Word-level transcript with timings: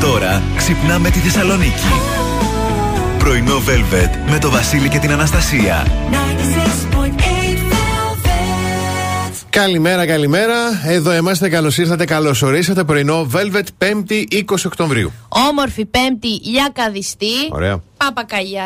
τώρα 0.00 0.42
ξυπνάμε 0.56 1.10
τη 1.10 1.18
Θεσσαλονίκη. 1.18 1.88
Πρωινό 3.18 3.56
Velvet 3.56 4.30
με 4.30 4.38
το 4.38 4.50
Βασίλη 4.50 4.88
και 4.88 4.98
την 4.98 5.12
Αναστασία. 5.12 5.86
Καλημέρα, 9.50 10.06
καλημέρα. 10.06 10.54
Εδώ 10.84 11.14
είμαστε. 11.14 11.48
Καλώς 11.48 11.78
ήρθατε, 11.78 12.04
καλώς 12.04 12.42
ορίσατε. 12.42 12.84
Πρωινό 12.84 13.30
Velvet 13.34 13.84
5η 13.84 14.24
20 14.30 14.42
Οκτωβρίου. 14.66 15.12
Όμορφη 15.28 15.84
Πέμπτη 15.84 16.28
για 16.28 16.68
καδιστή. 16.72 17.32
Ωραία. 17.50 17.82
Παπακαλιά. 17.96 18.64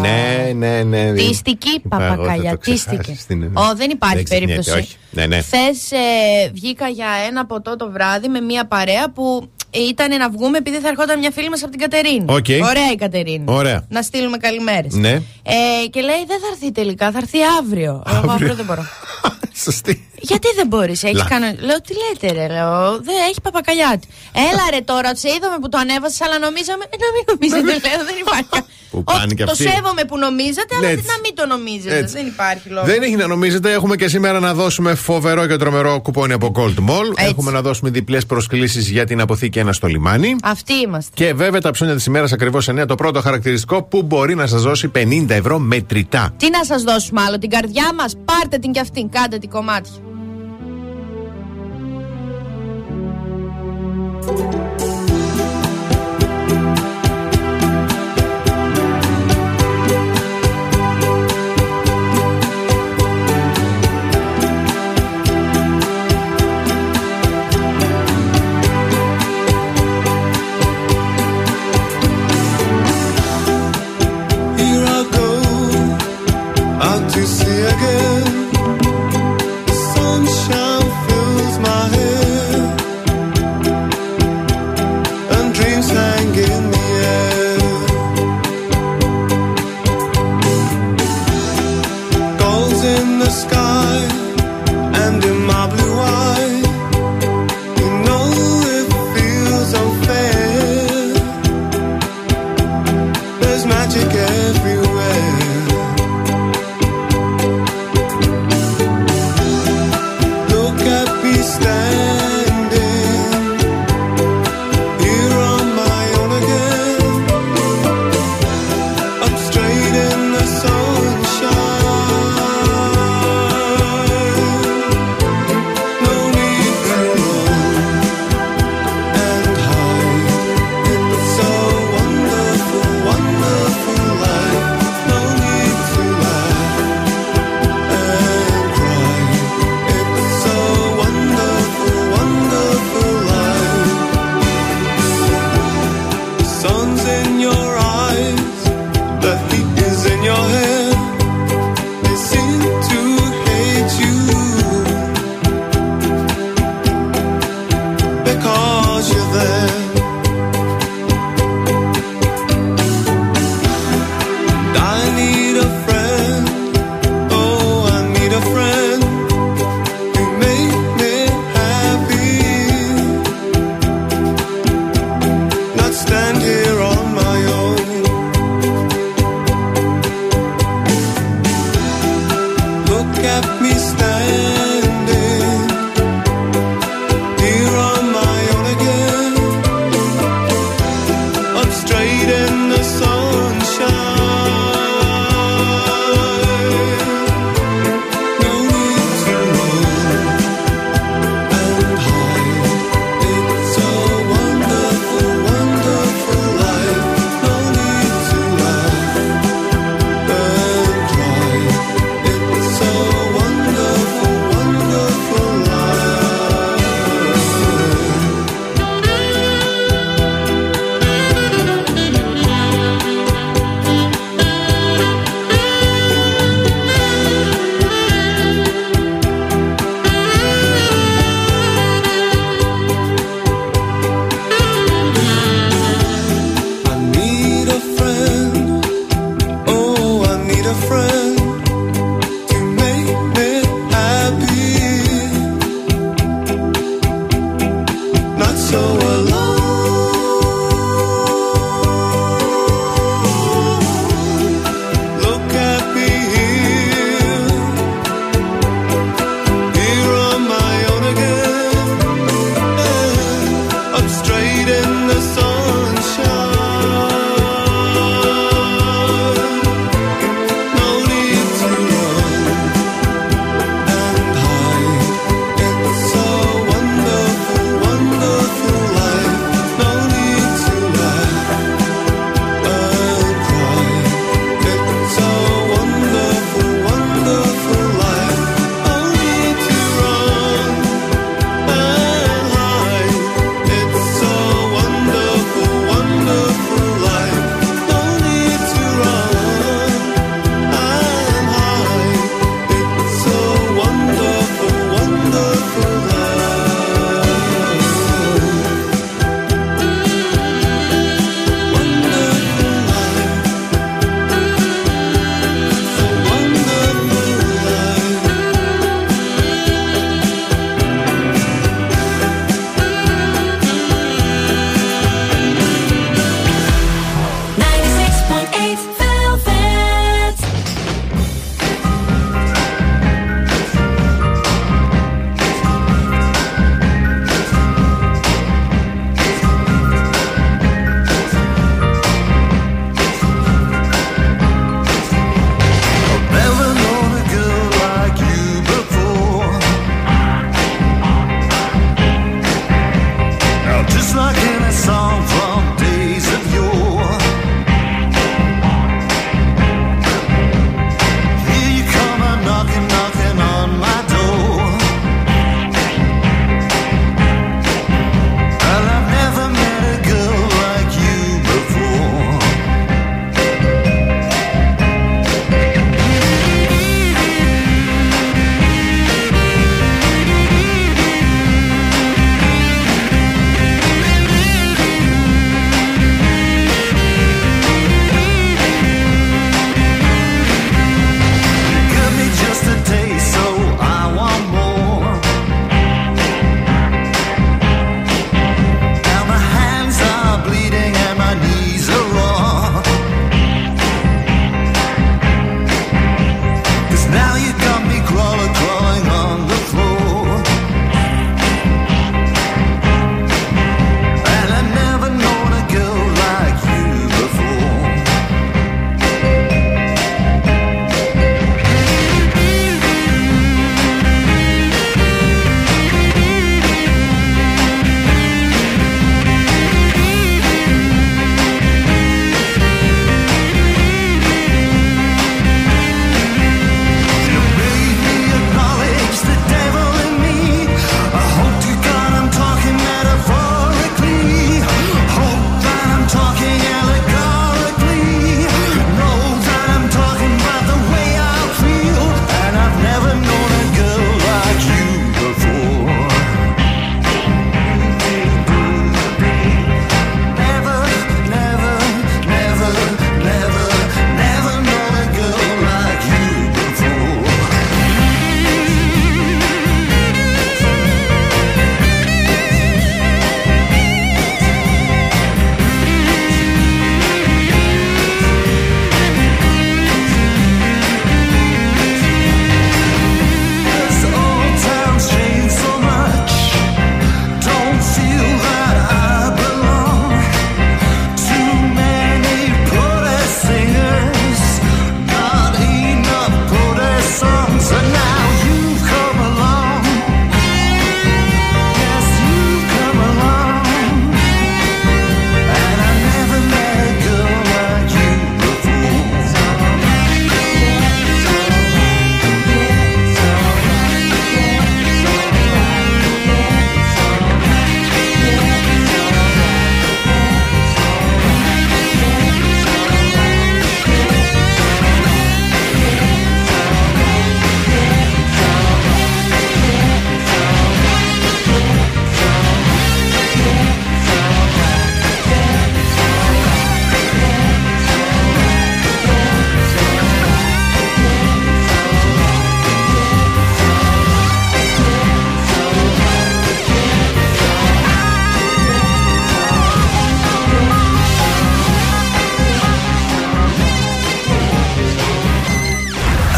Ναι, 0.00 0.52
ναι, 0.54 0.82
ναι. 0.82 1.12
Τίστικη, 1.12 1.80
παπακαλιά. 1.88 2.58
Τίστηκε. 2.58 3.16
Ω, 3.52 3.74
δεν 3.76 3.90
υπάρχει 3.90 4.22
περίπτωση. 4.22 4.70
Όχι. 4.70 4.96
Ναι, 5.10 5.26
ναι. 5.26 5.42
Χθες 5.42 5.90
ε, 5.90 6.50
βγήκα 6.52 6.88
για 6.88 7.08
ένα 7.28 7.46
ποτό 7.46 7.76
το 7.76 7.90
βράδυ 7.90 8.28
με 8.28 8.40
μια 8.40 8.66
παρέα 8.66 9.10
που 9.10 9.50
ήταν 9.70 10.18
να 10.18 10.30
βγούμε 10.30 10.58
επειδή 10.58 10.78
θα 10.78 10.88
ερχόταν 10.88 11.18
μια 11.18 11.30
φίλη 11.30 11.48
μας 11.48 11.62
από 11.62 11.70
την 11.70 11.80
Κατερίνη. 11.80 12.24
Okay. 12.28 12.60
Ωραία 12.62 12.90
η 12.92 12.96
Κατερίνη. 12.96 13.44
Ωραία. 13.46 13.86
Να 13.88 14.02
στείλουμε 14.02 14.36
καλημέρες. 14.36 14.94
Ναι. 14.94 15.10
Ε, 15.42 15.86
και 15.90 16.00
λέει 16.00 16.24
δεν 16.26 16.38
θα 16.40 16.46
έρθει 16.52 16.72
τελικά, 16.72 17.10
θα 17.10 17.18
έρθει 17.18 17.38
αύριο. 17.60 18.02
Εγώ 18.06 18.30
αύριο 18.30 18.54
δεν 18.54 18.64
μπορώ. 18.64 18.86
Σωστή. 19.64 20.08
Γιατί 20.20 20.48
δεν 20.56 20.66
μπορείς, 20.66 21.02
έχει 21.04 21.24
κάνει. 21.28 21.46
Λέω 21.68 21.80
τι 21.86 21.92
λέτε, 22.02 22.28
ρε, 22.38 22.46
λέω. 22.54 22.74
Δεν 23.08 23.16
έχει 23.28 23.40
παπακαλιάτη. 23.42 24.06
Έλα 24.50 24.64
ρε 24.74 24.80
τώρα, 24.80 25.16
σε 25.16 25.28
είδαμε 25.36 25.56
που 25.60 25.68
το 25.68 25.78
ανέβασες, 25.78 26.20
αλλά 26.20 26.38
νομίζαμε. 26.38 26.84
Ε, 26.94 26.96
να 27.04 27.08
μην 27.14 27.22
νομίζετε, 27.30 27.72
λέω, 27.88 28.04
δεν 28.10 28.16
υπάρχει. 28.24 28.48
Που 28.90 29.04
πάνε 29.04 29.34
και 29.34 29.44
το 29.44 29.50
αυτοί. 29.50 29.62
σέβομαι 29.68 30.04
που 30.04 30.18
νομίζετε, 30.18 30.74
αλλά 30.78 30.88
Έτσι. 30.88 31.04
να 31.06 31.16
μην 31.22 31.34
το 31.34 31.46
νομίζετε. 31.46 31.96
Έτσι. 31.96 32.14
Δεν 32.14 32.26
υπάρχει 32.26 32.68
λόγος. 32.68 32.90
Δεν 32.90 33.02
έχει 33.02 33.16
να 33.16 33.26
νομίζετε, 33.26 33.72
έχουμε 33.72 33.96
και 33.96 34.08
σήμερα 34.08 34.40
να 34.40 34.54
δώσουμε 34.54 34.94
φοβερό 34.94 35.46
και 35.46 35.56
τρομερό 35.56 36.00
κουπόνι 36.00 36.32
από 36.32 36.52
Gold 36.56 36.78
Mall. 36.90 37.08
Έτσι. 37.10 37.24
Έχουμε 37.24 37.50
να 37.50 37.62
δώσουμε 37.62 37.90
διπλές 37.90 38.26
προσκλήσεις 38.26 38.88
για 38.90 39.04
την 39.06 39.20
αποθήκη 39.20 39.62
1 39.66 39.68
στο 39.72 39.86
λιμάνι. 39.86 40.36
Αυτοί 40.42 40.72
είμαστε. 40.72 41.10
Και 41.14 41.34
βέβαια 41.34 41.60
τα 41.60 41.70
ψώνια 41.70 41.94
της 41.94 42.06
ημέρας 42.06 42.32
ακριβώς 42.32 42.68
9. 42.70 42.86
Το 42.86 42.94
πρώτο 42.94 43.20
χαρακτηριστικό 43.20 43.82
που 43.82 44.02
μπορεί 44.02 44.34
να 44.34 44.46
σας 44.46 44.62
δώσει 44.62 44.90
50 44.94 45.24
ευρώ 45.28 45.58
μετρητά. 45.58 46.34
Τι 46.36 46.50
να 46.50 46.64
σας 46.64 46.82
δώσουμε 46.82 47.20
άλλο, 47.26 47.38
την 47.38 47.50
καρδιά 47.50 47.94
μας, 47.94 48.14
πάρτε 48.24 48.58
την 48.58 48.72
κι 48.72 48.78
αυτήν, 48.80 49.10
κάντε 49.10 49.38
την 49.38 49.50
κομμάτια. 49.50 49.92
Thank 54.26 54.54
you. 54.54 54.75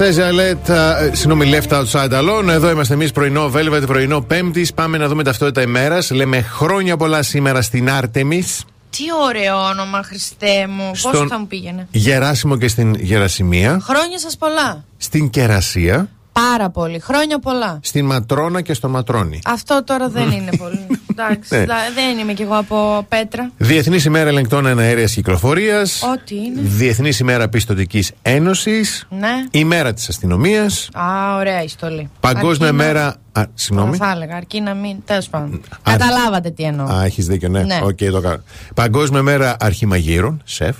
Αναστέζια 0.00 0.32
Λετ, 0.32 0.68
uh, 0.68 0.74
συγγνώμη, 1.12 1.50
left 1.52 1.72
outside 1.72 2.12
alone. 2.12 2.48
Εδώ 2.48 2.70
είμαστε 2.70 2.94
εμείς 2.94 3.12
πρωινό 3.12 3.50
Velvet, 3.54 3.82
πρωινό 3.86 4.20
Πέμπτης. 4.20 4.72
Πάμε 4.72 4.98
να 4.98 5.08
δούμε 5.08 5.22
ταυτότητα 5.22 5.62
ημέρας. 5.62 6.10
Λέμε 6.10 6.40
χρόνια 6.40 6.96
πολλά 6.96 7.22
σήμερα 7.22 7.62
στην 7.62 7.90
Άρτεμις. 7.90 8.64
Τι 8.90 9.02
ωραίο 9.28 9.56
όνομα, 9.56 10.02
Χριστέ 10.02 10.66
μου. 10.66 10.90
Πόσο 11.02 11.26
θα 11.26 11.38
μου 11.38 11.46
πήγαινε; 11.46 11.88
Γεράσιμο 11.90 12.56
και 12.56 12.68
στην 12.68 12.94
Γερασιμία. 12.94 13.80
Χρόνια 13.82 14.18
σας 14.18 14.36
πολλά. 14.36 14.84
Στην 14.96 15.30
Κερασία. 15.30 16.08
Πάρα 16.32 16.70
πολύ. 16.70 16.98
Χρόνια 17.00 17.38
πολλά. 17.38 17.78
Στην 17.82 18.06
Ματρόνα 18.06 18.60
και 18.60 18.74
στο 18.74 18.88
Ματρόνι. 18.88 19.40
Αυτό 19.44 19.84
τώρα 19.84 20.08
δεν 20.08 20.30
είναι 20.30 20.50
πολύ 20.56 20.86
εντάξει. 21.24 21.56
ναι. 21.56 21.66
Δεν 21.94 22.18
είμαι 22.20 22.32
κι 22.32 22.42
εγώ 22.42 22.56
από 22.56 23.06
πέτρα. 23.08 23.50
Διεθνής 23.56 24.04
ημέρα 24.04 24.28
ελεγκτών 24.28 24.78
αέρια 24.78 25.04
κυκλοφορίας. 25.04 26.02
Ό,τι 26.02 26.34
είναι. 26.36 26.60
Διεθνής 26.62 27.18
ημέρα 27.18 27.48
πιστοτικής 27.48 28.12
ένωσης. 28.22 29.06
Ναι. 29.10 29.44
Ημέρα 29.50 29.92
της 29.92 30.08
αστυνομίας. 30.08 30.88
Α, 30.92 31.36
ωραία 31.36 31.62
η 31.62 31.68
στολή. 31.68 32.10
Παγκόσμια 32.20 32.68
Αρκεί 32.68 32.76
να... 32.76 32.84
μέρα. 32.84 33.16
Α, 33.32 33.42
συγγνώμη. 33.54 33.96
Θα 33.96 34.10
έλεγα, 34.10 34.36
αρκεί 34.36 34.60
να 34.60 34.74
μην. 34.74 34.96
Τέλος 35.04 35.28
πάντων. 35.28 35.60
Καταλάβατε 35.82 36.50
τι 36.50 36.62
εννοώ. 36.62 36.86
Α, 36.86 37.04
έχεις 37.04 37.26
δίκιο, 37.26 37.48
ναι. 37.48 37.62
ναι. 37.62 37.78
Okay, 37.82 38.10
το 38.10 38.20
κάνω. 38.20 38.42
Παγκόσμια 38.74 39.22
μέρα 39.22 39.56
αρχημαγείρων, 39.60 40.42
σεφ. 40.44 40.76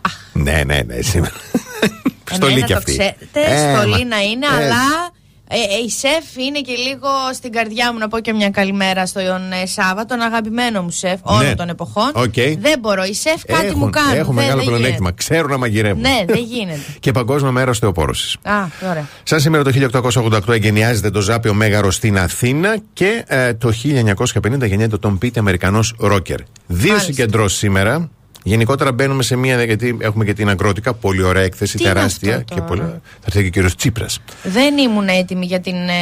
Α. 0.00 0.10
Ναι, 0.32 0.62
ναι, 0.66 0.80
ναι, 0.86 1.00
σήμερα. 1.00 1.34
Ε, 1.52 1.86
ναι, 1.86 2.36
στολή 2.36 2.62
κι 2.62 2.72
αυτή. 2.72 2.90
Ξέρετε, 2.90 3.74
στολή 3.74 4.00
ε, 4.00 4.04
να 4.04 4.20
είναι, 4.22 4.46
ε. 4.46 4.64
αλλά 4.64 5.10
ε, 5.52 5.56
ε, 5.56 5.84
η 5.86 5.90
σεφ 5.90 6.36
είναι 6.46 6.60
και 6.60 6.72
λίγο 6.72 7.08
στην 7.34 7.52
καρδιά 7.52 7.92
μου 7.92 7.98
να 7.98 8.08
πω 8.08 8.18
και 8.20 8.32
μια 8.32 8.50
καλημέρα 8.50 9.06
στον 9.06 9.52
ε, 9.62 9.66
Σάβα, 9.66 10.04
τον 10.04 10.20
αγαπημένο 10.20 10.82
μου 10.82 10.90
σεφ 10.90 11.18
όλων 11.22 11.44
Ναι. 11.48 11.54
των 11.54 11.68
εποχών. 11.68 12.10
Οκ. 12.14 12.34
Δεν 12.58 12.78
μπορώ. 12.80 13.04
Η 13.04 13.14
σεφ 13.14 13.44
κάτι 13.44 13.66
Έχουν- 13.66 13.78
μου 13.78 13.90
κάνει. 13.90 14.16
Έχουν 14.18 14.34
Δεν- 14.34 14.44
μεγάλο 14.44 14.60
δεν 14.62 14.68
πλεονέκτημα. 14.68 15.12
Ξέρουν 15.12 15.50
να 15.50 15.58
μαγειρεύουν. 15.58 16.02
γίνεται. 16.04 16.24
Ναι, 16.24 16.34
δεν 16.34 16.44
γίνεται. 16.44 16.78
Και 17.00 17.12
Παγκόσμιο 17.12 17.52
Μέρα 17.52 17.70
Οστεοπόρωση. 17.70 18.38
Α, 18.42 18.52
ωραία. 18.90 19.06
Σαν 19.22 19.40
σήμερα 19.40 19.64
το 19.64 19.70
1888 19.70 20.48
εγκαινιάζεται 20.54 21.10
το 21.10 21.20
Ζάπιο 21.20 21.54
Μέγαρο 21.54 21.90
στην 21.90 22.18
Αθήνα 22.18 22.76
και 22.92 23.24
ε, 23.26 23.54
το 23.54 23.72
1950 23.82 24.66
γεννιέται 24.66 24.94
ο 24.94 24.98
Τον 24.98 25.18
Πίτη, 25.18 25.38
Αμερικανός 25.38 25.94
ρόκερ. 25.98 26.38
Δύο 26.66 26.88
Μάλιστα. 26.88 27.12
συγκεντρώσεις 27.12 27.58
σήμερα. 27.58 28.10
Γενικότερα 28.42 28.92
μπαίνουμε 28.92 29.22
σε 29.22 29.36
μία, 29.36 29.64
γιατί 29.64 29.96
έχουμε 30.00 30.24
και 30.24 30.32
την 30.32 30.48
Αγκρότικα, 30.48 30.94
πολύ 30.94 31.22
ωραία 31.22 31.42
έκθεση, 31.42 31.76
Τι 31.76 31.84
είναι 31.84 31.92
τεράστια 31.92 32.32
αυτό 32.32 32.44
και 32.54 32.60
τώρα; 32.60 32.66
πολύ. 32.66 32.80
Θα 32.80 33.26
έρθει 33.26 33.40
και 33.40 33.46
ο 33.46 33.50
κύριος 33.50 33.74
Τσίπρας. 33.76 34.20
Δεν 34.42 34.78
ήμουν 34.78 35.08
έτοιμη 35.08 35.46
για 35.46 35.60
την 35.60 35.74
ε, 35.74 35.92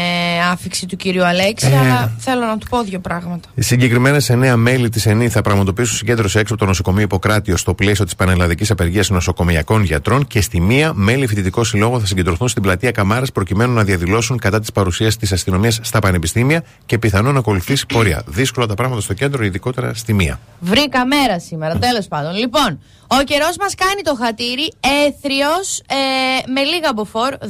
άφηξη 0.52 0.86
του 0.86 0.96
κυρίου 0.96 1.24
Αλέξη, 1.24 1.66
Ε. 1.66 1.78
αλλά 1.78 2.12
θέλω 2.18 2.44
να 2.46 2.58
του 2.58 2.66
πω 2.68 2.82
δύο 2.82 2.98
πράγματα. 2.98 3.48
Συγκεκριμένα 3.58 4.20
σε 4.20 4.34
νέα 4.34 4.56
μέλη 4.56 4.88
της 4.88 5.06
ΕΝΗ 5.06 5.28
θα 5.28 5.42
πραγματοποιήσουν 5.42 5.96
συγκέντρωση 5.96 6.38
έξω 6.38 6.52
από 6.54 6.62
το 6.62 6.68
νοσοκομείο 6.68 7.02
Ιπποκράτιο 7.02 7.56
στο 7.56 7.74
πλαίσιο 7.74 8.04
της 8.04 8.14
Πανελλαδικής 8.14 8.70
Απεργίας 8.70 9.10
Νοσοκομιακών 9.10 9.82
Γιατρών 9.82 10.26
και 10.26 10.40
στη 10.40 10.60
μία 10.60 10.92
μέλη 10.94 11.26
φοιτητικό 11.26 11.64
συλλόγο 11.64 12.00
θα 12.00 12.06
συγκεντρωθούν 12.06 12.48
στην 12.48 12.62
πλατεία 12.62 12.90
Καμάρας 12.90 13.32
προκειμένου 13.32 13.72
να 13.72 13.84
διαδηλώσουν 13.84 14.38
κατά 14.38 14.60
της 14.60 14.72
παρουσίας 14.72 15.16
της 15.16 15.32
αστυνομίας 15.32 15.78
στα 15.82 15.98
πανεπιστήμια 15.98 16.64
και 16.86 16.98
πιθανόν 16.98 17.32
να 17.32 17.38
ακολουθήσει 17.38 17.86
πορεία. 17.86 18.22
Δύσκολα 18.26 18.66
τα 18.66 18.74
πράγματα 18.74 19.00
στο 19.00 19.14
κέντρο, 19.14 19.44
ειδικότερα 19.44 19.94
στη 19.94 20.12
μία. 20.12 20.40
Βρήκα 20.60 21.06
μέρα 21.06 21.38
σήμερα, 21.38 21.78
τέλος 21.78 22.08
πάντων. 22.12 22.27
Λοιπόν, 22.34 22.80
ο 23.06 23.22
καιρός 23.24 23.56
μας 23.60 23.74
κάνει 23.74 24.02
το 24.02 24.14
χατήρι 24.14 24.72
έθριος 25.06 25.78
ε, 25.88 26.50
με 26.50 26.62
λίγα 26.62 26.92
μποφόρ, 26.92 27.34
2 27.40 27.46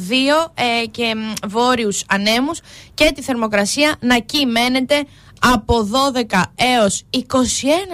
ε, 0.54 0.86
και 0.86 1.14
βόρειους 1.46 2.04
ανέμους 2.08 2.60
και 2.94 3.12
τη 3.14 3.22
θερμοκρασία 3.22 3.96
να 4.00 4.18
κυμαίνεται 4.18 5.04
από 5.40 5.88
12 6.30 6.42
έως 6.54 7.02
21 7.12 7.20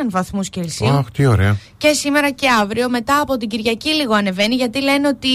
βαθμούς 0.08 0.48
Κελσίου. 0.48 0.88
Αχ, 0.88 1.10
τι 1.10 1.26
ωραία. 1.26 1.56
Και 1.78 1.92
σήμερα 1.92 2.30
και 2.30 2.48
αύριο, 2.60 2.88
μετά 2.88 3.20
από 3.20 3.36
την 3.36 3.48
Κυριακή 3.48 3.88
λίγο 3.88 4.14
ανεβαίνει, 4.14 4.54
γιατί 4.54 4.80
λένε 4.82 5.08
ότι, 5.08 5.28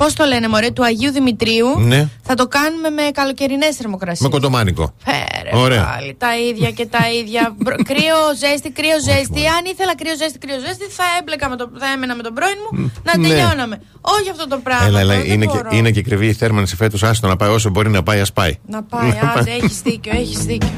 πώς 0.00 0.12
το 0.14 0.24
λένε 0.24 0.48
μωρέ, 0.48 0.70
του 0.70 0.84
Αγίου 0.84 1.12
Δημητρίου 1.12 1.68
Ναι. 1.78 2.08
θα 2.22 2.34
το 2.34 2.46
κάνουμε 2.46 2.88
με 2.90 3.02
καλοκαιρινές 3.12 3.76
θερμοκρασίες. 3.76 4.20
Με 4.20 4.28
κοντομάνικο. 4.28 4.92
Φέρε 5.04 5.62
Ωραία. 5.64 5.84
πάλι, 5.84 6.14
τα 6.18 6.38
ίδια 6.48 6.70
και 6.70 6.86
τα 6.86 7.02
ίδια. 7.20 7.42
Μπρο- 7.62 7.82
κρύο, 7.90 8.18
ζέστη, 8.42 8.70
κρύο, 8.70 8.98
ζέστη. 9.08 9.40
Αν 9.56 9.62
ήθελα 9.72 9.94
κρύο, 10.00 10.16
ζέστη, 10.16 10.38
κρύο, 10.38 10.58
ζέστη, 10.66 10.84
θα 10.98 11.04
έμπλεκα 11.20 11.48
με 11.48 11.56
το, 11.56 11.70
θα 11.78 11.86
έμενα 11.94 12.14
με 12.14 12.22
τον 12.22 12.34
πρώην 12.34 12.58
μου 12.64 12.92
να 13.02 13.18
ναι. 13.18 13.28
τελειώναμε. 13.28 13.80
Όχι 14.00 14.30
αυτό 14.30 14.48
το 14.48 14.58
πράγμα. 14.62 14.86
Έλα, 14.86 15.00
έλα, 15.00 15.14
δεν 15.16 15.30
είναι, 15.30 15.46
και, 15.46 15.52
μπορώ. 15.56 15.68
είναι 15.72 15.90
και 15.90 16.02
κρυβή 16.02 16.26
η 16.26 16.32
θέρμανση 16.32 16.76
φέτος. 16.76 17.02
Άστο 17.02 17.26
να 17.28 17.36
πάει 17.36 17.50
όσο 17.50 17.70
μπορεί 17.70 17.90
να 17.90 18.02
πάει, 18.02 18.20
ας 18.20 18.32
πάει. 18.32 18.58
Να 18.66 18.82
πάει, 18.82 19.10
άντε, 19.36 19.50
έχεις 19.50 19.80
δίκιο, 19.80 20.12
έχεις 20.14 20.38
δίκιο. 20.44 20.68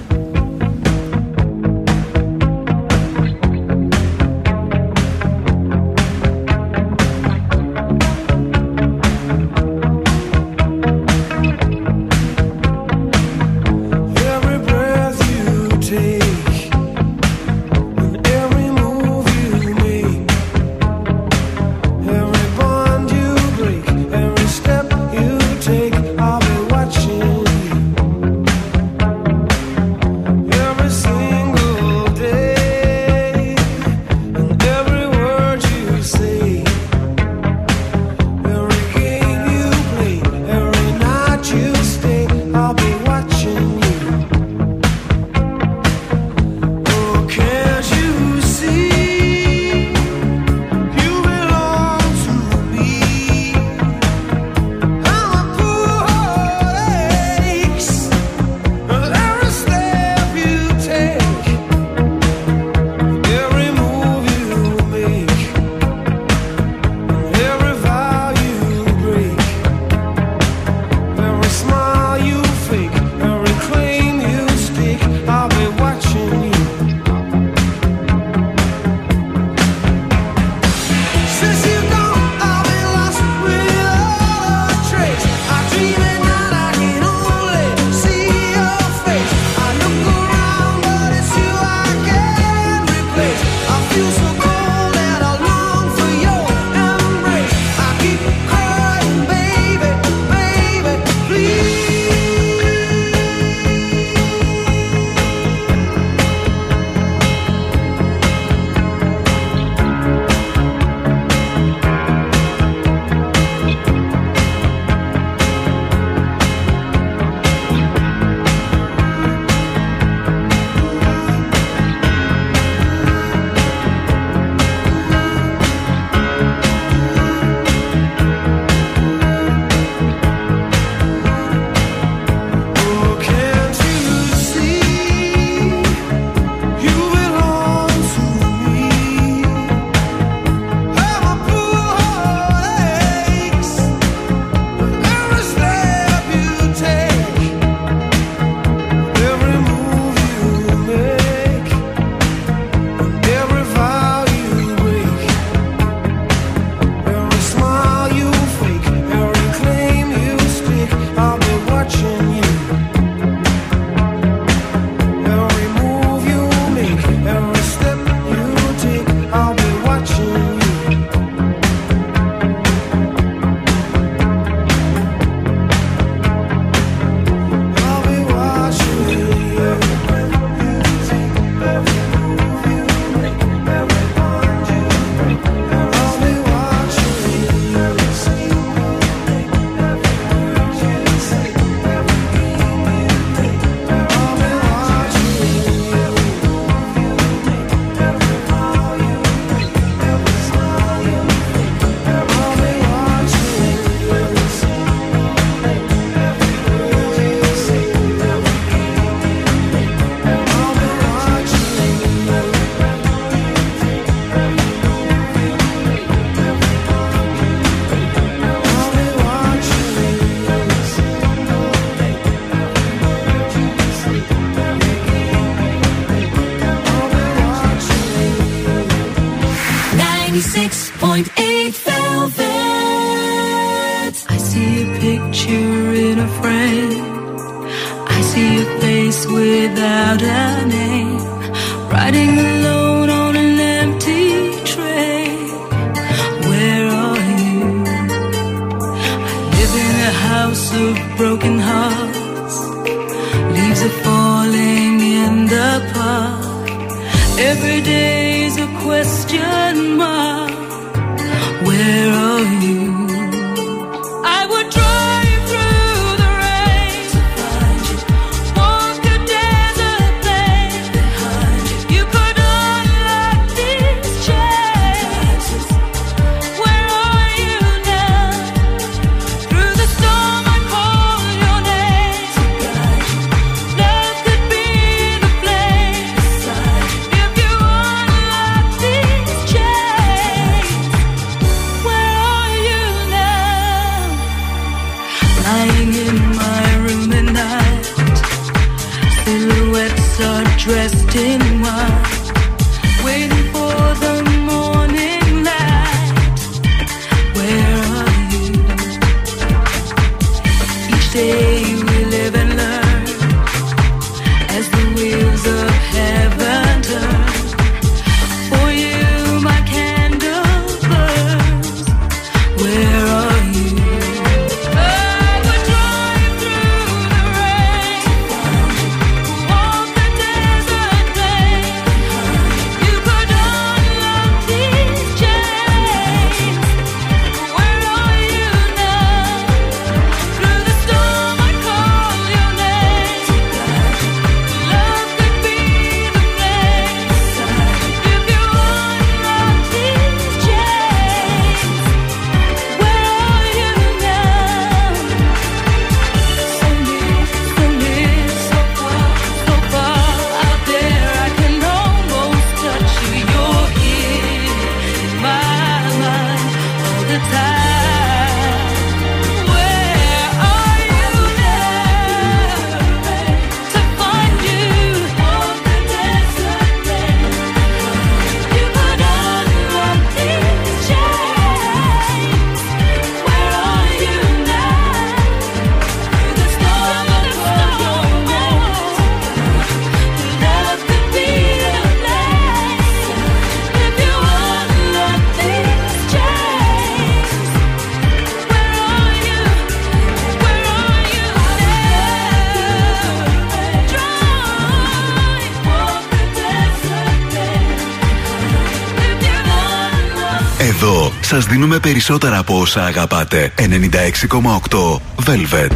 δίνουμε 411.51 411.79
περισσότερα 411.79 412.39
από 412.39 412.61
όσα 412.61 412.85
αγαπάτε. 412.85 413.53
96,8 413.59 414.97
Velvet. 415.27 415.73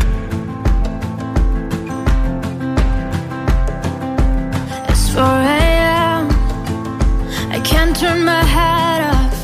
It's 4.90 5.04
4 5.14 5.22
a.m. 5.58 6.24
I 7.56 7.58
can't 7.70 7.94
turn 8.02 8.20
my 8.32 8.44
head 8.56 9.00
off. 9.14 9.38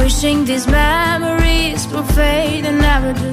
Wishing 0.00 0.38
these 0.50 0.66
memories 0.82 1.80
will 1.92 2.08
fade 2.18 2.64
and 2.70 2.78
never 2.88 3.12
do. 3.22 3.32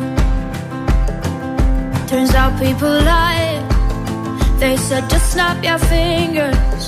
Turns 2.11 2.33
out 2.41 2.51
people 2.65 2.93
lie. 3.13 3.53
They 4.61 4.75
said 4.87 5.03
just 5.13 5.27
snap 5.33 5.57
your 5.69 5.81
fingers. 5.93 6.81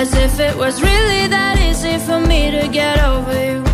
As 0.00 0.08
if 0.26 0.32
it 0.48 0.54
was 0.62 0.74
really 0.88 1.22
that 1.36 1.56
easy 1.68 1.96
for 2.06 2.18
me 2.30 2.40
to 2.56 2.62
get 2.80 2.96
over 3.12 3.36
you. 3.50 3.73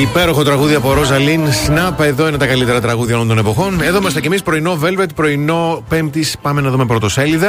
Υπέροχο 0.00 0.42
τραγούδι 0.42 0.74
από 0.74 0.92
Ρόζα 0.92 1.18
Λίν. 1.18 1.40
Snap, 1.66 2.04
εδώ 2.04 2.28
είναι 2.28 2.36
τα 2.36 2.46
καλύτερα 2.46 2.80
τραγούδια 2.80 3.14
όλων 3.14 3.28
των 3.28 3.38
εποχών. 3.38 3.80
Εδώ 3.80 3.98
είμαστε 3.98 4.20
κι 4.20 4.26
εμείς, 4.26 4.42
πρωινό 4.42 4.78
Velvet, 4.82 5.06
πρωινό 5.14 5.84
Πέμπτης. 5.88 6.36
Πάμε 6.42 6.60
να 6.60 6.70
δούμε 6.70 6.86
πρωτοσέλιδα. 6.86 7.48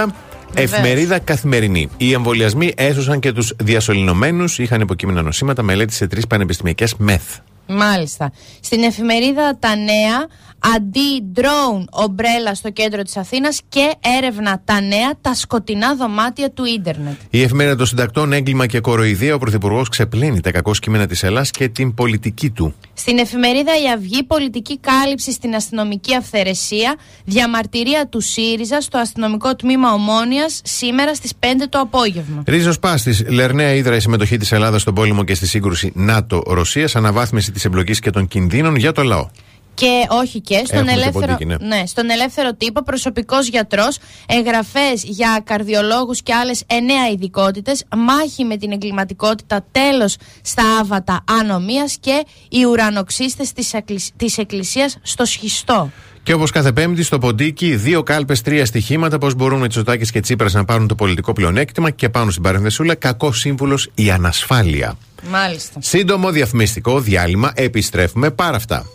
Βεβαίως. 0.53 0.71
Εφημερίδα 0.71 1.19
καθημερινή. 1.19 1.89
Οι 1.97 2.13
εμβολιασμοί 2.13 2.71
έσωσαν 2.75 3.19
και 3.19 3.31
τους 3.31 3.53
διασωληνωμένους. 3.63 4.59
Είχαν 4.59 4.81
υποκείμενα 4.81 5.21
νοσήματα. 5.21 5.63
Μελέτη 5.63 5.93
σε 5.93 6.07
τρεις 6.07 6.27
πανεπιστημιακές 6.27 6.95
μεθ. 6.97 7.37
Μάλιστα. 7.67 8.31
Στην 8.61 8.83
εφημερίδα 8.83 9.57
Τα 9.59 9.75
Νέα, 9.75 10.27
αντί 10.75 11.31
drone 11.35 11.83
ομπρέλα 11.89 12.55
στο 12.55 12.69
κέντρο 12.69 13.01
της 13.01 13.17
Αθήνας 13.17 13.61
και 13.69 13.91
έρευνα 14.17 14.61
Τα 14.65 14.81
Νέα, 14.81 15.11
τα 15.21 15.33
σκοτεινά 15.33 15.95
δωμάτια 15.95 16.51
του 16.51 16.65
ίντερνετ. 16.65 17.15
Η 17.29 17.41
εφημερίδα 17.41 17.75
των 17.75 17.85
συντακτών, 17.85 18.33
έγκλημα 18.33 18.65
και 18.67 18.79
κοροϊδία. 18.79 19.35
Ο 19.35 19.37
Πρωθυπουργός 19.37 19.89
ξεπλένει 19.89 20.39
τα 20.39 20.51
κακό 20.51 20.71
κείμενα 20.71 21.07
της 21.07 21.23
Ελλάδα 21.23 21.45
και 21.51 21.67
την 21.67 21.93
πολιτική 21.93 22.49
του. 22.49 22.73
Στην 22.93 23.17
εφημερίδα 23.17 23.71
Η 23.81 23.91
Αυγή, 23.95 24.23
πολιτική 24.23 24.79
κάλυψη 24.79 25.31
στην 25.31 25.55
αστυνομική 25.55 26.15
αυθαιρεσία, 26.15 26.95
διαμαρτυρία 27.25 28.07
του 28.07 28.21
ΣΥΡΙΖΑ 28.21 28.81
στο 28.81 28.97
αστυνομικό 28.97 29.55
τμήμα 29.55 29.93
Ομόνιας 29.93 30.61
σήμερα 30.63 31.15
στις 31.15 31.31
5 31.39 31.45
το 31.69 31.79
απόγευμα. 31.79 32.43
Ρίζος 32.47 32.79
Πάστης, 32.79 33.23
Λερναία 33.29 33.73
ίδρα 33.73 33.95
η 33.95 33.99
συμμετοχή 33.99 34.37
της 34.37 34.51
Ελλάδας 34.51 34.81
στον 34.81 34.93
πόλεμο 34.93 35.23
και 35.23 35.33
στη 35.33 35.47
σύγκρουση 35.47 35.91
ΝΑΤΟ-Ρωσίας. 35.95 36.95
Αναβάθμιση 36.95 37.51
της 37.53 37.65
εμπλοκής 37.65 37.99
και 37.99 38.09
των 38.09 38.27
κινδύνων 38.27 38.75
για 38.75 38.91
το 38.91 39.03
λαό. 39.03 39.29
Και 39.73 40.05
όχι 40.09 40.41
και 40.41 40.61
στον 40.65 40.77
Έχουμε 40.77 40.91
και 40.91 40.99
ελεύθερο, 40.99 41.25
ποντίκι, 41.25 41.45
ναι. 41.45 41.55
ναι, 41.75 41.85
στον 41.85 42.09
ελεύθερο 42.09 42.53
τύπο, 42.53 42.83
προσωπικός 42.83 43.47
γιατρός, 43.47 43.97
εγγραφές 44.27 45.03
για 45.03 45.41
καρδιολόγους 45.43 46.21
και 46.23 46.33
άλλες 46.33 46.63
εννέα 46.67 47.09
ειδικότητες, 47.09 47.85
μάχη 47.97 48.43
με 48.43 48.57
την 48.57 48.71
εγκληματικότητα, 48.71 49.65
τέλος 49.71 50.15
στα 50.41 50.63
άβατα 50.79 51.23
ανομίας 51.39 51.97
και 51.99 52.25
οι 52.49 52.65
ουρανοξύστες 52.65 53.51
της 54.15 54.37
Εκκλησίας 54.37 54.97
στο 55.01 55.25
σχιστό. 55.25 55.91
Και 56.23 56.33
όπως 56.33 56.51
κάθε 56.51 56.71
Πέμπτη, 56.71 57.03
στο 57.03 57.17
ποντίκι, 57.17 57.75
δύο 57.75 58.03
κάλπες, 58.03 58.41
τρία 58.41 58.65
στοιχήματα. 58.65 59.17
Πώς 59.17 59.35
μπορούν 59.35 59.59
με 59.59 59.67
Τσοτάκη 59.67 60.11
και 60.11 60.19
Τσίπρας 60.19 60.53
να 60.53 60.65
πάρουν 60.65 60.87
το 60.87 60.95
πολιτικό 60.95 61.33
πλεονέκτημα. 61.33 61.89
Και 61.89 62.09
πάνω 62.09 62.31
στην 62.31 62.43
παρενθεσούλα, 62.43 62.95
κακό 62.95 63.31
σύμβουλος 63.31 63.89
η 63.95 64.11
ανασφάλεια. 64.11 64.97
Μάλιστα. 65.29 65.79
Σύντομο 65.81 66.31
διαφημιστικό 66.31 66.99
διάλειμμα. 66.99 67.51
Επιστρέφουμε 67.55 68.31
πάρα 68.31 68.55
αυτά. 68.55 68.85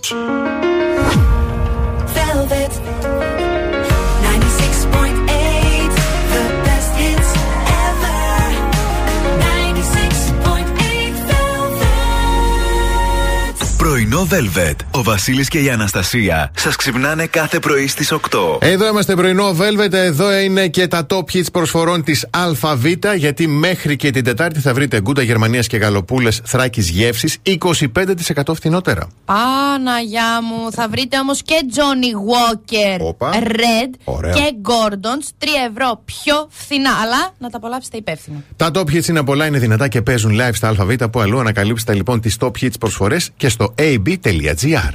Πρωινό 14.18 14.50
Velvet. 14.50 14.74
Ο 14.90 15.02
Βασίλης 15.02 15.48
και 15.48 15.59
η 15.59 15.70
Αναστασία 15.70 16.50
σας 16.57 16.76
ξυπνάνε 16.76 17.26
κάθε 17.26 17.59
πρωί 17.59 17.87
στις 17.87 18.12
8. 18.12 18.18
Εδώ 18.61 18.88
είμαστε 18.88 19.14
πρωινό 19.14 19.57
Velvet. 19.59 19.92
Εδώ 19.92 20.38
είναι 20.38 20.68
και 20.68 20.87
τα 20.88 21.07
top 21.11 21.24
hits 21.33 21.52
προσφορών 21.52 22.04
της 22.04 22.26
ΑΒ. 22.31 22.85
Γιατί 23.16 23.46
μέχρι 23.46 23.96
και 23.96 24.11
την 24.11 24.24
Τετάρτη 24.24 24.61
θα 24.61 24.74
βρείτε 24.74 25.00
γκούτα 25.00 25.22
Γερμανίας 25.22 25.66
και 25.66 25.76
γαλοπούλες 25.76 26.40
Θράκης 26.44 26.88
Γεύσης 26.88 27.38
25% 27.42 28.54
φθηνότερα. 28.54 29.09
Παναγιά 29.24 30.42
μου, 30.42 30.72
θα 30.72 30.88
βρείτε 30.88 31.18
όμως 31.18 31.42
και 31.42 31.54
Johnny 31.74 32.33
Walker 32.33 33.00
Όπα. 33.00 33.31
Red 33.42 33.94
Ωραίο. 34.04 34.33
και 34.35 34.54
Gordons 34.62 35.44
3 35.44 35.46
ευρώ 35.70 36.02
πιο 36.04 36.48
φθηνά. 36.50 36.90
Αλλά 37.02 37.35
να 37.38 37.50
τα 37.50 37.57
απολαύσετε 37.57 37.96
υπεύθυνα. 37.96 38.42
Τα 38.57 38.70
top 38.74 38.87
hits 38.94 39.09
είναι 39.09 39.22
πολλά, 39.22 39.46
είναι 39.46 39.59
δυνατά 39.59 39.88
και 39.88 40.02
παίζουν 40.02 40.40
live 40.40 40.54
στα 40.54 40.68
ΑΒ. 40.68 40.94
Που 41.12 41.20
αλλού 41.20 41.38
ανακαλύψτε 41.38 41.94
λοιπόν 41.94 42.20
τις 42.20 42.37
top 42.40 42.50
hits 42.61 42.78
προσφορές 42.81 43.31
και 43.37 43.48
στο 43.48 43.74
ab.gr. 43.78 44.08
www.bb.gr 44.09 44.94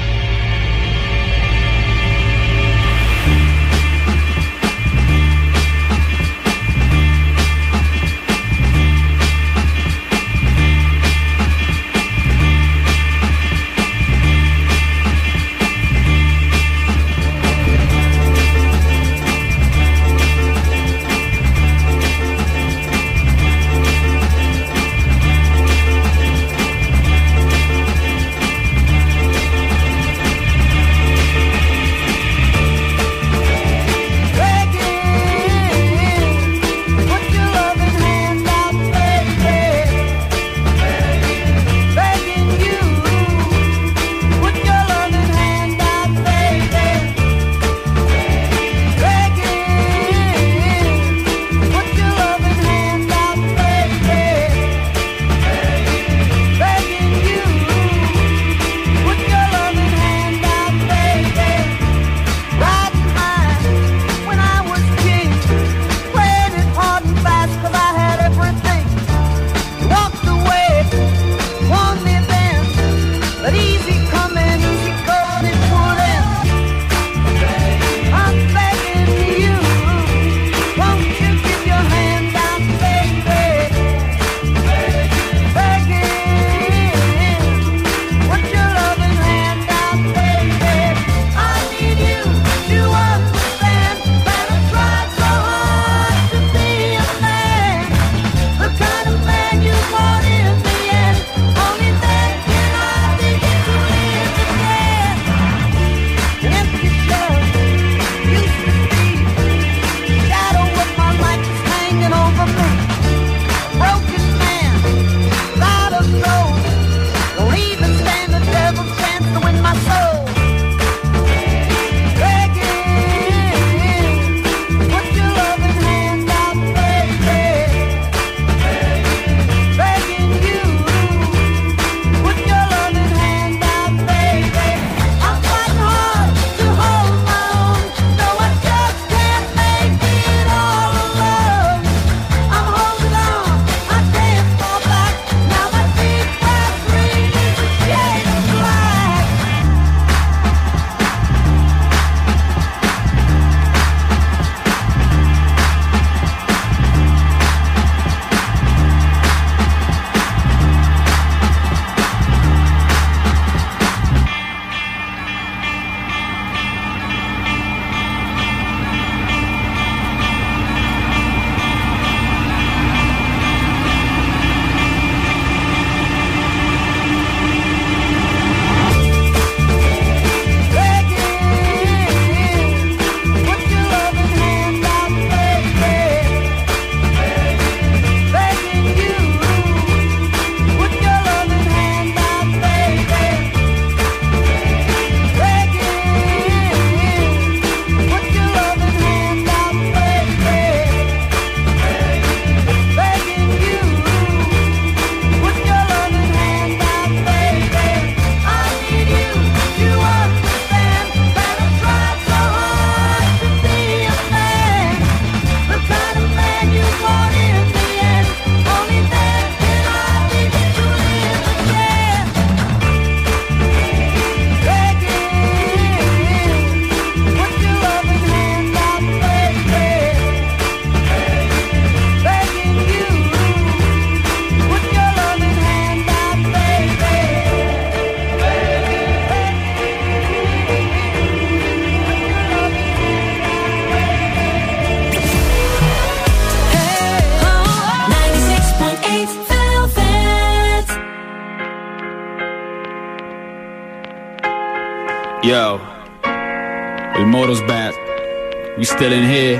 still 259.01 259.13
in 259.13 259.27
here. 259.27 259.59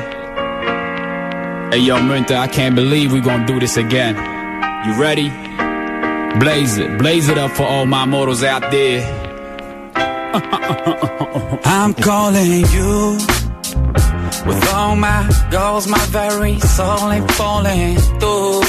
Hey, 1.72 1.80
yo, 1.80 2.00
Minta, 2.00 2.36
I 2.38 2.48
can't 2.48 2.76
believe 2.76 3.12
we 3.12 3.22
gonna 3.22 3.48
do 3.48 3.60
this 3.60 3.76
again. 3.76 4.14
You 4.86 4.94
ready? 5.02 5.30
Blaze 6.40 6.78
it, 6.78 7.00
blaze 7.00 7.28
it 7.28 7.40
up 7.40 7.50
for 7.50 7.64
all 7.64 7.88
my 7.88 8.06
mortals 8.06 8.44
out 8.44 8.70
there. 8.70 9.02
I'm 11.66 11.96
calling 11.96 12.68
you 12.76 13.18
with 14.46 14.74
all 14.76 14.96
my 14.96 15.28
goals, 15.50 15.88
my 15.88 16.06
very 16.10 16.60
soul 16.60 17.12
ain't 17.12 17.32
falling 17.32 17.98
through. 18.20 18.62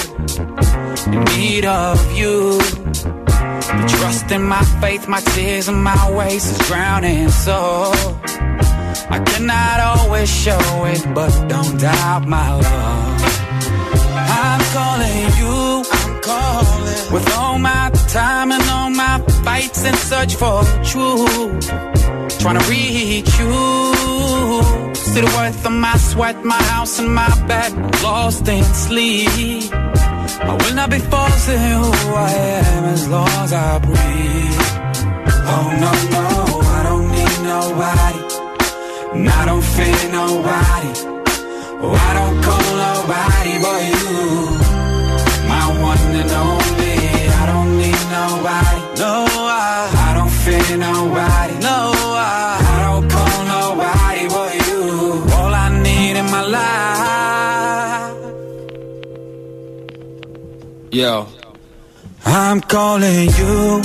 In 1.13 1.23
need 1.37 1.67
of 1.67 1.99
you, 2.17 2.57
the 2.57 3.95
trust 3.99 4.31
in 4.31 4.45
my 4.45 4.65
faith, 4.81 5.07
my 5.07 5.21
tears 5.21 5.69
and 5.69 5.85
my 5.85 6.11
ways 6.13 6.47
is 6.47 6.67
drowning. 6.67 7.29
So. 7.29 7.93
I 9.15 9.19
cannot 9.21 9.79
always 9.91 10.31
show 10.31 10.65
it, 10.87 11.03
but 11.15 11.33
don't 11.47 11.79
doubt 11.79 12.27
my 12.27 12.49
love. 12.55 13.23
I'm 14.41 14.63
calling 14.77 15.25
you, 15.41 15.85
I'm 15.99 16.21
calling. 16.23 17.13
With 17.13 17.29
all 17.37 17.59
my 17.59 17.91
time 18.09 18.53
and 18.53 18.65
all 18.71 18.89
my 18.89 19.19
fights 19.45 19.85
and 19.85 19.97
search 19.97 20.35
for 20.37 20.65
truth. 20.91 21.69
Trying 22.41 22.59
to 22.59 22.65
reach 22.71 23.33
you. 23.39 23.53
See 24.95 25.21
the 25.21 25.31
worth 25.37 25.67
of 25.67 25.73
my 25.73 25.97
sweat, 25.99 26.43
my 26.43 26.63
house 26.73 26.99
and 26.99 27.15
my 27.15 27.29
bed. 27.47 27.71
Lost 28.03 28.49
in 28.49 28.65
sleep. 28.65 29.29
I 30.51 30.57
will 30.59 30.75
not 30.75 30.89
be 30.89 31.01
forcing 31.13 31.59
who 31.59 31.93
I 32.15 32.31
am 32.65 32.85
as 32.85 33.07
long 33.11 33.29
as 33.45 33.53
I 33.53 33.79
breathe. 33.79 34.63
Oh 35.55 35.69
no, 35.85 35.93
no, 36.17 36.61
I 36.77 36.83
don't 36.89 37.09
need 37.13 37.37
nobody. 37.45 38.22
I 39.39 39.45
don't 39.47 39.65
fear 39.75 40.03
nobody. 40.11 40.91
Oh, 41.85 41.95
I 42.09 42.11
don't 42.19 42.37
call 42.47 42.69
nobody 42.87 43.55
but 43.65 43.81
you. 43.91 44.07
My 45.53 45.65
one 45.91 46.15
and 46.21 46.33
only. 46.45 46.95
I 47.41 47.45
don't 47.51 47.73
need 47.83 48.03
nobody. 48.19 48.81
No, 49.03 49.13
I, 49.29 49.61
I 50.07 50.11
don't 50.17 50.35
fear 50.43 50.77
nobody. 50.77 51.55
No, 51.69 51.79
I, 52.17 52.31
I 52.73 52.77
don't 52.87 53.07
call 53.15 53.39
nobody 53.57 54.25
but 54.35 54.53
you. 54.69 54.81
All 55.37 55.53
I 55.65 55.69
need 55.87 56.15
in 56.23 56.27
my 56.37 56.45
life. 56.57 56.73
Yo, 60.93 61.27
I'm 62.25 62.61
calling 62.61 63.29
you. 63.39 63.83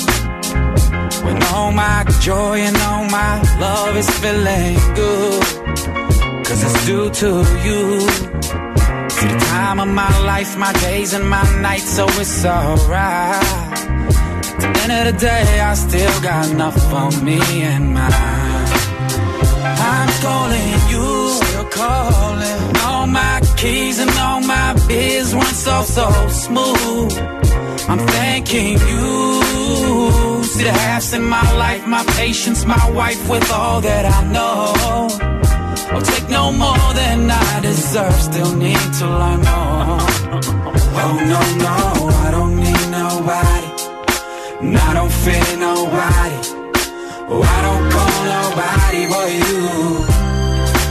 All 1.67 1.73
my 1.73 2.05
joy 2.21 2.59
and 2.59 2.77
all 2.77 3.03
my 3.09 3.41
love 3.59 3.97
is 3.97 4.09
feeling 4.21 4.75
good. 4.95 5.43
Cause 6.45 6.63
it's 6.63 6.85
due 6.85 7.09
to 7.09 7.29
you. 7.65 7.81
See 9.15 9.27
the 9.27 9.39
time 9.51 9.81
of 9.81 9.89
my 9.89 10.13
life, 10.23 10.57
my 10.57 10.71
days 10.87 11.11
and 11.13 11.29
my 11.29 11.43
nights, 11.59 11.89
so 11.89 12.05
it's 12.07 12.45
alright. 12.45 13.43
At 14.63 14.75
the 14.75 14.81
end 14.83 14.93
of 14.93 15.05
the 15.13 15.19
day, 15.19 15.59
I 15.59 15.73
still 15.73 16.21
got 16.21 16.49
enough 16.51 16.79
for 16.89 17.11
me 17.21 17.37
and 17.63 17.93
mine. 17.93 18.13
I'm 19.91 20.09
calling 20.23 20.73
you, 20.91 21.05
still 21.41 21.65
calling. 21.65 22.77
All 22.85 23.07
my 23.07 23.41
keys 23.57 23.99
and 23.99 24.11
all 24.11 24.39
my 24.39 24.71
biz 24.87 25.35
run 25.35 25.53
so, 25.65 25.81
so 25.81 26.07
smooth. 26.29 27.11
I'm 27.89 27.99
thanking 28.15 28.79
you. 28.87 30.36
The 30.57 30.71
halves 30.71 31.13
in 31.13 31.23
my 31.23 31.49
life, 31.55 31.85
my 31.85 32.03
patience, 32.17 32.65
my 32.65 32.89
wife 32.89 33.29
with 33.29 33.49
all 33.51 33.79
that 33.81 34.05
I 34.05 34.23
know. 34.33 34.73
I'll 35.93 36.01
take 36.01 36.27
no 36.29 36.51
more 36.51 36.93
than 36.93 37.29
I 37.29 37.59
deserve, 37.61 38.19
still 38.19 38.55
need 38.55 38.85
to 38.99 39.05
learn 39.05 39.41
more. 39.51 40.01
Oh 41.03 41.15
no, 41.33 41.41
no, 41.65 41.75
I 42.25 42.31
don't 42.31 42.55
need 42.57 42.85
nobody. 42.89 43.67
And 44.59 44.75
I 44.77 44.93
don't 44.97 45.13
fear 45.23 45.47
nobody. 45.57 46.39
Oh, 47.29 47.43
I 47.55 47.59
don't 47.67 47.85
call 47.93 48.17
nobody 48.35 49.01
but 49.13 49.29
you. 49.39 49.61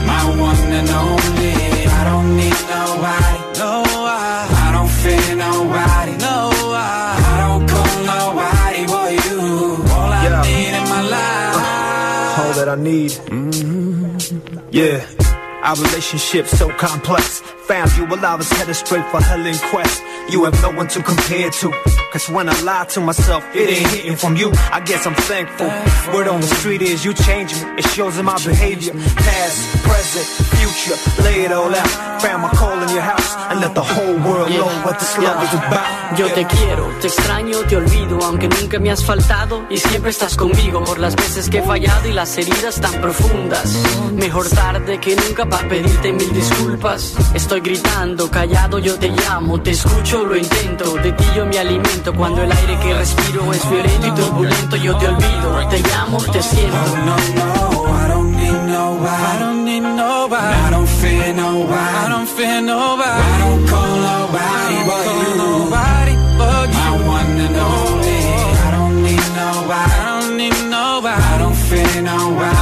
My 0.07 0.23
one 0.47 0.71
and 0.79 0.89
only. 0.89 1.87
I 1.99 2.03
don't 2.09 2.29
need 2.41 2.59
nobody. 2.71 3.39
No, 3.59 3.83
I, 4.07 4.47
I 4.65 4.71
don't 4.71 4.93
fear 5.01 5.35
nobody. 5.35 5.96
That 12.67 12.79
I 12.79 12.81
need. 12.81 13.11
Mm-hmm. 13.11 14.59
Yeah, 14.71 15.05
our 15.63 15.75
relationship 15.75 16.47
so 16.47 16.69
complex. 16.69 17.41
Found 17.67 17.97
you 17.97 18.05
while 18.05 18.25
I 18.25 18.35
was 18.35 18.49
headed 18.49 18.75
straight 18.75 19.05
for 19.11 19.21
hell 19.21 19.45
in 19.45 19.57
quest. 19.69 20.01
You 20.29 20.45
have 20.45 20.61
no 20.61 20.71
one 20.71 20.87
to 20.87 21.03
compare 21.03 21.49
to. 21.49 21.71
Cause 22.13 22.29
when 22.29 22.47
I 22.47 22.61
lie 22.61 22.85
to 22.85 23.01
myself, 23.01 23.43
it 23.53 23.69
ain't 23.69 23.89
hitting 23.89 24.15
from 24.15 24.37
you. 24.37 24.51
I 24.71 24.79
guess 24.79 25.05
I'm 25.05 25.13
thankful. 25.13 25.67
Word 26.13 26.29
on 26.29 26.39
the 26.39 26.47
street 26.47 26.81
is 26.81 27.03
you 27.03 27.13
change 27.13 27.53
me. 27.53 27.61
It 27.77 27.85
shows 27.89 28.17
in 28.17 28.25
my 28.25 28.37
behavior. 28.43 28.93
Past, 28.93 29.83
present, 29.83 30.25
future. 30.55 30.97
Lay 31.23 31.43
it 31.43 31.51
all 31.51 31.73
out. 31.75 32.21
Found 32.21 32.43
my 32.43 32.49
call 32.49 32.81
in 32.81 32.89
your 32.89 33.01
house. 33.01 33.35
And 33.51 33.59
let 33.59 33.75
the 33.75 33.83
whole 33.83 34.15
world 34.15 34.49
know 34.49 34.67
what 34.85 34.97
this 34.99 35.17
love 35.17 35.43
is 35.43 35.53
about. 35.53 36.17
Yo 36.17 36.27
te 36.33 36.45
quiero, 36.45 36.87
te 37.01 37.07
extraño, 37.07 37.59
te 37.67 37.75
olvido, 37.75 38.19
aunque 38.23 38.47
nunca 38.47 38.79
me 38.79 38.91
has 38.91 39.03
faltado 39.03 39.65
y 39.69 39.77
siempre 39.77 40.11
estás 40.11 40.37
conmigo 40.37 40.83
por 40.85 40.99
las 40.99 41.15
veces 41.15 41.49
que 41.49 41.59
he 41.59 41.61
fallado 41.61 42.07
y 42.07 42.13
las 42.13 42.37
heridas 42.37 42.79
tan 42.79 42.93
profundas. 43.01 43.75
Mejor 44.13 44.49
tarde 44.49 44.99
que 44.99 45.15
nunca 45.15 45.45
para 45.45 45.67
pedirte 45.67 46.13
mil 46.13 46.33
disculpas. 46.33 47.13
Estoy 47.33 47.56
gritando, 47.61 48.29
callado, 48.29 48.79
yo 48.79 48.97
te 48.97 49.09
llamo, 49.09 49.59
te 49.61 49.71
escucho, 49.71 50.23
lo 50.23 50.35
intento. 50.35 50.95
De 50.95 51.11
ti 51.11 51.23
yo 51.35 51.45
me 51.45 51.57
alimento 51.59 52.13
cuando 52.13 52.41
el 52.43 52.51
aire 52.51 52.77
que 52.79 52.93
respiro 52.93 53.53
es 53.53 53.69
violento 53.69 54.07
y 54.07 54.11
turbulento. 54.11 54.75
Yo 54.75 54.97
te 54.97 55.07
olvido, 55.07 55.67
te 55.69 55.79
llamo, 55.79 56.17
te 56.17 56.41
siento. 56.41 56.77
Oh 56.77 56.97
no, 57.05 57.15
no, 57.35 57.77
I 57.87 58.07
don't 58.09 58.35
need 58.35 58.51
nobody. 58.51 59.23
I 59.23 59.39
don't 59.39 59.65
need 59.65 59.81
nobody. 59.81 60.55
I 60.55 60.69
don't 60.71 60.87
fear 60.87 61.33
nobody. 61.33 61.75
I 61.75 62.09
don't 62.09 62.27
fear 62.27 62.61
nobody. 62.61 63.09
I 63.09 63.39
don't 63.39 63.67
call 63.67 63.95
nobody 64.11 64.77
but 64.89 65.05
you. 65.19 65.35
Nobody 65.37 66.13
but 66.37 66.69
you. 66.69 67.07
One 67.07 67.39
and 67.45 67.57
only. 67.57 68.21
I 68.65 68.71
don't 68.71 69.03
need 69.03 69.27
nobody. 69.35 69.91
I 69.91 70.05
don't 70.05 70.37
need 70.37 70.59
nobody. 70.69 71.21
I 71.21 71.37
don't 71.39 71.55
fear 71.55 72.01
nobody. 72.01 72.56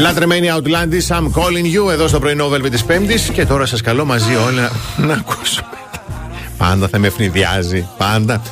Λατρεμένη 0.00 0.48
Outlandis, 0.56 1.16
I'm 1.16 1.30
calling 1.30 1.74
you 1.74 1.90
εδώ 1.92 2.08
στο 2.08 2.18
πρωινό 2.18 2.48
Velvet 2.48 2.70
της 2.70 2.84
Πέμπτης 2.84 3.28
και 3.28 3.46
τώρα 3.46 3.66
σας 3.66 3.80
καλώ 3.80 4.04
μαζί 4.04 4.34
όλα 4.34 4.70
να 4.96 5.12
ακούσουμε. 5.12 5.68
Πάντα 6.58 6.88
θα 6.88 6.98
με 6.98 7.06
ευνηδιάζει, 7.06 7.88
πάντα. 7.98 8.42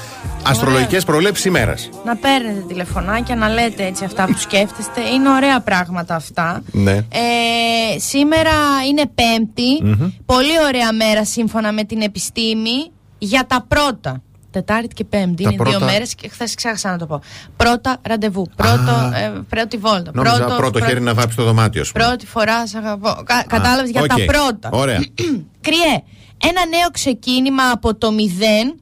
Αστρολογικές 0.43 1.05
προβλέψεις 1.05 1.45
ημέρας. 1.45 1.88
Να 2.05 2.16
παίρνετε 2.16 2.64
τηλεφωνάκια, 2.68 3.36
να 3.36 3.49
λέτε 3.49 3.86
έτσι 3.86 4.05
αυτά 4.05 4.24
που 4.24 4.38
σκέφτεστε. 4.38 5.01
Είναι 5.14 5.30
ωραία 5.30 5.61
πράγματα 5.61 6.14
αυτά. 6.14 6.62
Ναι. 6.72 6.93
Ε, 6.93 7.99
σήμερα 7.99 8.51
είναι 8.88 9.03
Πέμπτη. 9.14 9.97
Πολύ 10.26 10.61
ωραία 10.66 10.93
μέρα 10.93 11.24
σύμφωνα 11.24 11.72
με 11.72 11.84
την 11.84 12.01
επιστήμη 12.01 12.90
για 13.18 13.47
τα 13.47 13.64
πρώτα. 13.68 14.22
Τετάρτη 14.53 14.95
και 14.95 15.05
Πέμπτη. 15.05 15.43
Τα 15.43 15.51
είναι 15.53 15.63
δύο 15.65 15.71
πρώτα- 15.79 15.93
μέρες 15.93 16.15
και 16.15 16.29
χθες 16.29 16.55
ξέχασα 16.55 16.91
να 16.91 16.99
το 16.99 17.07
πω. 17.07 17.21
Πρώτα 17.57 17.99
ραντεβού. 18.03 18.47
Πρώτο, 18.57 19.11
ε, 19.15 19.33
πρώτη 19.49 19.77
βόλτα. 19.77 20.11
Νόμιζα 20.15 20.45
πρώτο, 20.45 20.71
πρω- 20.71 20.85
χέρι 20.89 21.01
να 21.01 21.15
βάψει 21.15 21.37
το 21.37 21.45
δωμάτιο 21.45 21.85
σου. 21.85 21.93
Πρώτη 21.93 22.27
φορά 22.27 22.67
σ' 22.67 22.75
αγαπώ. 22.75 23.23
Κα, 23.25 23.45
Κατάλαβες 23.49 23.91
για 23.91 24.01
οκ. 24.03 24.07
τα 24.09 24.17
πρώτα. 24.25 24.69
Ωραία. 24.73 24.97
Κριέ, 25.67 26.03
ένα 26.45 26.67
νέο 26.69 26.89
ξεκίνημα 26.93 27.63
από 27.73 27.95
το 27.95 28.13
μηδέν 28.13 28.75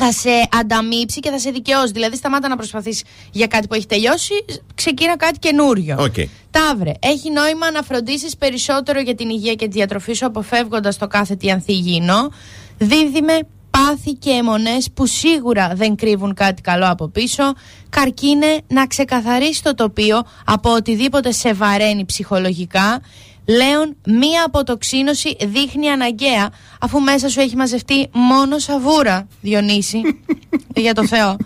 θα 0.00 0.12
σε 0.12 0.30
ανταμείψει 0.60 1.20
και 1.20 1.30
θα 1.30 1.38
σε 1.38 1.50
δικαιώσει. 1.50 1.92
Δηλαδή, 1.92 2.16
σταμάτα 2.16 2.48
να 2.48 2.56
προσπαθείς 2.56 3.02
για 3.32 3.46
κάτι 3.46 3.66
που 3.66 3.74
έχει 3.74 3.86
τελειώσει, 3.86 4.32
ξεκίνα 4.74 5.16
κάτι 5.16 5.38
καινούριο. 5.38 5.96
Οκ. 6.00 6.14
Ταύρε, 6.50 6.92
έχει 7.00 7.30
νόημα 7.30 7.70
να 7.70 7.82
φροντίσεις 7.82 8.36
περισσότερο 8.36 9.00
για 9.00 9.14
την 9.14 9.28
υγεία 9.28 9.54
και 9.54 9.66
τη 9.66 9.72
διατροφή 9.72 10.12
σου, 10.12 10.26
αποφεύγοντας 10.26 10.98
το 10.98 11.06
κάθε 11.06 11.34
τι 11.36 11.50
ανθυγιεινό. 11.50 12.30
Δίδυμε, 12.78 13.38
πάθη 13.78 14.12
και 14.12 14.30
αιμονές 14.30 14.90
που 14.94 15.06
σίγουρα 15.06 15.72
δεν 15.74 15.96
κρύβουν 15.96 16.34
κάτι 16.34 16.62
καλό 16.62 16.90
από 16.90 17.08
πίσω. 17.08 17.42
Καρκίνε, 17.88 18.58
να 18.66 18.86
ξεκαθαρίσει 18.86 19.62
το 19.62 19.74
τοπίο 19.74 20.22
από 20.44 20.70
οτιδήποτε 20.70 21.32
σε 21.32 21.52
βαραίνει 21.52 22.04
ψυχολογικά. 22.04 23.00
Λέων, 23.46 23.96
μία 24.06 24.44
αποτοξίνωση 24.46 25.36
δείχνει 25.40 25.88
αναγκαία 25.88 26.50
αφού 26.80 27.00
μέσα 27.00 27.28
σου 27.28 27.40
έχει 27.40 27.56
μαζευτεί 27.56 28.08
μόνο 28.12 28.58
σαβούρα, 28.58 29.26
Διονύση. 29.40 30.00
για 30.74 30.94
το 30.94 31.06
Θεό. 31.06 31.36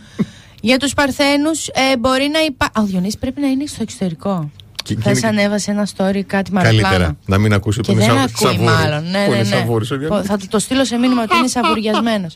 Για 0.61 0.79
τους 0.79 0.95
Παρθένους 0.95 1.69
ε, 1.69 1.97
μπορεί 1.99 2.29
να 2.33 2.41
υπάρχει... 2.41 2.73
Ο 2.77 2.83
Διονύσης 2.83 3.19
πρέπει 3.19 3.41
να 3.41 3.47
είναι 3.47 3.67
στο 3.67 3.83
εξωτερικό. 3.83 4.51
Και- 4.83 4.97
Χθες 5.01 5.21
και- 5.21 5.27
ανέβασε 5.27 5.71
ένα 5.71 5.87
story 5.97 6.21
κάτι 6.27 6.53
μαραπλάνο. 6.53 6.83
Καλύτερα 6.89 7.17
να 7.27 7.39
μην 7.39 7.53
ακούσει 7.53 7.79
που 7.81 7.85
Και 7.85 7.93
είναι 7.93 8.01
δεν 8.01 8.11
σα- 8.17 8.23
ακούει 8.23 8.35
σαβούρι. 8.51 8.65
μάλλον. 8.65 9.11
Ναι, 9.11 9.25
Που 9.25 9.31
ναι, 9.31 9.37
είναι 9.37 9.49
ναι. 9.49 9.57
σαβούρις 9.57 9.91
ο 9.91 9.97
Διονύσης. 9.97 10.27
Θα 10.29 10.37
του 10.37 10.47
το 10.49 10.59
στείλω 10.59 10.85
σε 10.85 10.97
μήνυμα 10.97 11.23
ότι 11.23 11.37
είναι 11.37 11.49
σαβουριασμένος. 11.57 12.35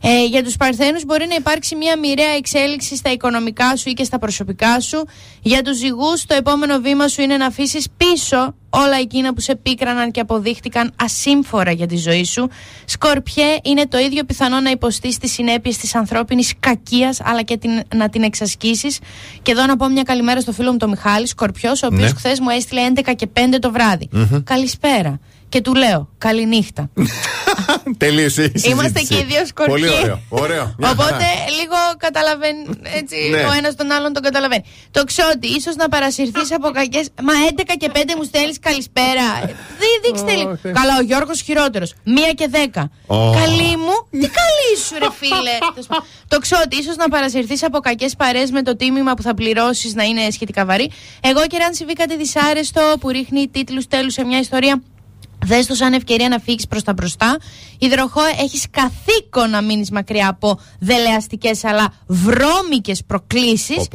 ε, 0.00 0.24
για 0.24 0.42
τους 0.44 0.56
Παρθένους 0.56 1.04
μπορεί 1.04 1.26
να 1.28 1.34
υπάρξει 1.34 1.76
μια 1.76 1.98
μοιραία 1.98 2.30
εξέλιξη 2.36 2.96
στα 2.96 3.12
οικονομικά 3.12 3.76
σου 3.76 3.88
ή 3.88 3.92
και 3.92 4.04
στα 4.04 4.18
προσωπικά 4.18 4.80
σου. 4.80 5.04
Για 5.42 5.62
τους 5.62 5.76
ζυγούς, 5.76 6.24
το 6.26 6.34
επόμενο 6.34 6.78
βήμα 6.78 7.08
σου 7.08 7.20
είναι 7.22 7.36
να 7.36 7.46
αφήσεις 7.46 7.86
πίσω 7.96 8.54
όλα 8.70 8.96
εκείνα 8.96 9.34
που 9.34 9.40
σε 9.40 9.56
πίκραναν 9.56 10.10
και 10.10 10.20
αποδείχτηκαν 10.20 10.92
ασύμφορα 10.96 11.70
για 11.70 11.86
τη 11.86 11.96
ζωή 11.96 12.24
σου. 12.24 12.48
Σκορπιέ, 12.84 13.56
είναι 13.62 13.86
το 13.86 13.98
ίδιο 13.98 14.24
πιθανό 14.24 14.60
να 14.60 14.70
υποστείς 14.70 15.18
τις 15.18 15.32
συνέπειες 15.32 15.76
της 15.76 15.94
ανθρώπινης 15.94 16.54
κακίας, 16.60 17.20
αλλά 17.24 17.42
και 17.42 17.56
την, 17.56 17.82
να 17.94 18.08
την 18.08 18.22
εξασκήσεις. 18.22 18.98
Και 19.42 19.52
εδώ 19.52 19.66
να 19.66 19.76
πω 19.76 19.88
μια 19.88 20.02
καλημέρα 20.02 20.40
στο 20.40 20.52
φίλο 20.52 20.70
μου 20.70 20.76
τον 20.76 20.88
Μιχάλη 20.88 21.26
Σκορπιός, 21.26 21.82
ο 21.82 21.86
οποίος 21.86 22.12
ναι. 22.12 22.18
χθες 22.18 22.40
μου 22.40 22.48
έστειλε 22.48 22.80
11 22.94 23.12
και 23.16 23.28
5 23.34 23.40
το 23.60 23.70
βράδυ. 23.70 24.08
Mm-hmm. 24.14 24.42
Καλησπέρα 24.44 25.20
και 25.48 25.60
του 25.60 25.74
λέω 25.74 26.08
Καληνύχτα. 26.18 26.90
Τελείωσε. 27.96 28.52
Είμαστε 28.54 29.00
και 29.00 29.14
οι 29.14 29.24
δύο 29.24 29.46
σκορπιοί. 29.46 29.74
Πολύ 29.74 29.88
ωραίο. 30.02 30.20
ωραίο. 30.28 30.74
Οπότε 30.92 31.26
λίγο 31.58 31.76
καταλαβαίνει. 31.98 32.64
Έτσι, 32.94 33.16
ναι. 33.30 33.42
ο 33.42 33.52
ένας 33.52 33.74
τον 33.74 33.90
άλλον 33.92 34.12
τον 34.12 34.22
καταλαβαίνει. 34.22 34.64
Το 34.90 35.04
ξότι, 35.04 35.46
ίσως 35.56 35.76
να 35.76 35.88
παρασυρθείς 35.88 36.52
από 36.52 36.70
κακές. 36.70 37.08
Μα 37.22 37.32
11 37.56 37.62
και 37.78 37.90
5 37.94 37.98
μου 38.16 38.22
στέλνεις 38.22 38.58
καλησπέρα. 38.58 39.26
Δεν. 39.40 39.56
δείξτε 40.04 40.34
λίγο. 40.34 40.50
Ε. 40.62 40.70
Καλά, 40.70 40.96
ο 40.98 41.02
Γιώργος 41.02 41.40
χειρότερος. 41.40 41.94
Μία 42.04 42.32
και 42.32 42.50
10. 42.52 42.90
Καλή 43.40 43.76
μου. 43.76 43.96
Τι 44.10 44.28
καλή 44.40 44.72
σου, 44.86 44.94
ρε 44.98 45.10
φίλε. 45.18 45.58
το 46.28 46.38
ότι 46.64 46.76
ίσως 46.76 46.96
να 46.96 47.08
παρασυρθείς 47.08 47.62
από 47.62 47.78
κακές 47.78 48.16
παρέ 48.16 48.42
με 48.50 48.62
το 48.62 48.76
τίμημα 48.76 49.14
που 49.14 49.22
θα 49.22 49.34
πληρώσεις 49.34 49.94
να 49.94 50.02
είναι 50.02 50.30
σχετικά 50.30 50.64
βαρύ. 50.64 50.90
Εγώ 51.20 51.46
και 51.46 51.56
αν 51.56 51.74
συμβεί 51.74 51.92
κάτι 51.92 52.16
δυσάρεστο 52.16 52.94
που 53.00 53.08
ρίχνει 53.08 53.48
τίτλους 53.48 53.86
τέλους 53.86 54.12
σε 54.12 54.24
μια 54.24 54.38
ιστορία 54.38 54.82
Δες 55.46 55.66
το 55.66 55.74
σαν 55.74 55.92
ευκαιρία 55.92 56.28
να 56.28 56.38
φύγεις 56.38 56.66
προς 56.66 56.82
τα 56.82 56.92
μπροστά. 56.92 57.36
Υδροχό, 57.78 58.20
έχεις 58.40 58.66
καθήκον 58.70 59.50
να 59.50 59.62
μείνεις 59.62 59.90
μακριά 59.90 60.28
από 60.28 60.60
δελεαστικές 60.78 61.64
αλλά 61.64 61.92
βρώμικες 62.06 63.02
προκλήσεις. 63.06 63.88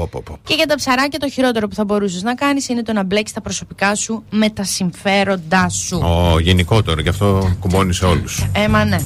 Και 0.44 0.54
για 0.54 0.66
τα 0.66 0.76
ψαράκια, 0.76 1.20
το 1.20 1.30
χειρότερο 1.30 1.68
που 1.68 1.76
θα 1.76 1.84
μπορούσες 1.84 2.22
να 2.22 2.36
κάνεις 2.36 2.70
είναι 2.70 2.82
το 2.82 2.94
να 2.94 3.04
μπλέξεις 3.04 3.36
τα 3.36 3.42
προσωπικά 3.42 3.96
σου 3.96 4.24
με 4.30 4.50
τα 4.50 4.64
συμφέροντά 4.64 5.70
σου. 5.70 5.98
Ο 5.98 6.40
γενικότερο, 6.40 7.02
γι' 7.02 7.10
αυτό 7.10 7.56
κουμπώνεις 7.60 8.02
όλους. 8.02 8.40
Ε, 8.54 8.64
Έμα 8.64 8.86
ναι. 8.86 8.98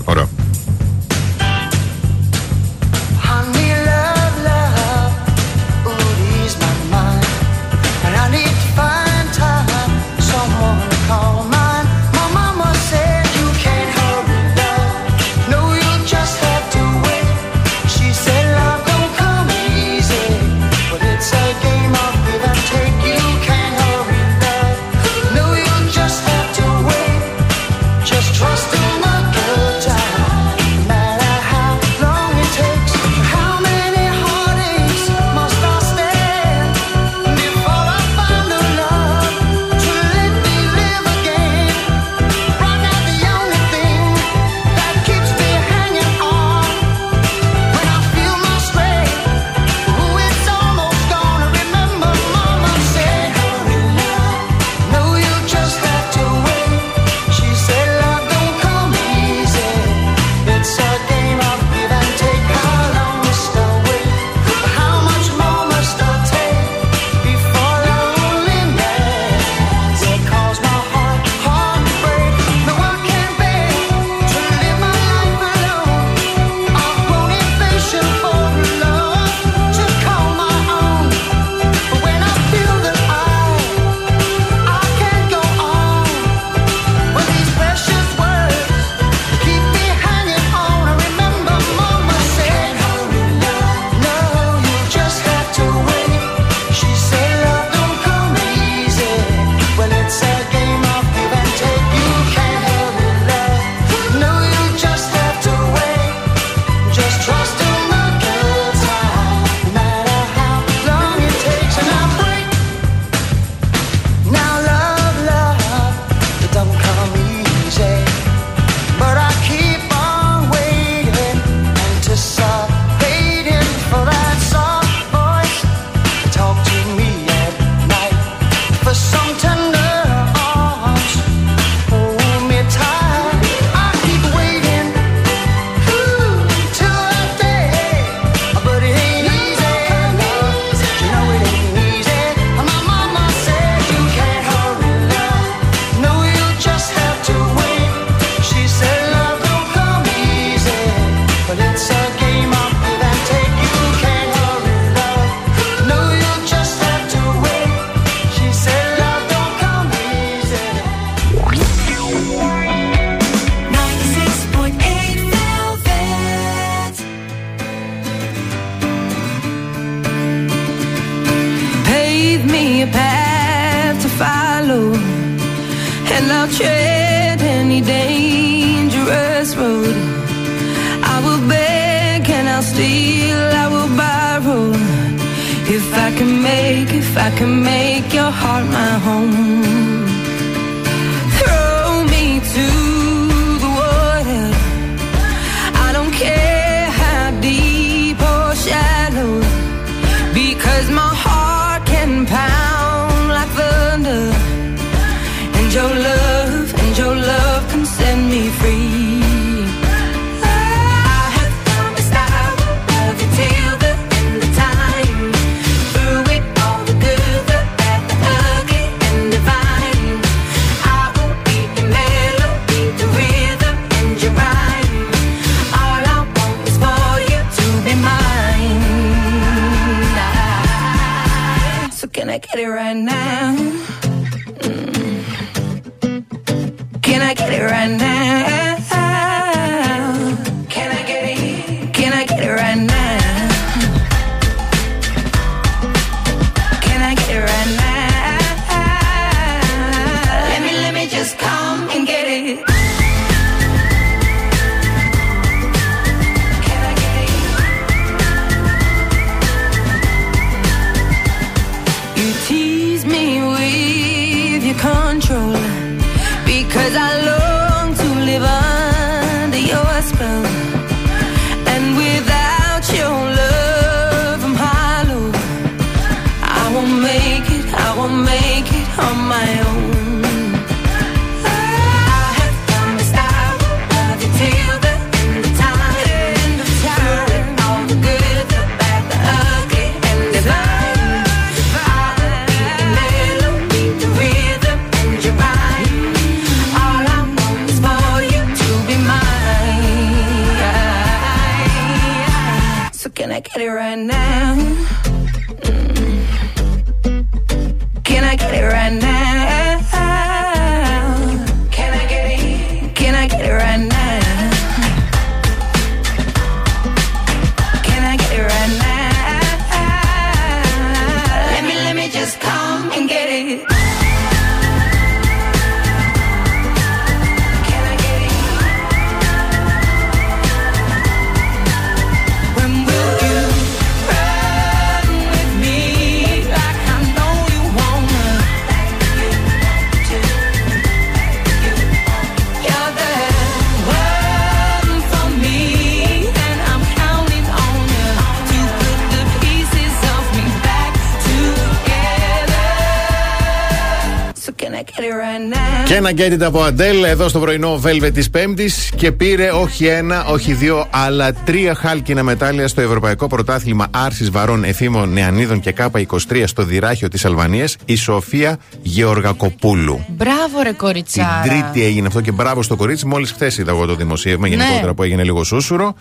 Ένα 355.98 356.12
get 356.16 356.32
it 356.34 356.42
από 356.42 356.62
Αντέλ 356.64 357.04
εδώ 357.04 357.28
στο 357.28 357.40
πρωινό 357.40 357.82
Velvet 357.86 358.14
της 358.14 358.30
Πέμπτης 358.30 358.92
και 358.96 359.12
πήρε 359.12 359.50
όχι 359.52 359.86
ένα, 359.86 360.26
όχι 360.26 360.54
δύο, 360.54 360.88
αλλά 360.90 361.34
τρία 361.34 361.76
χάλκινα 361.76 362.24
μετάλλια 362.24 362.68
στο 362.68 362.82
Ευρωπαϊκό 362.82 363.28
Πρωτάθλημα 363.28 363.88
Άρσης 363.92 364.30
Βαρών 364.32 364.64
Εφήμων 364.64 365.10
Νεανίδων 365.14 365.60
και 365.60 365.74
ΚΑΠΑ23 365.78 366.44
στο 366.46 366.64
Δυράχιο 366.64 367.08
της 367.08 367.26
Αλβανίας 367.26 367.76
η 367.86 367.96
Σοφία 367.96 368.58
Γεωργακοπούλου. 368.82 370.06
Μπράβο, 370.08 370.62
ρε 370.64 370.70
Την 370.70 370.78
κοριτσάρα. 370.78 371.42
Τρίτη 371.46 371.86
έγινε 371.86 372.08
αυτό 372.08 372.22
και 372.22 372.32
μπράβο 372.32 372.62
στο 372.64 372.76
κορίτσι. 372.76 373.06
Μόλις 373.06 373.32
χθες 373.32 373.58
είδα 373.58 373.72
εγώ 373.72 373.86
το 373.86 373.96
δημοσίευμα 373.96 374.48
Ναι. 374.48 374.56
γενικότερα 374.56 374.94
που 374.94 375.04
έγινε 375.04 375.24
λίγο 375.24 375.44
σούσουρο. 375.44 375.96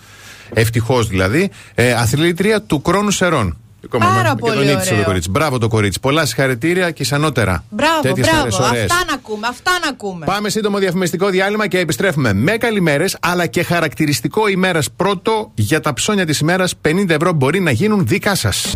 Ευτυχώς 0.55 1.09
δηλαδή. 1.09 1.51
Ε, 1.75 1.93
αθλήτρια 1.93 2.63
του 2.63 2.83
Κρόνου 2.83 3.11
Σερών. 3.11 3.57
Πάρα 3.91 4.29
και 4.29 4.35
πολύ 4.39 4.55
τον 4.55 4.65
νίκησε 4.67 4.89
ωραίο. 4.91 4.99
το 4.99 5.05
κορίτσι. 5.09 5.31
Μπράβο 5.31 5.59
το 5.59 5.69
κορίτσι. 5.69 6.01
Πολλά 6.01 6.27
συγχαρητήρια 6.27 6.91
και 6.91 7.03
ισανότερα. 7.03 7.65
Μπράβο, 7.71 8.01
Τέτοιες 8.01 8.27
μπράβο. 8.27 8.41
χαρές 8.51 8.59
ωραίες. 8.71 8.91
Αυτά 8.91 9.05
να 9.09 9.15
ακούμε, 9.15 9.47
αυτά 9.47 9.71
να 9.83 9.89
ακούμε. 9.89 10.27
Πάμε 10.27 10.49
σύντομο 10.49 10.79
διαφημιστικό 10.79 11.29
διάλειμμα 11.29 11.67
και 11.69 11.79
επιστρέφουμε 11.79 12.33
με 12.33 12.53
καλημέρες 12.53 13.17
αλλά 13.21 13.47
και 13.47 13.63
χαρακτηριστικό 13.63 14.49
ημέρας 14.49 14.91
πρώτο 14.97 15.51
για 15.55 15.81
τα 15.81 15.93
ψώνια 15.93 16.27
της 16.27 16.39
ημέρας. 16.39 16.75
50 16.83 17.15
ευρώ 17.15 17.33
μπορεί 17.33 17.61
να 17.61 17.71
γίνουν 17.71 18.07
δικά 18.07 18.35
σας. 18.35 18.75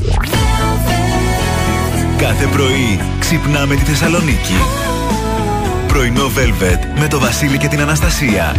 Κάθε 2.19 2.47
πρωί 2.47 3.01
ξυπνάμε 3.21 3.75
τη 3.75 3.81
Θεσσαλονίκη. 3.81 4.55
Πρωινό 5.89 6.25
Velvet 6.37 6.99
με 7.01 7.09
το 7.09 7.19
Βασίλη 7.19 7.59
και 7.59 7.69
την 7.69 7.81
Αναστασία. 7.81 8.55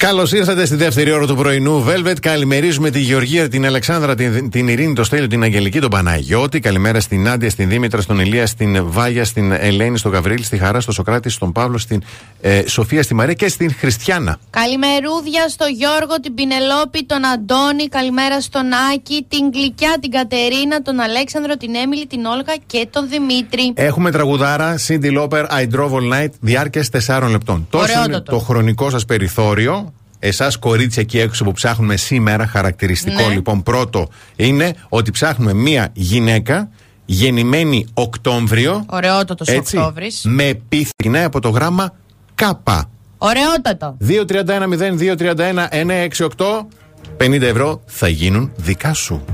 96.8 0.00 0.06
Καλώς 0.06 0.32
ήρθατε 0.32 0.64
στη 0.64 0.76
δεύτερη 0.76 1.12
ώρα 1.12 1.26
του 1.26 1.34
πρωινού 1.36 1.84
Velvet. 1.88 2.14
Καλημερίζουμε 2.20 2.90
τη 2.90 3.00
Γεωργία, 3.00 3.48
την 3.48 3.66
Αλεξάνδρα, 3.66 4.14
την, 4.14 4.50
την 4.50 4.68
Ειρήνη, 4.68 4.94
το 4.94 5.04
Στέλιο, 5.04 5.26
την 5.26 5.42
Αγγελική, 5.42 5.80
τον 5.80 5.90
Παναγιώτη. 5.90 6.60
Καλημέρα 6.60 7.00
στην 7.00 7.28
Άντια, 7.28 7.50
στην 7.50 7.68
Δήμητρα, 7.68 8.00
στον 8.00 8.20
Ελία, 8.20 8.46
στην 8.46 8.90
Βάγια, 8.90 9.24
στην 9.24 9.52
Ελένη, 9.52 9.98
στον 9.98 10.12
Γαβρίλη, 10.12 10.42
στη 10.42 10.58
Χαρά, 10.58 10.80
στον 10.80 10.94
Σοκράτη, 10.94 11.28
στον 11.28 11.52
Παύλο, 11.52 11.78
στην 11.78 12.02
ε, 12.40 12.66
Σοφία, 12.66 13.02
στη 13.02 13.14
Μαρία 13.14 13.34
και 13.34 13.48
στην 13.48 13.74
Χριστιανά. 13.74 14.38
Καλημερούδια 14.50 15.48
στο 15.48 15.66
Γιώργο, 15.66 16.20
την 16.22 16.34
Πινελόπη, 16.34 17.04
τον 17.04 17.24
Αντώνη. 17.24 17.88
Καλημέρα 17.88 18.40
στον 18.40 18.66
Άκη, 18.94 19.26
την 19.28 19.50
Γλυκιά, 19.52 19.96
την 20.00 20.10
Κατερίνα, 20.10 20.82
τον 20.82 21.00
Αλέξανδρο, 21.00 21.56
την 21.56 21.74
Έμιλη, 21.74 22.06
την 22.06 22.24
Όλγα 22.24 22.54
και 22.66 22.88
τον 22.90 23.08
Δημήτρη. 23.08 23.72
Έχουμε 23.74 24.10
τραγουδάρα 24.10 24.74
Cindy 24.86 25.18
Lauper, 25.18 25.44
I 25.46 25.66
Drove 25.74 25.92
All 25.92 26.12
Night, 26.14 26.30
διάρκεια 26.40 26.84
4 27.06 27.28
λεπτών. 27.30 27.66
Τόσο 27.70 27.84
είναι 27.84 28.00
Ωραιότατο. 28.00 28.32
το 28.32 28.38
χρονικό 28.38 28.90
σας 28.90 29.04
περιθώριο. 29.04 29.89
Εσάς, 30.22 30.56
κορίτσια 30.56 31.02
εκεί 31.02 31.18
έξω 31.18 31.44
που 31.44 31.52
ψάχνουμε 31.52 31.96
σήμερα, 31.96 32.46
χαρακτηριστικό 32.46 33.26
Ναι. 33.28 33.34
λοιπόν 33.34 33.62
πρώτο 33.62 34.08
είναι 34.36 34.74
ότι 34.88 35.10
ψάχνουμε 35.10 35.52
μία 35.52 35.88
γυναίκα 35.92 36.68
γεννημένη 37.04 37.86
Οκτώβριο. 37.94 38.84
Ωραιότατος 38.88 39.48
έτσι, 39.48 39.76
Οκτώβρης. 39.76 40.22
Με 40.24 40.44
επιθυνά 40.44 41.24
από 41.24 41.40
το 41.40 41.48
γράμμα 41.48 41.94
Κάπα. 42.34 42.90
Ωραιότατο. 43.18 43.96
231-0-231-968. 44.08 46.66
50 47.16 47.42
ευρώ 47.42 47.82
θα 47.86 48.08
γίνουν 48.08 48.52
δικά 48.56 48.94
σου. 48.94 49.24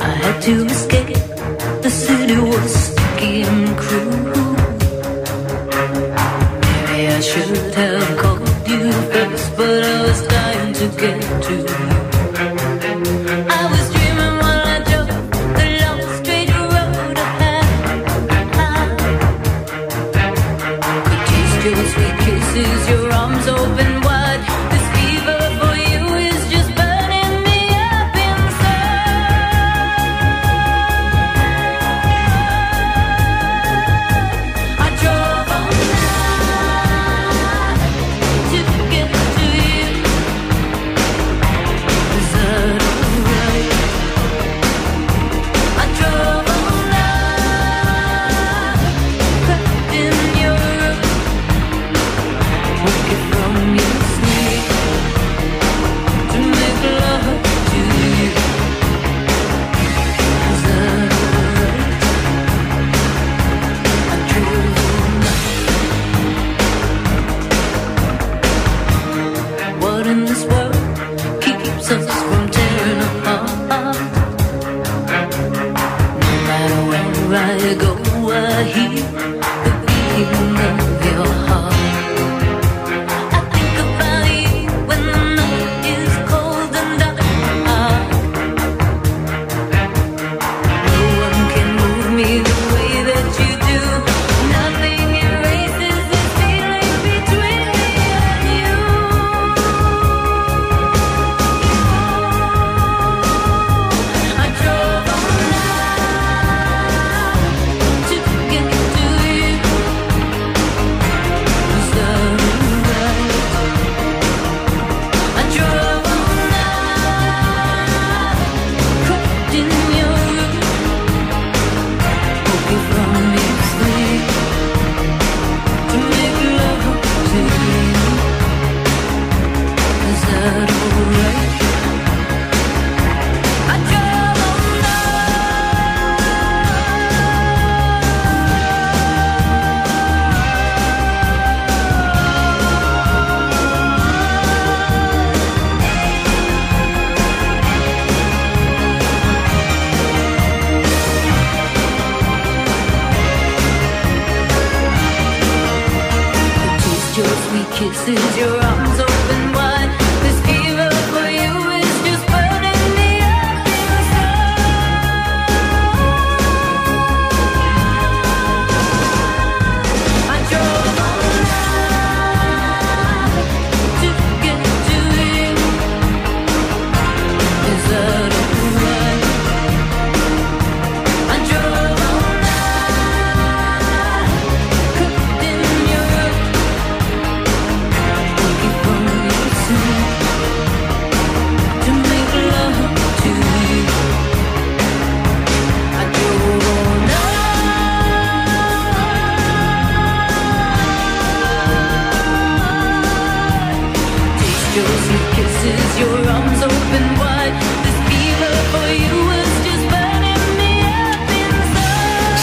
I 0.00 0.10
had 0.22 0.42
to 0.42 0.66
escape. 0.66 1.37
The 1.88 1.94
city 1.94 2.36
was 2.36 2.74
sticky 2.74 3.44
and 3.48 3.78
cruel. 3.78 4.52
Maybe 6.60 7.08
I 7.08 7.20
should 7.20 7.56
have 7.76 8.18
called 8.18 8.68
you 8.68 8.92
first, 8.92 9.56
but 9.56 9.84
I 9.84 10.02
was 10.02 10.20
dying 10.28 10.72
to 10.74 10.86
get 11.00 11.18
to 11.44 11.67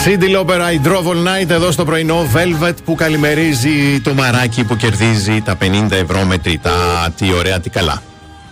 inside. 0.06 0.22
Cindy 0.22 0.36
Lauper, 0.36 0.62
I 0.62 0.78
drove 0.88 1.08
all 1.08 1.24
night 1.28 1.50
εδώ 1.50 1.72
στο 1.72 1.86
πρωινό 1.86 2.28
Velvet 2.34 2.74
που 2.86 2.96
καλημερίζει 2.96 4.02
το 4.02 4.14
μαράκι 4.14 4.64
που 4.64 4.76
κερδίζει 4.76 5.42
τα 5.42 5.58
50 5.62 5.92
ευρώ 5.92 6.24
μετρητά. 6.26 6.72
Τι 7.18 7.34
ωραία, 7.34 7.60
τι 7.60 7.70
καλά. 7.70 8.02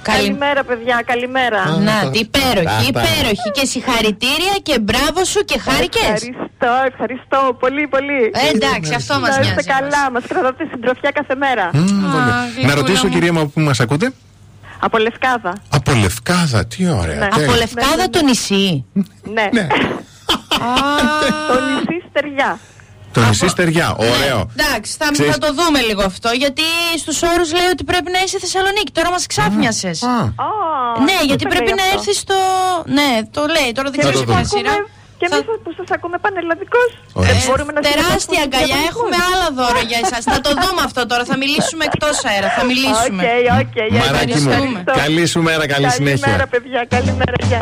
Καλημέρα, 0.02 0.64
παιδιά, 0.64 1.04
καλημέρα. 1.06 1.78
Να, 1.80 2.10
τι 2.10 2.20
υπέροχη, 2.20 2.68
Αχ, 2.68 2.88
υπέροχη 2.88 3.52
και 3.54 3.66
συγχαρητήρια 3.66 4.56
και 4.64 4.80
μπράβο 4.80 5.24
σου 5.24 5.44
και 5.46 5.60
χάρηκες. 5.60 6.02
Ευχαριστώ, 6.02 6.72
ευχαριστώ 6.88 7.58
πολύ, 7.60 7.88
πολύ. 7.88 8.32
Ε, 8.34 8.56
εντάξει, 8.56 8.94
αυτό 8.94 9.20
μας 9.20 9.30
Να 9.30 9.42
είστε 9.42 9.54
νοιάζει 9.54 9.68
καλά, 9.68 10.12
μας 10.12 10.24
κρατάτε 10.28 10.68
συντροφιά 10.72 11.12
κάθε 11.12 11.36
μέρα. 11.36 11.70
Να 12.66 12.76
ρωτήσω, 12.76 13.08
κυρία 13.08 13.34
μου, 13.34 13.52
που 13.52 13.60
μας 13.62 13.80
ακούτε; 13.80 14.14
Από 14.80 14.98
Λευκάδα. 14.98 15.54
Από 15.70 15.92
Λευκάδα, 15.92 16.66
τι 16.66 16.90
ωραία. 16.90 17.18
Ναι. 17.18 17.28
τέλεια. 17.28 17.48
Από 17.48 17.54
Λευκάδα 17.58 18.10
το 18.10 18.24
νησί. 18.24 18.86
Ναι. 19.34 19.68
Το 21.50 21.56
νησί 21.68 21.98
Στεριά. 22.10 22.60
Το 23.16 23.20
νησί 23.26 23.48
Στεριά, 23.48 23.88
ωραίο. 24.12 24.40
Εντάξει, 24.58 24.96
θα, 25.00 25.08
Ξέρεις- 25.12 25.32
θα 25.34 25.38
το 25.46 25.50
δούμε 25.60 25.80
λίγο 25.90 26.04
αυτό. 26.12 26.30
Γιατί 26.44 26.66
στους 27.04 27.18
όρους 27.32 27.50
λέει 27.58 27.70
ότι 27.76 27.84
πρέπει 27.92 28.10
να 28.16 28.20
είσαι 28.26 28.38
Θεσσαλονίκη. 28.40 28.92
Τώρα 28.98 29.10
μας 29.16 29.26
ξάφνιασες. 29.26 29.98
Ναι, 31.08 31.18
γιατί 31.30 31.44
το 31.44 31.50
πρέπει 31.54 31.66
λέει 31.72 31.78
να 31.82 31.84
αυτό. 31.84 31.98
έρθεις 31.98 32.18
στο. 32.26 32.38
Ναι, 32.98 33.10
το 33.36 33.42
λέει. 33.56 33.70
Τώρα 33.78 33.88
δεν 33.92 33.98
Και 34.00 34.06
ξέρω 34.08 34.18
εμείς 34.18 34.20
σε 34.20 34.26
ποια 34.32 34.42
που 34.44 34.54
σειρά. 34.58 34.72
ακούμε- 34.72 35.02
Και 35.20 35.26
εμείς 35.32 35.46
που 35.64 35.72
σας 35.80 35.90
ακούμε 35.98 36.18
πανελλαδικώς. 36.26 36.90
Ε, 37.30 37.34
μπορούμε 37.48 37.72
να 37.78 37.82
τεράστια 37.88 38.20
συμμετέχουμε 38.20 38.20
στους 38.26 38.38
αγκαλιά. 38.46 38.76
διαγωνισμούς. 38.82 38.92
Έχουμε 38.94 39.16
άλλα 39.32 39.48
δώρα 39.60 39.82
για 39.92 40.00
εσάς. 40.06 40.22
θα 40.34 40.40
το 40.46 40.52
δούμε 40.62 40.82
αυτό 40.90 41.02
τώρα. 41.12 41.24
Θα 41.32 41.38
μιλήσουμε 41.44 41.84
εκτός 41.90 42.16
αέρα. 42.30 42.50
Θα 42.58 42.64
μιλήσουμε. 42.72 43.22
OK, 43.62 43.64
OK, 43.64 43.76
Μαράκι 44.02 44.38
μου, 44.44 44.52
Ευχαριστούμε. 44.52 44.80
καλή 45.02 45.24
σου 45.34 45.40
μέρα, 45.48 45.64
καλή 45.74 45.90
συνέχεια. 45.98 46.26
Καλημέρα, 46.26 46.46
παιδιά, 46.54 46.82
καλημέρα, 46.96 47.36
γεια. 47.50 47.62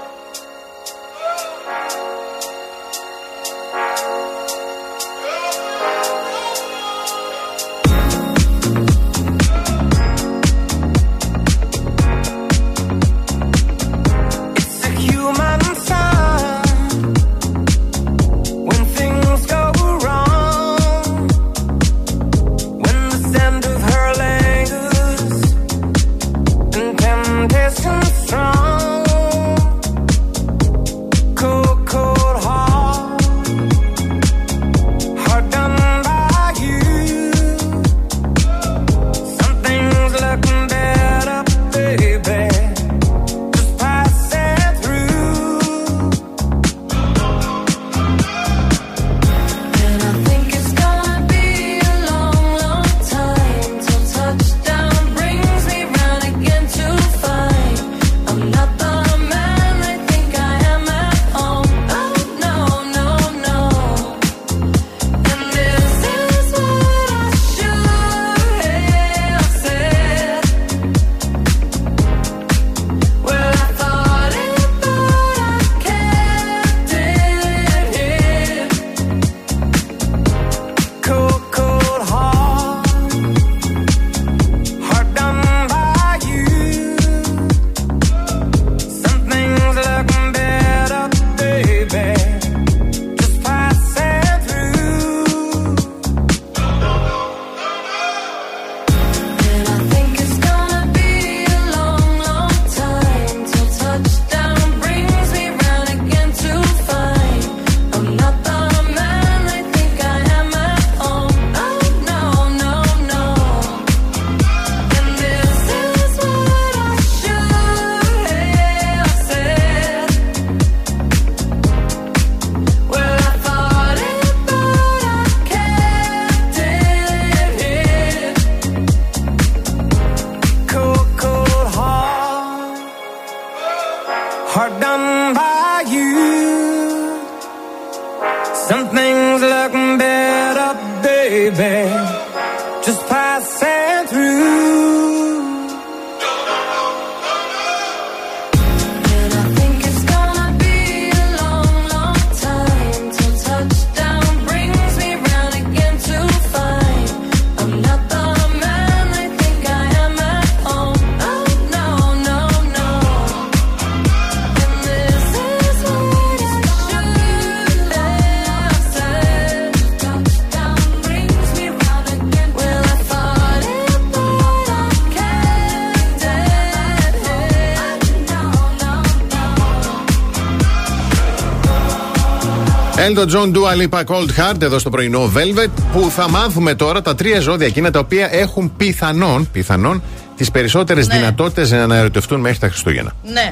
Elton 183.07 183.27
John 183.29 183.53
Dua 183.55 183.75
Lipa 183.81 184.03
Cold 184.03 184.29
Heart 184.37 184.61
εδώ 184.61 184.79
στο 184.79 184.89
πρωινό 184.89 185.31
Velvet 185.35 185.69
που 185.93 186.09
θα 186.09 186.29
μάθουμε 186.29 186.75
τώρα 186.75 187.01
τα 187.01 187.15
τρία 187.15 187.39
ζώδια 187.39 187.67
εκείνα 187.67 187.91
τα 187.91 187.99
οποία 187.99 188.27
έχουν 188.31 188.75
πιθανόν, 188.77 189.49
πιθανόν 189.51 190.01
τις 190.35 190.51
περισσότερες 190.51 191.07
Ναι. 191.07 191.15
δυνατότητες 191.15 191.71
να 191.71 191.95
ερωτευτούν 191.95 192.39
μέχρι 192.39 192.57
τα 192.59 192.67
Χριστούγεννα. 192.69 193.11
Ναι. 193.23 193.51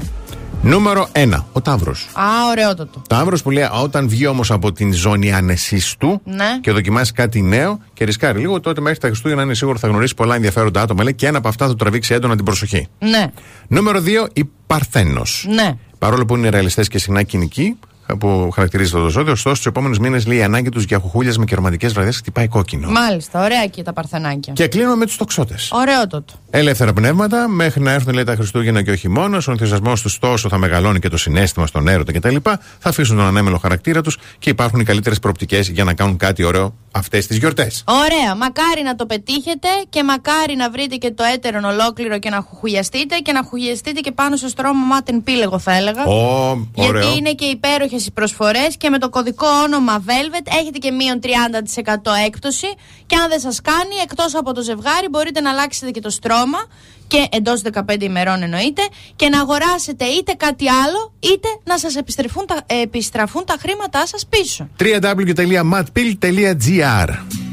Νούμερο 0.62 1.08
1. 1.12 1.46
Ο 1.52 1.62
Ταύρος. 1.62 2.08
Α, 2.14 2.24
ωραιότατο. 2.52 3.02
Ταύρος 3.10 3.42
που 3.42 3.52
λέει: 3.52 3.64
«Α, 3.64 3.72
Όταν 3.84 4.10
βγει 4.10 4.28
όμως 4.28 4.52
από 4.52 4.72
την 4.72 4.94
ζώνη 4.94 5.34
άνεσή 5.34 5.82
του 6.00 6.22
Ναι. 6.26 6.60
και 6.62 6.72
δοκιμάσει 6.72 7.12
κάτι 7.12 7.42
νέο 7.42 7.80
και 7.94 8.06
ρισκάρει 8.06 8.40
λίγο, 8.40 8.60
τότε 8.60 8.82
μέχρι 8.82 9.00
τα 9.00 9.08
Χριστούγεννα 9.08 9.44
είναι 9.44 9.54
σίγουρο 9.54 9.78
θα 9.78 9.88
γνωρίσει 9.88 10.14
πολλά 10.14 10.36
ενδιαφέροντα 10.36 10.82
άτομα. 10.82 11.04
Λέει 11.04 11.14
και 11.14 11.28
ένα 11.28 11.38
από 11.38 11.48
αυτά 11.48 11.66
θα 11.66 11.72
του 11.72 11.78
τραβήξει 11.78 12.14
έντονα 12.14 12.36
την 12.36 12.46
προσοχή. 12.46 12.88
Ναι. 13.00 13.26
Νούμερο 13.68 14.02
2. 14.02 14.28
Η 14.34 14.50
Παρθένος. 14.68 15.46
Ναι. 15.50 15.72
Παρόλο 16.00 16.26
που 16.26 16.36
είναι 16.36 16.50
ρεαλιστές 16.50 16.88
και 16.88 17.00
συχνά 17.00 17.24
κοινικοί, 17.24 17.78
που 18.18 18.50
χαρακτηρίζεται 18.54 18.98
το 19.00 19.10
ζώδιο, 19.10 19.32
ωστόσο 19.32 19.56
τους 19.56 19.66
επόμενους 19.66 20.00
μήνες 20.00 20.26
λέει 20.26 20.38
η 20.38 20.44
ανάγκη 20.44 20.70
τους 20.70 20.84
για 20.84 21.00
χουχούλια 21.00 21.34
και 21.46 21.56
ρομαντικέ 21.56 21.88
βραδιέ 21.88 22.12
χτυπάει 22.12 22.48
κόκκινο. 22.48 22.90
Μάλιστα, 22.90 23.44
ωραία 23.44 23.66
και 23.66 23.84
τα 23.84 23.94
παρθενάκια. 23.94 24.54
Και 24.54 24.68
κλείνουμε 24.68 24.96
με 24.96 25.06
τους 25.06 25.18
τοξότες. 25.18 25.70
Ωραιότατο. 25.72 26.34
Ελεύθερα 26.50 26.94
πνεύματα, 26.94 27.48
μέχρι 27.48 27.82
να 27.82 27.92
έρθουν 27.92 28.14
λέει, 28.14 28.24
τα 28.24 28.36
Χριστούγεννα 28.36 28.84
και 28.84 28.92
όχι 28.92 29.10
μόνος. 29.10 29.48
Ο 29.48 29.52
ενθουσιασμός 29.52 30.02
τους 30.02 30.20
τόσο 30.20 30.50
θα 30.50 30.58
μεγαλώνει 30.58 31.00
και 31.00 31.10
το 31.10 31.18
συνέστημα 31.18 31.68
στον 31.68 31.88
έρωτα 31.88 32.12
κτλ. 32.12 32.36
Θα 32.44 32.60
αφήσουν 32.90 33.16
τον 33.18 33.26
ανέμελο 33.26 33.58
χαρακτήρα 33.58 34.02
τους 34.02 34.18
και 34.40 34.50
υπάρχουν 34.50 34.80
οι 34.80 34.84
καλύτερες 34.84 35.20
προοπτικές 35.20 35.70
για 35.70 35.84
να 35.84 35.94
κάνουν 35.94 36.18
κάτι 36.18 36.44
ωραίο 36.44 36.76
αυτές 36.92 37.28
τις 37.28 37.38
γιορτές. 37.38 37.84
Ωραία, 37.88 38.36
μακάρι 38.36 38.82
να 38.84 38.96
το 38.96 39.06
πετύχετε 39.06 39.68
και 39.90 40.04
μακάρι 40.04 40.56
να 40.56 40.70
βρείτε 40.70 40.96
και 40.96 41.12
το 41.12 41.24
έτερον 41.34 41.64
ολόκληρο 41.64 42.20
και 42.20 42.30
να 42.30 42.46
χουχουλιαστείτε 42.50 43.18
και 43.18 43.32
να 43.32 43.44
χουγιαστείτε 43.44 44.00
και 44.00 44.12
πάνω 44.12 44.36
στο 44.36 44.48
στρώμα 44.48 44.86
Μάτεν 44.86 45.24
Πίλ, 45.24 45.42
εγώ 45.42 45.60
θα 45.60 45.76
έλεγα. 45.76 46.06
Ω, 46.06 46.68
Γιατί 46.74 46.90
ωραίο. 46.90 47.16
είναι 47.16 47.32
και 47.34 47.46
υπέροχες 47.46 47.99
οι 48.06 48.12
προσφορές 48.12 48.78
και 48.78 48.90
με 48.90 48.98
το 48.98 49.10
κωδικό 49.10 49.48
όνομα 49.64 50.04
Velvet 50.06 50.48
έχετε 50.60 50.78
και 50.78 50.92
μείον 50.92 51.20
30% 51.24 51.28
έκπτωση. 52.26 52.68
Και 53.06 53.16
αν 53.16 53.30
δεν 53.30 53.40
σας 53.40 53.62
κάνει, 53.62 53.96
εκτός 54.04 54.36
από 54.36 54.54
το 54.54 54.62
ζευγάρι, 54.62 55.08
μπορείτε 55.10 55.42
να 55.42 55.50
αλλάξετε 55.50 55.92
και 55.92 56.02
το 56.02 56.10
στρώμα 56.10 56.58
και 57.08 57.28
εντός 57.32 57.62
15 57.74 58.02
ημερών 58.02 58.44
εννοείται 58.44 58.82
και 59.16 59.30
να 59.30 59.40
αγοράσετε 59.40 60.06
είτε 60.06 60.34
κάτι 60.34 60.70
άλλο 60.70 61.14
είτε 61.20 61.48
να 61.64 61.78
σας 61.78 61.96
επιστραφούν 61.96 62.46
τα, 62.46 62.62
επιστραφούν 62.66 63.46
τα 63.46 63.56
χρήματά 63.60 64.08
σας 64.08 64.26
πίσω. 64.30 64.70
www.matpil.gr 64.80 67.49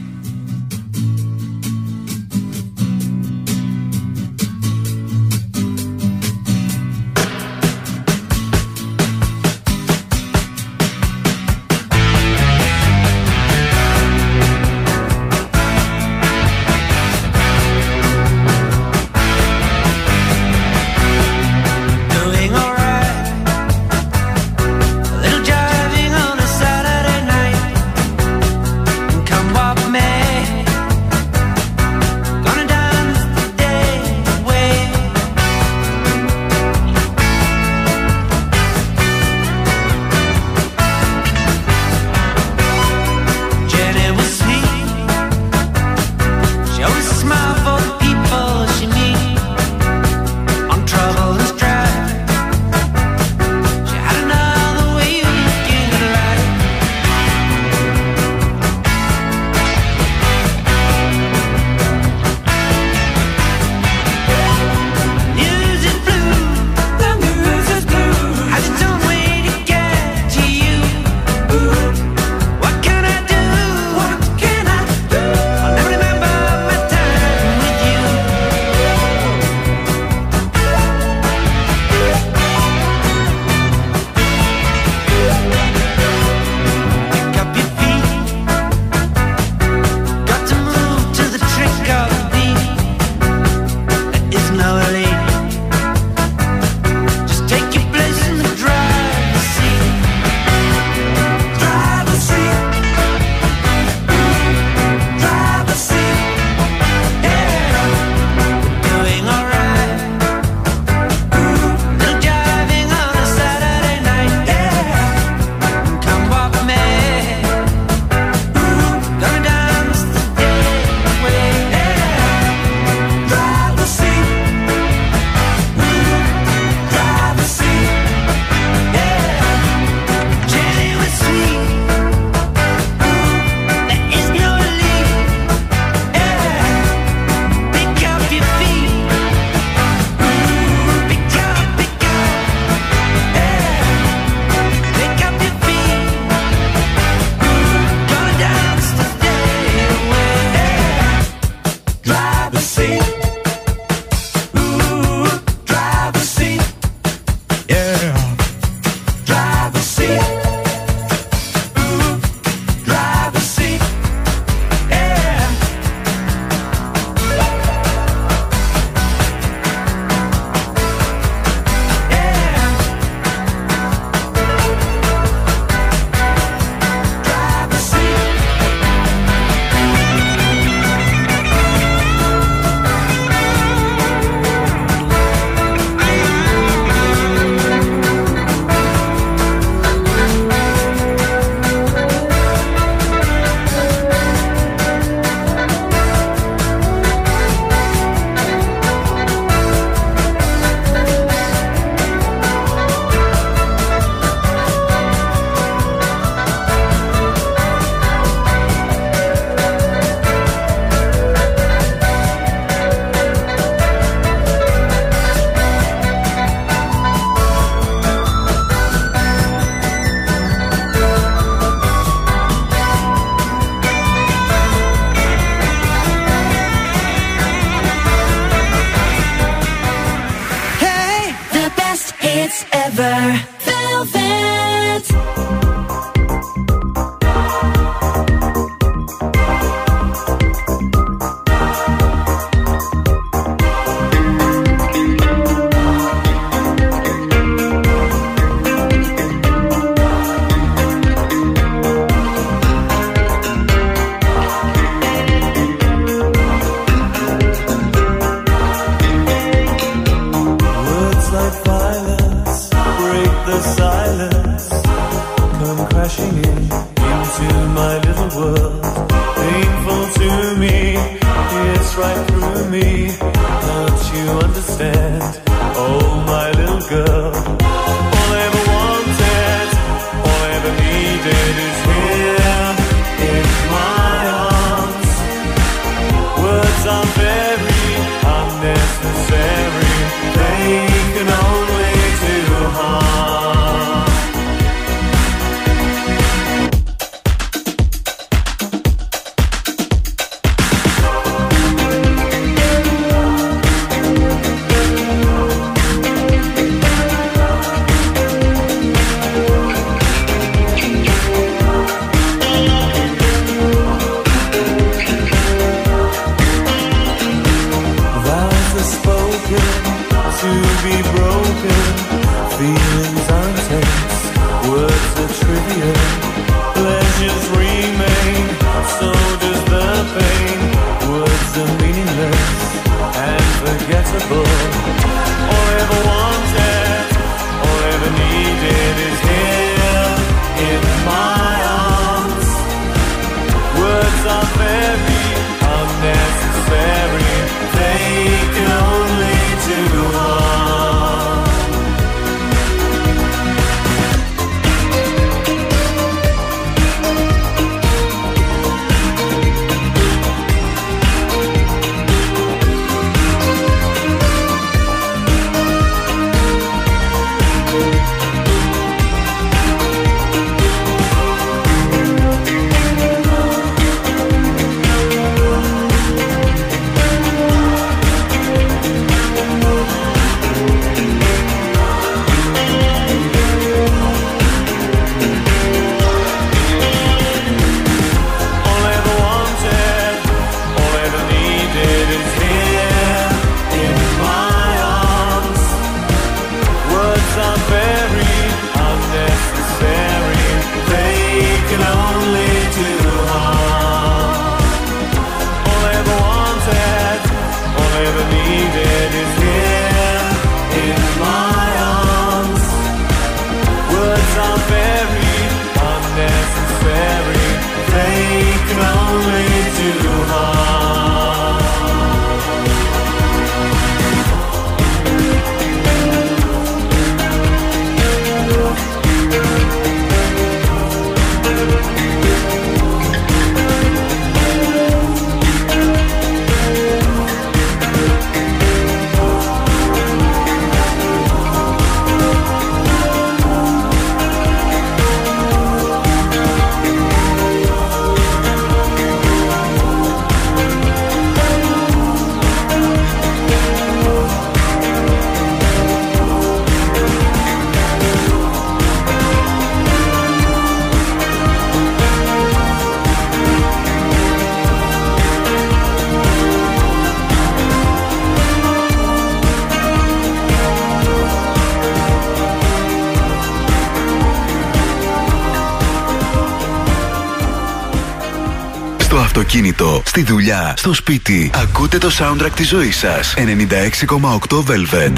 στη 480.04 480.22
δουλειά, 480.22 480.74
στο 480.76 480.94
σπίτι. 480.94 481.50
Ακούτε 481.54 481.98
το 481.98 482.10
soundtrack 482.18 482.52
της 482.54 482.68
ζωής 482.68 482.96
σας 482.96 483.34
96,8 483.36 484.64
Velvet. 484.66 485.12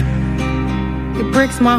It 1.18 1.32
breaks 1.32 1.58
my 1.60 1.78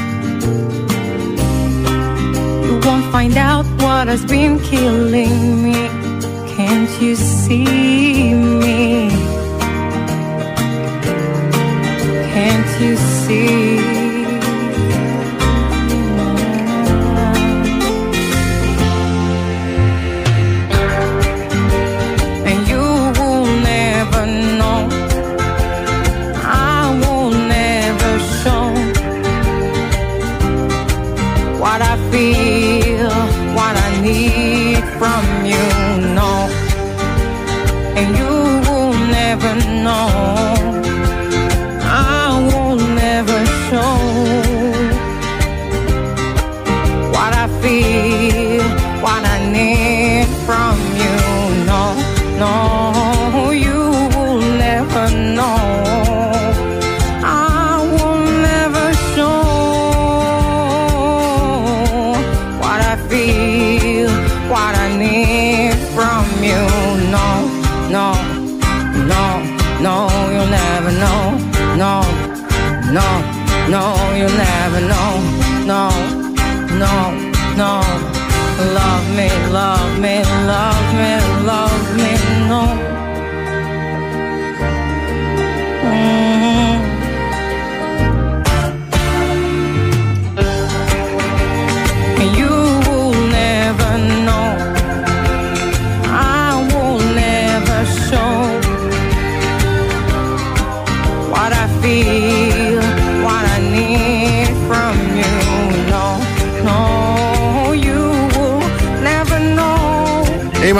Won't 2.85 3.11
find 3.11 3.37
out 3.37 3.65
what 3.81 4.07
has 4.07 4.25
been 4.25 4.59
killing 4.59 5.63
me. 5.63 5.73
Can't 6.55 7.01
you 7.01 7.15
see 7.15 8.33
me? 8.33 9.09
Can't 12.33 12.81
you 12.81 12.95
see? 12.97 14.00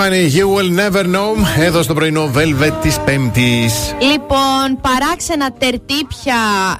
Know. 0.02 0.12
Είμαστε 0.12 0.16
οι 0.16 0.32
You 0.34 0.58
Will 0.58 0.80
Never 0.80 1.04
Know 1.04 1.60
εδώ 1.60 1.82
στο 1.82 1.94
πρωινό 1.94 2.30
Velvet 2.34 2.72
της 2.82 3.00
Πέμπτης. 3.00 3.94
Λοιπόν, 4.00 4.80
παράξενα 4.80 5.52
τερτύπια 5.52 6.36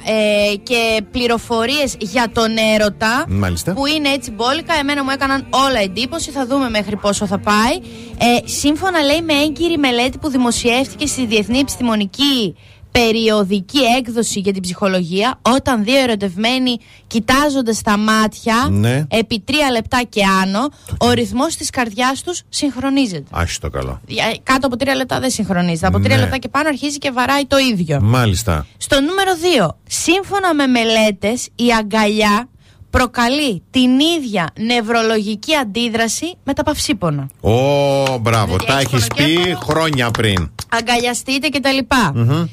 ε, 0.07 0.57
και 0.57 1.03
πληροφορίες 1.11 1.95
για 1.99 2.31
τον 2.33 2.57
έρωτα. 2.75 3.25
Μάλιστα. 3.29 3.73
Που 3.73 3.87
είναι 3.87 4.09
έτσι 4.09 4.31
μπόλικα. 4.31 4.75
Εμένα 4.75 5.05
μου 5.05 5.11
έκαναν 5.11 5.47
όλα 5.51 5.81
εντύπωση. 5.81 6.31
Θα 6.31 6.47
δούμε 6.47 6.71
μέχρι 6.71 6.97
πόσο 6.97 7.27
θα 7.27 7.39
πάει. 7.39 7.75
Ε, 8.19 8.49
σύμφωνα 8.49 9.03
λέει 9.03 9.23
με 9.23 9.33
έγκυρη 9.33 9.79
μελέτη 9.79 10.19
που 10.19 10.29
δημοσιεύτηκε 10.29 11.07
στη 11.07 11.27
Διεθνή 11.27 11.59
Επιστημονική 11.59 12.57
Περιοδική 12.93 13.79
έκδοση 13.99 14.41
για 14.41 14.53
την 14.53 14.63
ψυχολογία, 14.63 15.39
όταν 15.43 15.85
δύο 15.85 15.99
ερωτευμένοι 15.99 16.79
κοιτάζονται 17.07 17.73
στα 17.73 17.97
μάτια 17.97 18.67
Ναι. 18.71 19.05
επί 19.11 19.41
τρία 19.41 19.71
λεπτά 19.71 20.03
και 20.09 20.21
άνω, 20.43 20.69
ο 20.99 21.11
ρυθμός 21.11 21.57
της 21.57 21.71
καρδιάς 21.71 22.23
τους 22.23 22.43
συγχρονίζεται. 22.49 23.25
Άχι 23.31 23.59
το 23.59 23.71
καλό. 23.71 24.01
Για- 24.07 24.37
Κάτω 24.43 24.67
από 24.67 24.77
τρία 24.77 24.95
λεπτά 24.95 25.21
δεν 25.21 25.31
συγχρονίζεται. 25.31 25.87
Από 25.87 26.01
τρία 26.01 26.17
Ναι. 26.17 26.23
λεπτά 26.23 26.37
και 26.39 26.49
πάνω 26.49 26.69
αρχίζει 26.69 26.99
και 26.99 27.11
βαράει 27.11 27.47
το 27.47 27.57
ίδιο. 27.59 28.01
Μάλιστα. 28.03 28.67
Στο 28.77 29.01
νούμερο 29.01 29.31
2. 29.43 29.77
Σύμφωνα 29.87 30.55
με 30.55 30.67
μελέτες, 30.67 31.49
η 31.55 31.65
αγκαλιά 31.79 32.49
προκαλεί 32.91 33.63
την 33.71 33.91
ίδια 34.01 34.49
νευρολογική 34.61 35.55
αντίδραση 35.55 36.35
με 36.45 36.53
τα 36.53 36.63
παυσίπονα. 36.63 37.29
Ω, 37.41 38.19
μπράβο. 38.19 38.57
Δηλαδή, 38.57 38.67
Τα 38.67 38.79
έχεις 38.79 38.93
έχεις 38.93 39.07
πει 39.07 39.23
πονοκέφαλο. 39.33 39.59
χρόνια 39.59 40.11
πριν. 40.11 40.51
Αγκαλιαστείτε 40.69 41.49
κτλ. 41.49 41.79
Μμμ. 42.15 42.45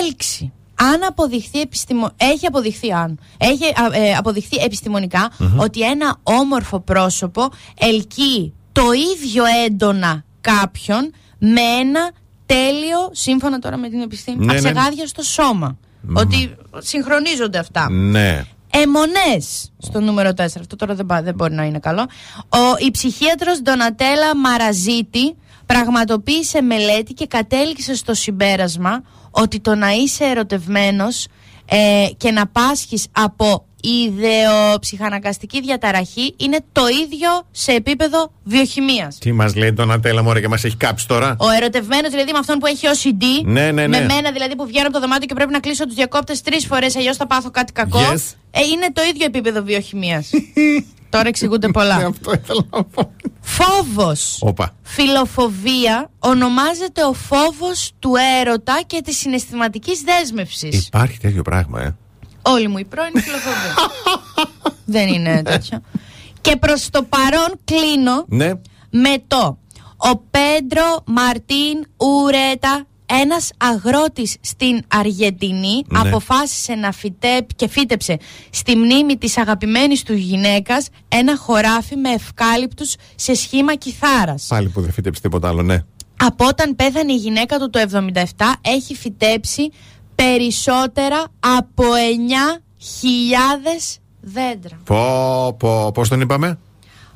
Έλξη. 0.00 0.52
Αν 0.78 1.02
αποδειχθεί 1.08 1.60
επιστημο... 1.60 2.10
έχει 2.16 2.46
αποδειχθεί 2.46 2.92
αν 2.92 3.18
έχει 3.38 3.64
α, 3.64 3.96
ε, 4.00 4.12
αποδειχθεί 4.14 4.56
επιστημονικά 4.56 5.30
Μμμ. 5.38 5.58
ότι 5.58 5.80
ένα 5.80 6.16
όμορφο 6.22 6.80
πρόσωπο 6.80 7.48
ελκύει 7.78 8.54
το 8.72 8.82
ίδιο 9.14 9.44
έντονα 9.66 10.24
κάποιον 10.40 11.12
με 11.38 11.60
ένα 11.80 12.10
τέλειο, 12.46 13.08
σύμφωνα 13.12 13.58
τώρα 13.58 13.76
με 13.76 13.88
την 13.88 14.00
επιστήμη, 14.00 14.44
Ναι, 14.44 14.52
ναι. 14.52 14.58
αψεγάδιαστο 14.58 15.22
σώμα. 15.22 15.76
Ότι 16.14 16.56
συγχρονίζονται 16.78 17.58
αυτά. 17.58 17.90
Ναι. 17.90 18.44
Αιμονές 18.70 19.72
στο 19.78 20.00
νούμερο 20.00 20.30
4. 20.30 20.40
Αυτό 20.40 20.76
τώρα 20.76 20.94
δεν, 20.94 21.06
πά- 21.06 21.24
δεν 21.24 21.34
μπορεί 21.34 21.54
να 21.54 21.64
είναι 21.64 21.78
καλό. 21.78 22.00
Ο, 22.48 22.58
η 22.86 22.90
ψυχίατρος 22.90 23.62
Ντονατέλα 23.62 24.36
Μαραζίτη 24.36 25.36
πραγματοποίησε 25.66 26.60
μελέτη 26.60 27.12
και 27.12 27.26
κατέληξε 27.26 27.94
στο 27.94 28.14
συμπέρασμα 28.14 29.02
ότι 29.36 29.60
το 29.60 29.74
να 29.74 29.90
είσαι 29.90 30.24
ερωτευμένος 30.24 31.26
ε, 31.66 32.06
και 32.16 32.30
να 32.30 32.46
πάσχεις 32.46 33.06
από 33.12 33.65
ιδεοψυχαναγκαστική 33.82 35.60
διαταραχή 35.60 36.34
είναι 36.36 36.58
το 36.72 36.82
ίδιο 37.04 37.28
σε 37.50 37.72
επίπεδο 37.72 38.32
βιοχημίας. 38.44 39.18
Τι 39.18 39.32
μας 39.32 39.54
λέει 39.54 39.72
τον 39.72 39.92
Ατέλα 39.92 40.22
Μωρέ 40.22 40.40
και 40.40 40.48
μας 40.48 40.64
έχει 40.64 40.76
κάψει 40.76 41.06
τώρα; 41.06 41.36
Ο 41.38 41.50
ερωτευμένος 41.50 42.10
δηλαδή 42.10 42.32
με 42.32 42.38
αυτόν 42.38 42.58
που 42.58 42.66
έχει 42.66 42.86
OCD. 42.86 43.44
Ναι, 43.44 43.70
ναι, 43.70 43.86
ναι. 43.86 43.98
Με 43.98 44.04
μένα 44.04 44.32
δηλαδή 44.32 44.56
που 44.56 44.66
βγαίνω 44.66 44.84
από 44.86 44.94
το 44.94 45.00
δωμάτιο 45.00 45.26
και 45.26 45.34
πρέπει 45.34 45.52
να 45.52 45.60
κλείσω 45.60 45.86
τους 45.86 45.94
διακόπτες 45.94 46.42
τρεις 46.42 46.66
φορές, 46.66 46.96
αλλιώς 46.96 47.16
θα 47.16 47.26
πάθω 47.26 47.50
κάτι 47.50 47.72
κακό. 47.72 47.98
Yes. 47.98 48.34
Ε, 48.50 48.60
είναι 48.60 48.92
το 48.92 49.02
ίδιο 49.02 49.24
επίπεδο 49.24 49.62
βιοχημίας. 49.62 50.30
Τώρα 51.10 51.28
εξηγούνται 51.28 51.68
πολλά. 51.68 51.94
Αυτό 51.94 52.32
ήθελα 52.32 52.66
να 52.70 52.84
πω. 52.84 53.12
Φόβος. 53.40 54.38
Όπα. 54.40 54.74
Φιλοφοβία 54.82 56.10
ονομάζεται 56.18 57.04
ο 57.04 57.12
φόβος 57.12 57.92
του 57.98 58.12
έρωτα 58.40 58.80
και 58.86 59.00
της 59.04 59.18
συναισθηματικής 59.18 60.00
δέσμευσης. 60.00 60.86
Υπάρχει 60.86 61.18
τέτοιο 61.18 61.42
πράγμα, 61.42 61.82
ε. 61.82 61.96
Όλη 62.46 62.68
μου 62.68 62.78
η 62.78 62.84
πρώην 62.84 63.10
είναι 63.14 63.20
φιλοφοβία. 63.22 63.74
Δεν 64.96 65.08
είναι 65.08 65.42
τέτοιο. 65.42 65.80
Και 66.40 66.56
προς 66.56 66.90
το 66.90 67.02
παρόν 67.02 67.60
κλείνω 67.64 68.24
Ναι. 68.28 68.50
με 68.90 69.14
το 69.26 69.58
ο 69.96 70.16
Πέντρο 70.16 71.02
Μαρτίν 71.06 71.86
Ουρέτα 71.96 72.86
ένας 73.06 73.50
αγρότης 73.56 74.36
στην 74.40 74.82
Αργεντινή 74.88 75.82
Ναι. 75.88 75.98
αποφάσισε 75.98 76.74
να 76.74 76.92
φυτέψει 76.92 77.46
και 77.56 77.68
φύτεψε 77.68 78.18
στη 78.50 78.76
μνήμη 78.76 79.16
της 79.16 79.38
αγαπημένης 79.38 80.02
του 80.02 80.12
γυναίκας 80.14 80.88
ένα 81.08 81.36
χωράφι 81.36 81.96
με 81.96 82.10
ευκάλυπτους 82.10 82.94
σε 83.14 83.34
σχήμα 83.34 83.74
κιθάρας. 83.74 84.46
Πάλι 84.48 84.68
που 84.68 84.80
δεν 84.80 84.92
φύτεψε 84.92 85.20
τίποτα 85.20 85.48
άλλο, 85.48 85.62
ναι. 85.62 85.82
Από 86.18 86.46
όταν 86.46 86.76
πέθανε 86.76 87.12
η 87.12 87.16
γυναίκα 87.16 87.58
του 87.58 87.70
το 87.70 87.78
77 87.78 88.22
έχει 88.60 88.94
φυτέψει 88.94 89.70
περισσότερα 90.16 91.24
από 91.40 91.84
9.000 93.84 93.98
δέντρα. 94.20 94.78
Πω, 94.84 95.52
πω, 95.58 95.92
πώς 95.92 96.08
τον 96.08 96.20
είπαμε; 96.20 96.58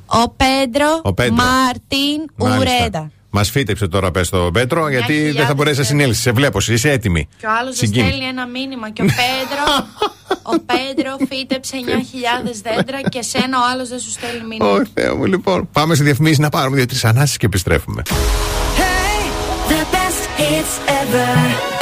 Ο 0.07 0.29
Πέντρο, 0.31 1.01
Ο 1.03 1.15
Πέντρο. 1.15 1.35
Μαρτίν 1.35 2.31
Ουρέτα. 2.37 3.11
Μας 3.33 3.51
φύτεψε 3.51 3.89
τώρα, 3.89 4.11
πες 4.11 4.29
το 4.29 4.51
Πέτρο, 4.53 4.89
γιατί 4.89 5.13
δεν 5.15 5.23
θα 5.23 5.29
χιλιάδες 5.29 5.55
μπορέσει 5.55 5.79
να 5.79 5.85
συνέλθει. 5.85 6.21
Σε 6.21 6.33
βλέπω, 6.33 6.59
είσαι 6.69 6.91
έτοιμη. 6.91 7.29
Και 7.39 7.47
ο 7.47 7.51
άλλος 7.61 7.79
δεν 7.79 7.89
Συγκίνη. 7.89 8.07
στέλνει 8.07 8.25
ένα 8.27 8.47
μήνυμα. 8.47 8.91
Και 8.91 9.03
ο 9.03 9.05
Πέντρο, 9.05 9.87
ο 10.43 10.59
Πέντρο 10.59 11.17
φύτεψε 11.29 11.77
9.000 11.77 12.63
δέντρα 12.63 13.01
και 13.09 13.23
σένα 13.23 13.59
ο 13.59 13.63
άλλος 13.73 13.89
δεν 13.89 13.99
σου 13.99 14.11
στέλνει 14.11 14.47
μήνυμα. 14.47 14.71
Ω 14.71 14.83
Θεέ 14.95 15.13
μου, 15.15 15.25
λοιπόν. 15.25 15.69
Πάμε 15.73 15.95
σε 15.95 16.03
διαφημίσεις 16.03 16.39
να 16.39 16.49
πάρουμε 16.49 16.77
δύο-τρεις 16.77 17.05
ανάσει 17.05 17.39
και 17.39 17.47
επιστρέφουμε. 17.47 18.03
The 19.69 19.83
best 19.95 20.23
hits 20.39 20.75
ever. 20.89 21.80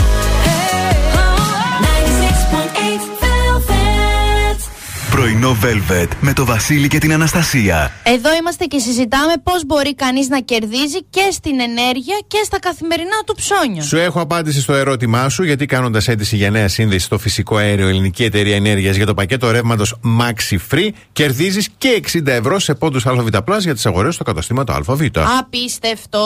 Πρωινό 5.18 5.56
Velvet 5.62 6.08
με 6.20 6.32
το 6.32 6.44
Βασίλη 6.44 6.88
και 6.88 6.98
την 6.98 7.12
Αναστασία. 7.12 7.92
Εδώ 8.02 8.28
είμαστε 8.40 8.64
και 8.64 8.78
συζητάμε 8.78 9.32
πώς 9.42 9.66
μπορεί 9.66 9.94
κανείς 9.94 10.28
να 10.28 10.40
κερδίζει 10.40 11.02
και 11.10 11.28
στην 11.30 11.60
ενέργεια 11.60 12.18
και 12.26 12.38
στα 12.44 12.58
καθημερινά 12.58 13.22
του 13.26 13.34
ψώνια. 13.34 13.82
Σου 13.82 13.96
έχω 13.96 14.20
απάντηση 14.20 14.60
στο 14.60 14.74
ερώτημά 14.74 15.28
σου, 15.28 15.42
γιατί 15.42 15.66
κάνοντας 15.66 16.08
αίτηση 16.08 16.36
για 16.36 16.50
νέα 16.50 16.68
σύνδεση 16.68 17.04
στο 17.04 17.18
φυσικό 17.18 17.56
αέριο 17.56 17.88
Ελληνική 17.88 18.24
Εταιρεία 18.24 18.56
Ενέργειας 18.56 18.96
για 18.96 19.06
το 19.06 19.14
πακέτο 19.14 19.50
ρεύματος 19.50 19.94
Maxi 20.20 20.56
Free, 20.70 20.88
κερδίζεις 21.12 21.68
και 21.78 22.00
60 22.12 22.26
ευρώ 22.26 22.58
σε 22.58 22.74
πόντους 22.74 23.06
ΑΒ 23.06 23.28
για 23.58 23.74
τις 23.74 23.86
αγορές 23.86 24.14
στο 24.14 24.24
καταστήματο 24.24 24.72
ΑΒ. 24.72 25.00
Απίστευτο. 25.38 26.20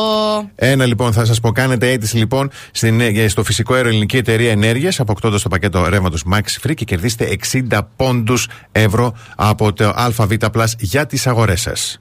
Ένα 0.55 0.86
λοιπόν, 0.86 1.12
θα 1.12 1.24
σας 1.24 1.40
πω, 1.40 1.52
κάνετε 1.52 1.90
αίτηση 1.90 2.16
λοιπόν 2.16 2.51
στην, 2.73 3.01
ε, 3.01 3.28
στο 3.28 3.44
φυσικό 3.44 3.74
αέριο 3.74 3.90
Ελληνική 3.90 4.16
Εταιρεία 4.16 4.51
Ενέργειας, 4.51 5.01
αποκτώντας 5.01 5.43
το 5.43 5.48
πακέτο 5.48 5.89
ρεύματος 5.89 6.24
Maxi 6.32 6.66
Free 6.66 6.74
και 6.74 6.85
κερδίστε 6.85 7.24
60 7.24 7.89
πόντους 7.97 8.48
ευρώ 8.82 9.14
από 9.36 9.72
το 9.72 9.92
ΑΒ 9.96 10.32
για 10.78 11.06
τις 11.06 11.26
αγορές 11.26 11.60
σας. 11.60 12.00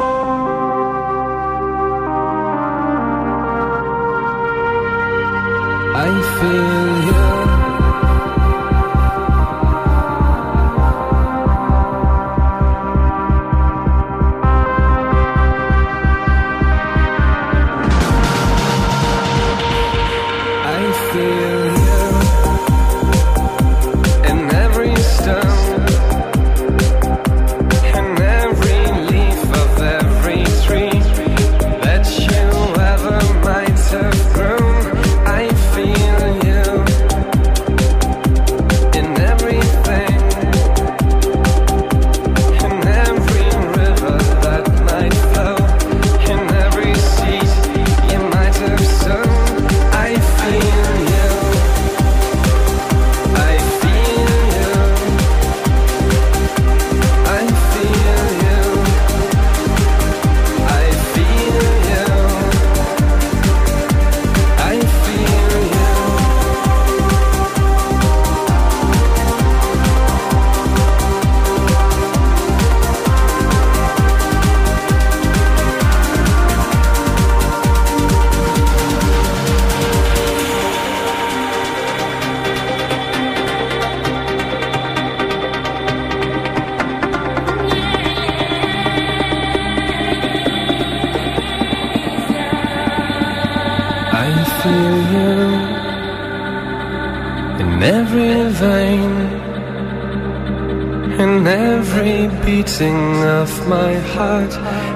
feel 6.41 6.80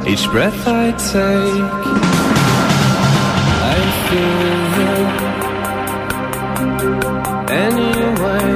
each 0.08 0.30
breath 0.30 0.68
I 0.68 0.92
take. 1.12 1.72
I 3.74 3.80
feel 4.06 4.42
you 4.80 4.94
anyway, 7.66 8.50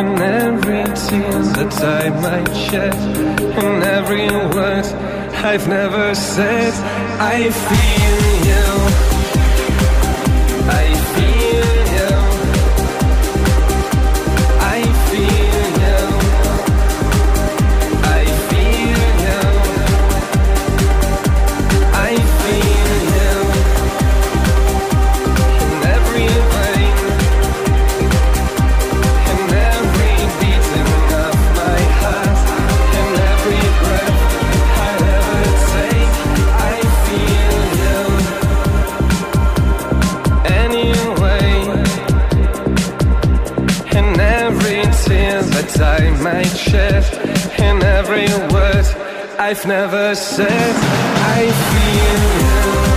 in 0.00 0.08
every 0.20 0.84
tear 0.94 1.38
that 1.56 1.74
I 1.82 2.10
might 2.24 2.54
shed, 2.54 2.96
in 3.64 3.82
every 3.82 4.28
word 4.54 4.86
I've 5.44 5.66
never 5.68 6.14
said. 6.14 6.74
I 7.20 7.50
feel 7.50 8.37
I've 49.50 49.64
never 49.64 50.14
said, 50.14 50.76
I 50.76 51.50
feel 51.70 52.82
you. 52.82 52.87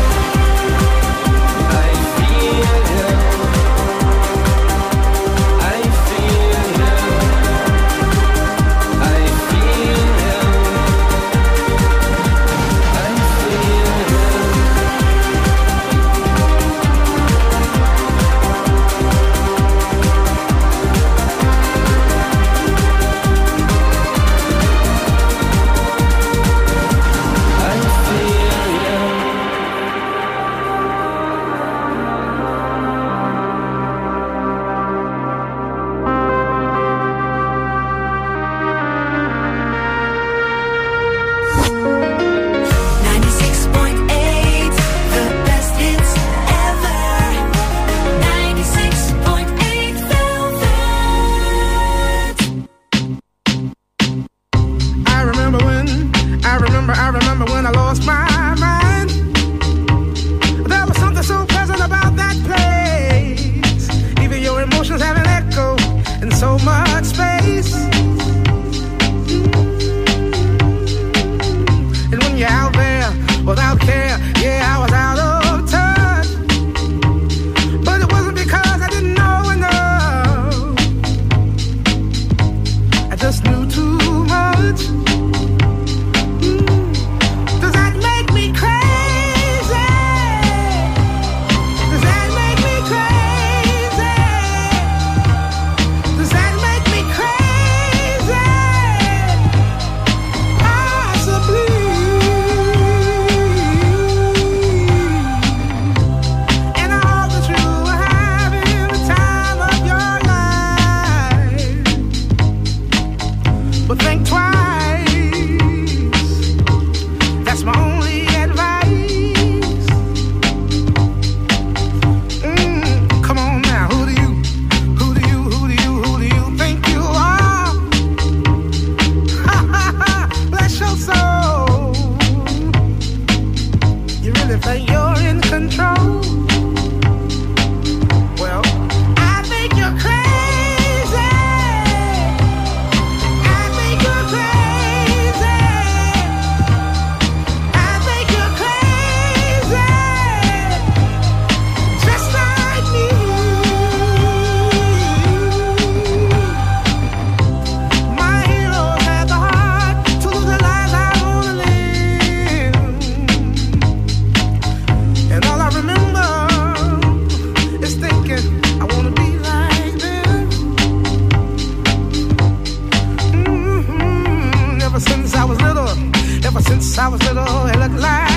I 176.97 177.07
was 177.07 177.21
little, 177.23 177.67
it 177.67 177.77
looked 177.77 178.01
like 178.01 178.30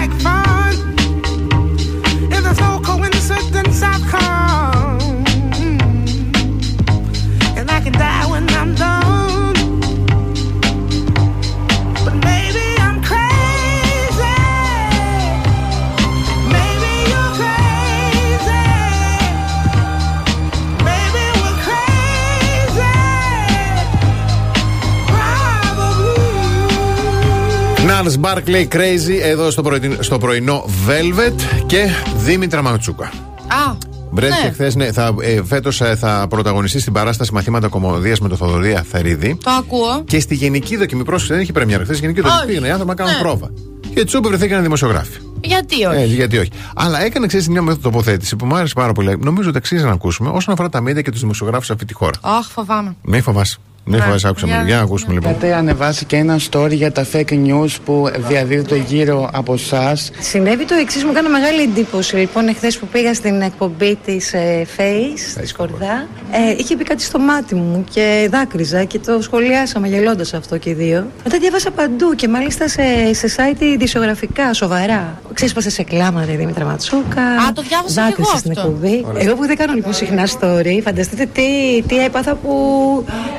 Νάλ 28.24 28.42
Barkley 28.46 28.68
Crazy 28.74 29.18
εδώ 29.22 29.50
στο, 29.50 29.62
πρωι- 29.62 29.96
στο 30.02 30.18
πρωινό 30.18 30.64
Velvet 30.88 31.32
και 31.66 31.86
Δήμητρα 32.16 32.62
Ματσούκα. 32.62 33.04
Α, 33.46 33.74
Βρέθηκε 34.10 34.46
ναι. 34.46 34.52
χθες, 34.52 34.74
ναι, 34.74 34.92
θα, 34.92 35.14
ε, 35.20 35.42
φέτος, 35.44 35.80
ε, 35.80 35.96
θα 35.96 36.26
πρωταγωνιστεί 36.30 36.80
στην 36.80 36.92
παράσταση 36.92 37.32
Μαθήματα 37.32 37.68
Κομμωδίας 37.68 38.20
με 38.20 38.28
τον 38.28 38.36
Θοδωρία 38.36 38.84
Θερίδη. 38.90 39.36
Το 39.44 39.50
ακούω. 39.50 40.02
Και 40.06 40.20
στη 40.20 40.34
γενική 40.34 40.76
δοκιμή 40.76 41.04
πρόσφατα 41.04 41.34
δεν 41.34 41.42
είχε 41.42 41.52
πρεμιέρα. 41.52 41.84
Χθες 41.84 41.98
γενική 41.98 42.20
δοκιμή 42.20 42.38
Όχι. 42.38 42.46
πήγαινε 42.46 42.66
οι 42.66 42.70
άνθρωποι 42.70 42.90
να 42.90 42.96
κάνουν 42.96 43.12
Ναι. 43.14 43.20
πρόβα. 43.20 43.50
Και 43.94 44.04
τσούπε 44.04 44.28
βρεθήκαν 44.28 44.62
δημοσιογράφοι. 44.62 45.18
Γιατί 45.40 45.84
όχι; 45.84 45.98
Ε, 46.00 46.04
γιατί 46.04 46.38
όχι. 46.38 46.50
Αλλά 46.74 47.04
έκανε 47.04 47.26
ξέρεις 47.26 47.48
μια 47.48 47.62
μέθοδο 47.62 47.82
τοποθέτηση 47.90 48.36
που 48.36 48.46
μου 48.46 48.56
άρεσε 48.56 48.74
πάρα 48.74 48.92
πολύ. 48.92 49.18
Νομίζω 49.20 49.48
ότι 49.48 49.58
αξίζει 49.58 49.84
να 49.84 49.90
ακούσουμε 49.92 50.28
όσον 50.28 50.52
αφορά 50.54 50.68
τα 50.68 50.80
μίδια 50.80 51.02
και 51.02 51.10
τους 51.10 51.20
δημοσιογράφους 51.20 51.66
σε 51.66 51.72
αυτή 51.72 51.84
τη 51.84 51.94
χώρα. 51.94 52.12
Αχ, 52.20 52.46
φοβάμαι. 52.46 52.96
Μην 53.02 53.22
φοβάσαι. 53.22 53.56
Μην 53.86 53.98
Ναι, 53.98 54.04
φοβάσαι, 54.04 54.28
άκουσα 54.28 54.46
για- 54.46 54.56
με. 54.58 54.64
Για 54.66 54.76
να 54.76 54.82
ακούσουμε 54.82 55.12
λοιπόν. 55.12 55.30
Έχετε 55.30 55.54
ανεβάσει 55.54 56.04
και 56.04 56.16
ένα 56.16 56.38
story 56.50 56.70
για 56.70 56.92
τα 56.92 57.06
fake 57.12 57.32
news 57.32 57.76
που 57.84 58.08
διαδίδεται 58.28 58.76
γύρω 58.76 59.30
από 59.32 59.52
εσά. 59.52 59.96
Συνέβη 60.20 60.64
το 60.64 60.74
εξής, 60.74 61.04
μου 61.04 61.10
έκανε 61.10 61.28
μεγάλη 61.28 61.62
εντύπωση. 61.62 62.16
Λοιπόν, 62.16 62.48
εχθές 62.48 62.78
που 62.78 62.86
πήγα 62.86 63.14
στην 63.14 63.40
εκπομπή 63.42 63.98
της 64.04 64.32
ε, 64.32 64.66
Face, 64.76 65.40
της 65.40 65.48
Σκορδά, 65.48 66.06
ε, 66.32 66.54
είχε 66.58 66.76
πει 66.76 66.84
κάτι 66.84 67.02
στο 67.02 67.18
μάτι 67.18 67.54
μου 67.54 67.84
και 67.92 68.28
δάκρυζα 68.30 68.84
και 68.84 68.98
το 68.98 69.22
σχολιάσαμε 69.22 69.88
γελώντας 69.88 70.34
αυτό 70.34 70.56
και 70.58 70.70
οι 70.70 70.74
δύο. 70.74 71.06
Μετά 71.24 71.38
διάβασα 71.38 71.70
παντού 71.70 72.14
και 72.14 72.28
μάλιστα 72.28 72.68
σε, 72.68 72.82
σε 73.12 73.34
site 73.36 73.62
ειδησιογραφικά, 73.62 74.52
σοβαρά. 74.52 75.20
Ξέσπασε 75.34 75.70
σε 75.70 75.82
κλάμα, 75.82 76.24
ρε 76.24 76.32
Δήμητρα 76.36 76.64
Ματσούκα. 76.64 77.22
Α, 77.22 77.52
το 77.54 77.62
διάβασα 77.62 77.88
κι 77.94 78.00
δάκρυσε 78.00 78.30
εγώ 78.30 78.38
στην 78.38 78.50
αυτό. 78.50 78.60
εκπομπή. 78.68 79.04
Ωραία. 79.08 79.22
Εγώ 79.22 79.34
που 79.34 79.46
δεν 79.46 79.56
κάνω 79.56 79.72
λοιπόν 79.72 79.92
συχνά 79.94 80.26
story, 80.26 80.80
φανταστείτε 80.84 81.26
τι, 81.32 81.42
τι 81.88 81.98
έπαθα 82.04 82.34
που 82.34 82.52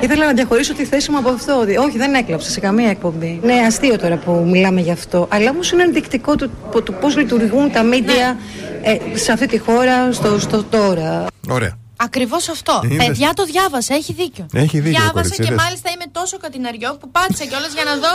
ήθελα 0.00 0.26
να 0.26 0.34
διαχωρίσω 0.36 0.74
τη 0.74 0.84
θέση 0.84 1.10
μου 1.10 1.18
από 1.18 1.28
αυτό. 1.28 1.64
Δη- 1.64 1.78
Όχι, 1.78 1.96
δεν 1.98 2.14
έκλαψα 2.14 2.50
σε 2.50 2.60
καμία 2.60 2.90
εκπομπή. 2.90 3.40
Ναι, 3.42 3.54
αστείο 3.66 3.98
τώρα 3.98 4.16
που 4.16 4.30
μιλάμε 4.46 4.80
γι' 4.80 4.90
αυτό. 4.90 5.28
Αλλά 5.30 5.50
όμως 5.50 5.70
είναι 5.72 5.82
ενδεικτικό 5.82 6.36
του, 6.36 6.50
του 6.84 6.94
πώς 7.00 7.16
λειτουργούν 7.16 7.70
τα 7.72 7.82
μίντια 7.82 8.38
ε, 8.82 8.96
σε 9.18 9.32
αυτή 9.32 9.46
τη 9.46 9.58
χώρα, 9.58 10.12
στο, 10.12 10.38
στο 10.38 10.62
τώρα. 10.64 11.26
Ωραία. 11.48 11.78
Ακριβώς 11.98 12.48
αυτό. 12.48 12.80
Είδες. 12.84 13.06
Παιδιά 13.06 13.30
το 13.34 13.44
διάβασα, 13.44 13.94
έχει 13.94 14.12
δίκιο. 14.12 14.46
Έχει 14.54 14.76
δίκιο, 14.80 14.90
Διάβασα 14.90 15.12
κορίτσι, 15.12 15.40
και 15.42 15.52
είδες. 15.52 15.62
μάλιστα 15.64 15.90
είμαι 15.94 16.04
τόσο 16.12 16.36
κατηναριό 16.44 16.96
που 17.00 17.10
πάτησα 17.10 17.44
κιόλας 17.44 17.72
για 17.78 17.84
να 17.90 17.94
δω 18.02 18.12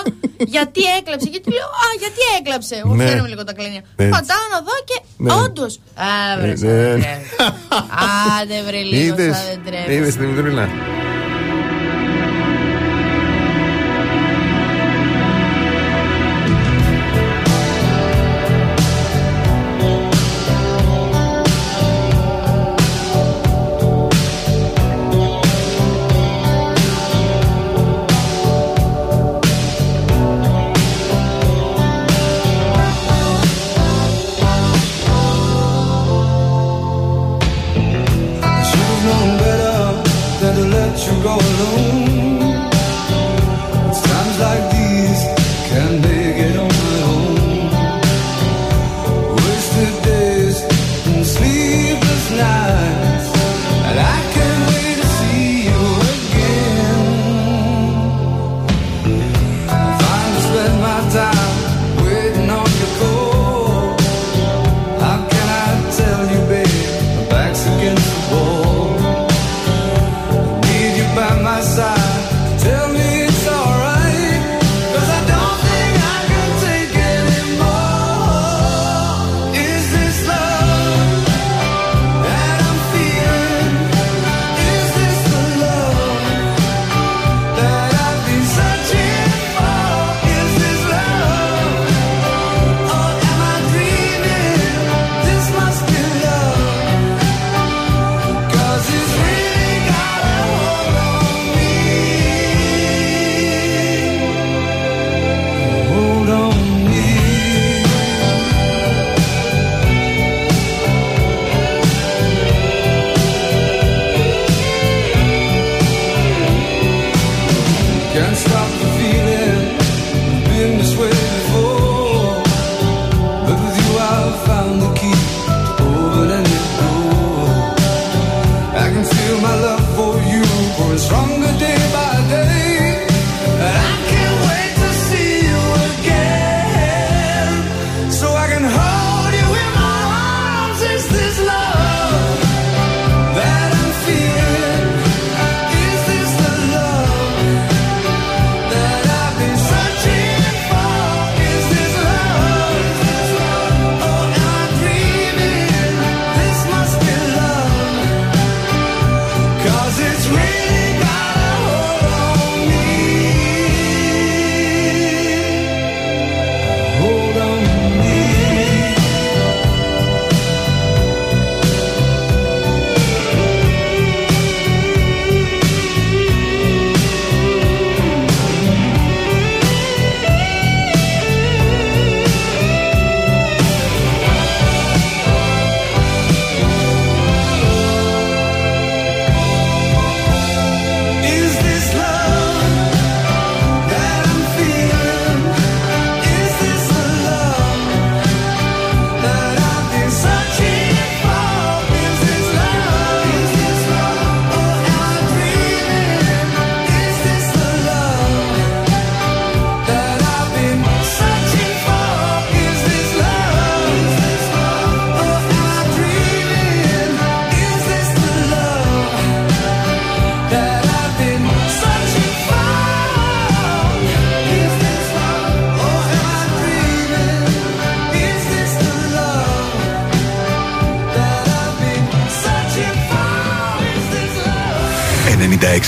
γιατί 0.55 0.81
έκλαψε. 0.99 1.27
Γιατί 1.31 1.47
λέω, 1.57 1.67
Α, 1.85 1.87
γιατί 2.03 2.21
έκλαψε. 2.39 2.75
Εγώ 2.83 2.93
Ναι. 2.95 3.05
φέρνω 3.07 3.25
λίγο 3.31 3.43
τα 3.43 3.53
κλίνια. 3.53 3.81
Έτσι. 3.95 4.11
Πατάω 4.17 4.45
να 4.55 4.59
δω 4.67 4.75
και 4.89 4.97
Ναι. 5.17 5.33
όντως. 5.43 5.73
Α, 6.07 6.09
βρε, 6.41 6.51
Ε, 6.51 6.55
σαν 6.55 6.67
δεν 6.67 6.97
ναι. 6.97 7.03
τρέπεσαι. 7.03 7.53
Άντε 8.41 8.57
βρε 8.67 8.81
λίγο, 8.91 9.03
Είδες, 9.05 9.35
σαν 9.37 10.23
δεν 10.35 10.45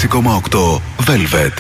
Συκομαόκτο 0.04 0.82
Βελβέτ. 1.00 1.58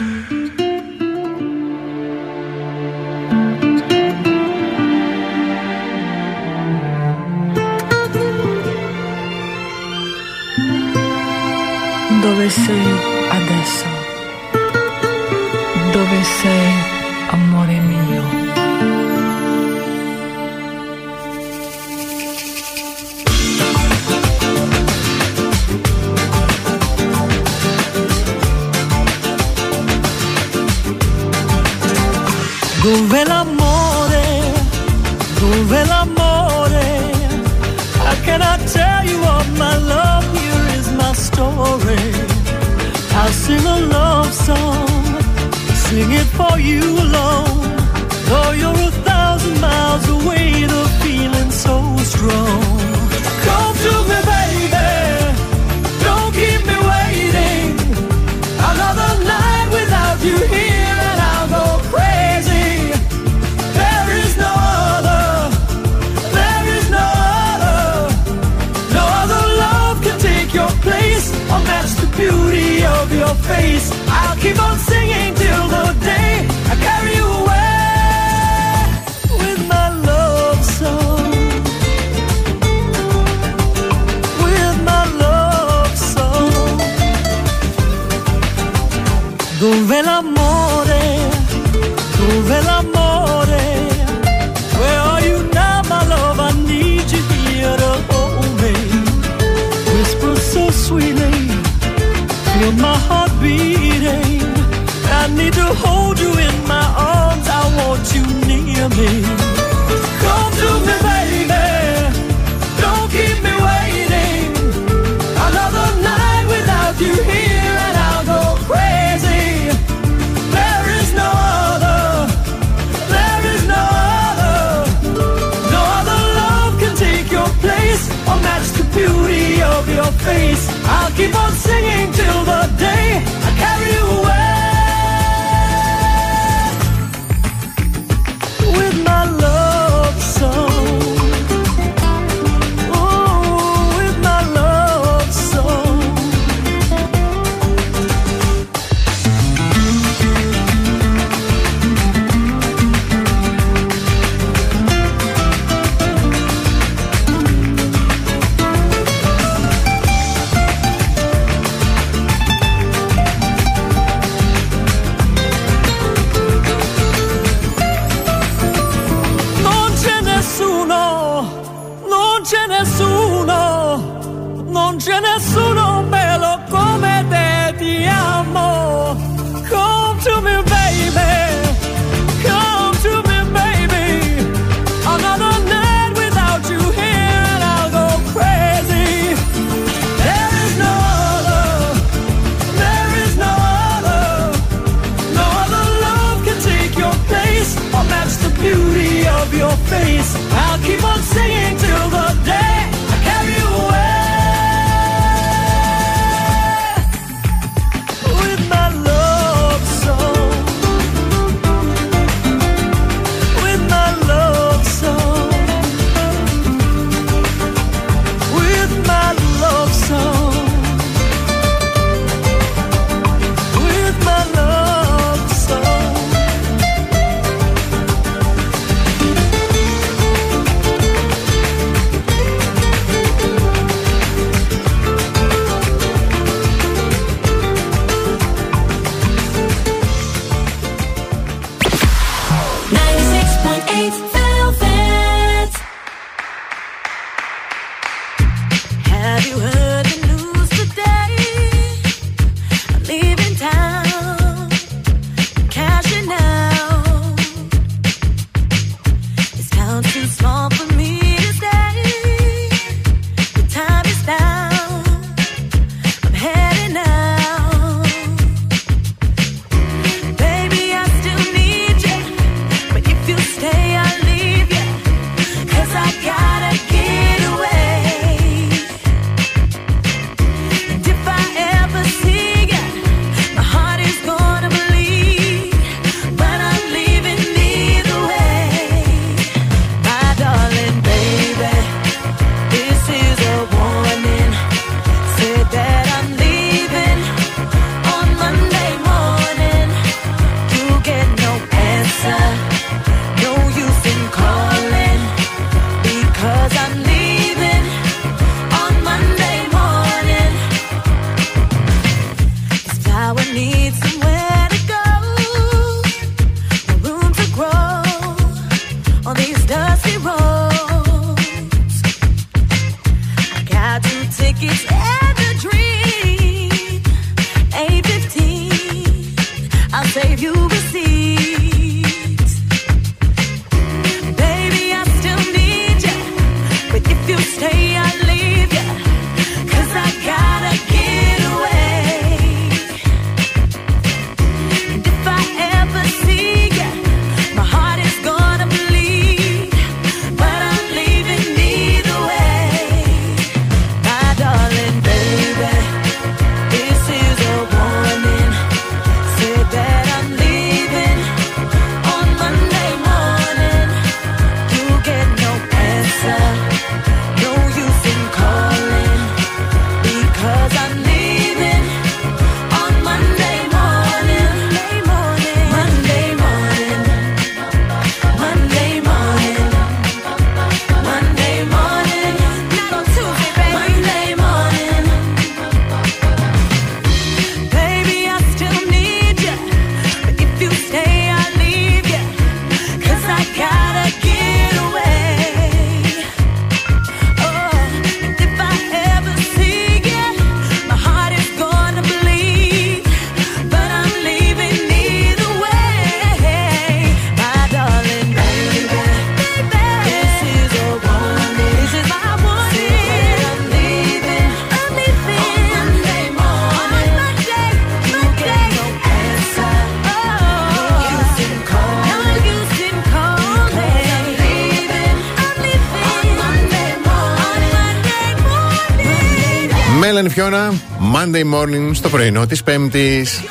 Monday 431.33 431.53
morning 431.53 431.91
στο 431.93 432.09
πρωινό 432.09 432.45
της 432.45 432.63
Πέμπτης. 432.63 433.43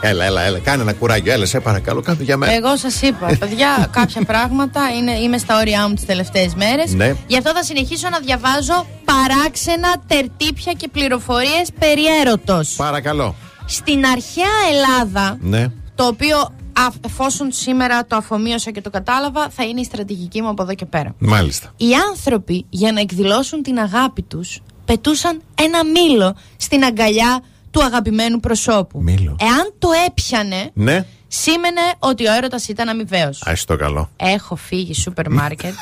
Έλα, 0.00 0.24
έλα, 0.24 0.42
έλα. 0.42 0.58
Κάνε 0.58 0.82
ένα 0.82 0.92
κουράγιο. 0.92 1.32
Έλα, 1.32 1.46
σε 1.46 1.60
παρακαλώ, 1.60 2.00
κάτω 2.02 2.22
για 2.22 2.36
μένα. 2.36 2.52
Εγώ 2.52 2.76
σας 2.76 3.02
είπα, 3.02 3.36
παιδιά, 3.38 3.86
κάποια 3.98 4.24
πράγματα 4.24 4.80
είναι, 4.98 5.12
είμαι 5.12 5.38
στα 5.38 5.58
όρια 5.58 5.88
μου 5.88 5.94
τις 5.94 6.04
τελευταίες 6.06 6.54
μέρες. 6.54 6.92
Ναι. 6.94 7.14
Γι' 7.26 7.36
αυτό 7.36 7.50
θα 7.54 7.62
συνεχίσω 7.62 8.08
να 8.08 8.18
διαβάζω 8.18 8.86
παράξενα, 9.04 9.94
τερτύπια 10.06 10.72
και 10.72 10.88
πληροφορίες 10.88 11.70
περί 11.78 12.02
έρωτος. 12.20 12.74
Παρακαλώ. 12.76 13.34
Στην 13.66 14.06
αρχαία 14.06 14.56
Ελλάδα, 14.72 15.36
Ναι. 15.40 15.66
το 15.94 16.04
οποίο 16.06 16.38
α- 16.72 16.92
εφόσον 17.06 17.52
σήμερα 17.52 18.06
το 18.06 18.16
αφομοίωσα 18.16 18.70
και 18.70 18.80
το 18.80 18.90
κατάλαβα, 18.90 19.48
θα 19.50 19.64
είναι 19.64 19.80
η 19.80 19.84
στρατηγική 19.84 20.42
μου 20.42 20.48
από 20.48 20.62
εδώ 20.62 20.74
και 20.74 20.84
πέρα. 20.86 21.14
Μάλιστα. 21.18 21.72
Οι 21.76 21.88
άνθρωποι 22.08 22.66
για 22.68 22.92
να 22.92 23.00
εκδηλώσουν 23.00 23.62
την 23.62 23.78
αγάπη 23.78 24.22
τους 24.22 24.60
πετούσαν 24.92 25.42
ένα 25.54 25.84
μήλο 25.84 26.36
στην 26.56 26.84
αγκαλιά 26.84 27.40
του 27.70 27.82
αγαπημένου 27.84 28.40
προσώπου. 28.40 29.02
Μήλο. 29.02 29.36
Εάν 29.40 29.72
το 29.78 29.88
έπιανε, 30.06 30.70
Ναι. 30.74 31.06
σήμαινε 31.28 31.80
ότι 31.98 32.26
ο 32.28 32.32
έρωτας 32.32 32.68
ήταν 32.68 32.88
αμοιβαίος. 32.88 33.42
Α 33.42 33.52
το 33.66 33.76
καλό. 33.76 34.10
Έχω 34.16 34.56
φύγει 34.56 34.94
σούπερ 34.94 35.30
μάρκετ 35.30 35.72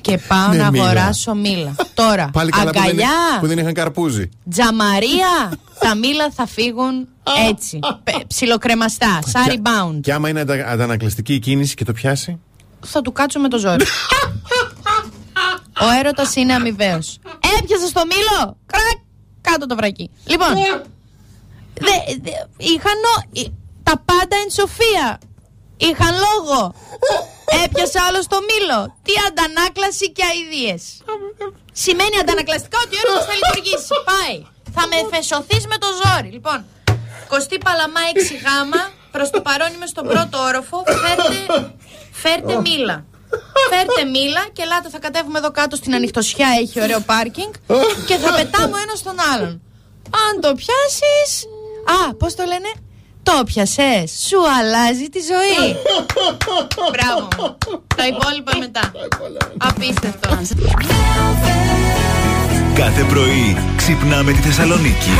και 0.00 0.18
πάω 0.28 0.48
Ναι, 0.50 0.56
να 0.56 0.70
μήλα. 0.70 0.84
αγοράσω 0.84 1.34
μήλα. 1.34 1.74
Τώρα, 1.94 2.30
Πάλι 2.32 2.50
καλά 2.50 2.64
που 2.64 2.72
δεν, 2.72 2.82
αγκαλιά, 2.82 3.08
που 3.40 3.46
δεν 3.46 3.58
είχαν 3.58 3.72
καρπούζι. 3.74 4.28
τζαμαρία, 4.50 5.52
τα 5.80 5.94
μήλα 5.94 6.30
θα 6.34 6.46
φύγουν 6.46 7.08
έτσι. 7.50 7.78
πε- 8.04 8.26
Ψιλοκρεμαστά, 8.26 9.18
σαν 9.26 9.44
Και- 9.44 9.60
rebound. 9.62 10.00
Και 10.00 10.12
άμα 10.12 10.28
είναι 10.28 10.40
αντα- 10.40 10.66
αντανακλαστική 10.68 11.34
η 11.34 11.38
κίνηση 11.38 11.74
και 11.74 11.84
το 11.84 11.92
πιάσει; 11.92 12.38
θα 12.86 13.00
του 13.00 13.12
κάτσω 13.12 13.38
με 13.40 13.48
το 13.48 13.58
ζόρι. 13.58 13.84
Ο 15.80 15.86
έρωτας 15.98 16.36
είναι 16.36 16.54
αμοιβαίος. 16.54 17.18
Έπιασες 17.58 17.88
στο 17.88 18.02
μήλο! 18.12 18.56
Κρακ! 18.66 18.98
Κάτω 19.40 19.66
το 19.66 19.76
βρακί. 19.76 20.10
Λοιπόν. 20.24 20.52
Δε, 21.86 21.96
δε, 22.24 22.30
είχαν 22.56 22.96
νο- 23.04 23.42
ε, 23.42 23.42
τα 23.82 23.94
πάντα 24.04 24.36
εν 24.44 24.50
σοφία. 24.50 25.20
Είχαν 25.76 26.14
λόγο. 26.26 26.74
Έπιασε 27.64 27.98
άλλος 28.08 28.24
στο 28.24 28.38
μήλο. 28.48 28.78
Τι 29.06 29.12
αντανάκλαση 29.28 30.06
και 30.12 30.22
αηδίες. 30.30 30.82
Σημαίνει 31.84 32.16
αντανακλαστικά 32.22 32.78
ότι 32.84 32.94
ο 32.96 32.98
έρωτας 33.02 33.24
θα 33.28 33.34
λειτουργήσει. 33.40 33.92
Πάει. 34.12 34.36
Θα 34.76 34.82
με 34.90 34.96
φεσωθείς 35.12 35.64
με 35.72 35.76
το 35.82 35.86
ζόρι. 36.00 36.28
Λοιπόν, 36.36 36.58
Κωστή 37.28 37.58
Παλαμά 37.66 38.00
6 38.12 38.34
γάμα. 38.46 38.82
Προς 39.10 39.30
το 39.30 39.40
παρόν 39.40 39.70
είμαι 39.74 39.86
στον 39.86 40.04
πρώτο 40.10 40.36
όροφο. 40.48 40.78
Φέρτε, 41.02 41.34
φέρτε 42.22 42.60
μήλα. 42.60 43.04
Φέρτε 43.70 44.04
μήλα 44.10 44.42
και 44.52 44.62
ελάτε 44.62 44.88
θα 44.88 44.98
κατέβουμε 44.98 45.38
εδώ 45.38 45.50
κάτω 45.50 45.76
στην 45.76 45.94
ανοιχτοσιά. 45.94 46.48
Έχει 46.60 46.82
ωραίο 46.82 47.00
πάρκινγκ. 47.00 47.52
Και 48.06 48.16
θα 48.16 48.32
πετάμε 48.34 48.74
ο 48.78 48.80
ένας 48.86 49.02
τον 49.02 49.16
άλλον. 49.34 49.60
Αν 50.26 50.40
το 50.40 50.54
πιάσεις. 50.60 51.30
Α, 51.84 52.14
πώς 52.14 52.34
το 52.34 52.44
λένε; 52.44 52.70
Το 53.22 53.42
πιασες. 53.44 54.26
Σου 54.28 54.38
αλλάζει 54.58 55.08
τη 55.08 55.20
ζωή. 55.32 55.76
Μπράβο. 56.92 57.56
Τα 57.96 58.06
υπόλοιπα 58.06 58.52
μετά. 58.58 58.92
Απίστευτο. 59.58 60.28
Κάθε 62.74 63.02
πρωί 63.02 63.56
ξυπνάμε 63.76 64.32
τη 64.32 64.38
Θεσσαλονίκη. 64.38 65.10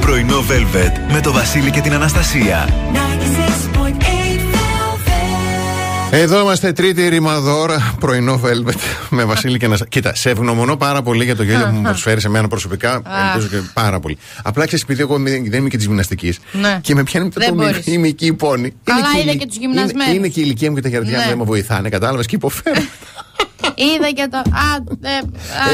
Πρωινό 0.00 0.44
Velvet 0.50 1.12
με 1.12 1.20
το 1.20 1.32
Βασίλη 1.32 1.70
και 1.70 1.80
την 1.80 1.92
Αναστασία. 1.94 2.68
Εδώ 6.16 6.40
είμαστε 6.40 6.72
τρίτη 6.72 7.08
ρημαδόρα, 7.08 7.94
πρωινό 8.00 8.40
Velvet 8.44 8.74
με 9.10 9.24
Βασίλη 9.24 9.58
και 9.58 9.64
Αναστασία. 9.64 9.90
Κοίτα, 10.00 10.14
σε 10.14 10.30
ευγνωμονώ 10.30 10.76
πάρα 10.76 11.02
πολύ 11.02 11.24
για 11.24 11.36
το 11.36 11.42
γέλιο 11.42 11.66
που 11.66 11.74
μου 11.74 11.82
προσφέρει 11.82 12.20
σε 12.20 12.28
μένα 12.28 12.48
προσωπικά. 12.48 13.02
Ελπίζω 13.34 13.48
και 13.60 13.68
πάρα 13.74 14.00
πολύ. 14.00 14.18
Απλά 14.42 14.64
ξέρεις, 14.66 14.84
επειδή 14.84 15.00
εγώ 15.00 15.18
δεν 15.18 15.44
δεν 15.50 15.60
είμαι 15.60 15.68
και 15.68 15.76
της 15.76 15.86
γυμναστικής 15.86 16.38
Ναι. 16.52 16.78
και 16.82 16.94
με 16.94 17.02
πιάνει 17.02 17.26
μετά 17.26 17.40
Δεν 17.40 17.48
το 17.48 17.54
μπορείς. 17.64 17.86
η 17.86 17.98
μυϊκή 17.98 18.32
πόνη. 18.32 18.72
Καλά, 18.84 18.98
Είναι 19.12 19.20
είδα 19.22 19.32
η- 19.32 19.36
και 19.36 19.46
τους 19.46 19.56
γυμνασμένους. 19.56 20.06
Είναι, 20.06 20.16
είναι 20.16 20.28
και 20.28 20.40
η 20.40 20.42
ηλικία 20.46 20.68
μου 20.70 20.74
και 20.76 20.82
τα 20.82 20.88
γερδιά 20.88 21.16
μου 21.16 21.22
Ναι. 21.22 21.28
δεν 21.28 21.38
με 21.38 21.44
βοηθάνε, 21.44 21.88
κατάλαβες 21.88 22.26
και 22.26 22.34
υποφέρω. 22.36 22.80
Είδα 23.74 24.10
και 24.10 24.28
το. 24.30 24.42
Άντε, 24.74 25.22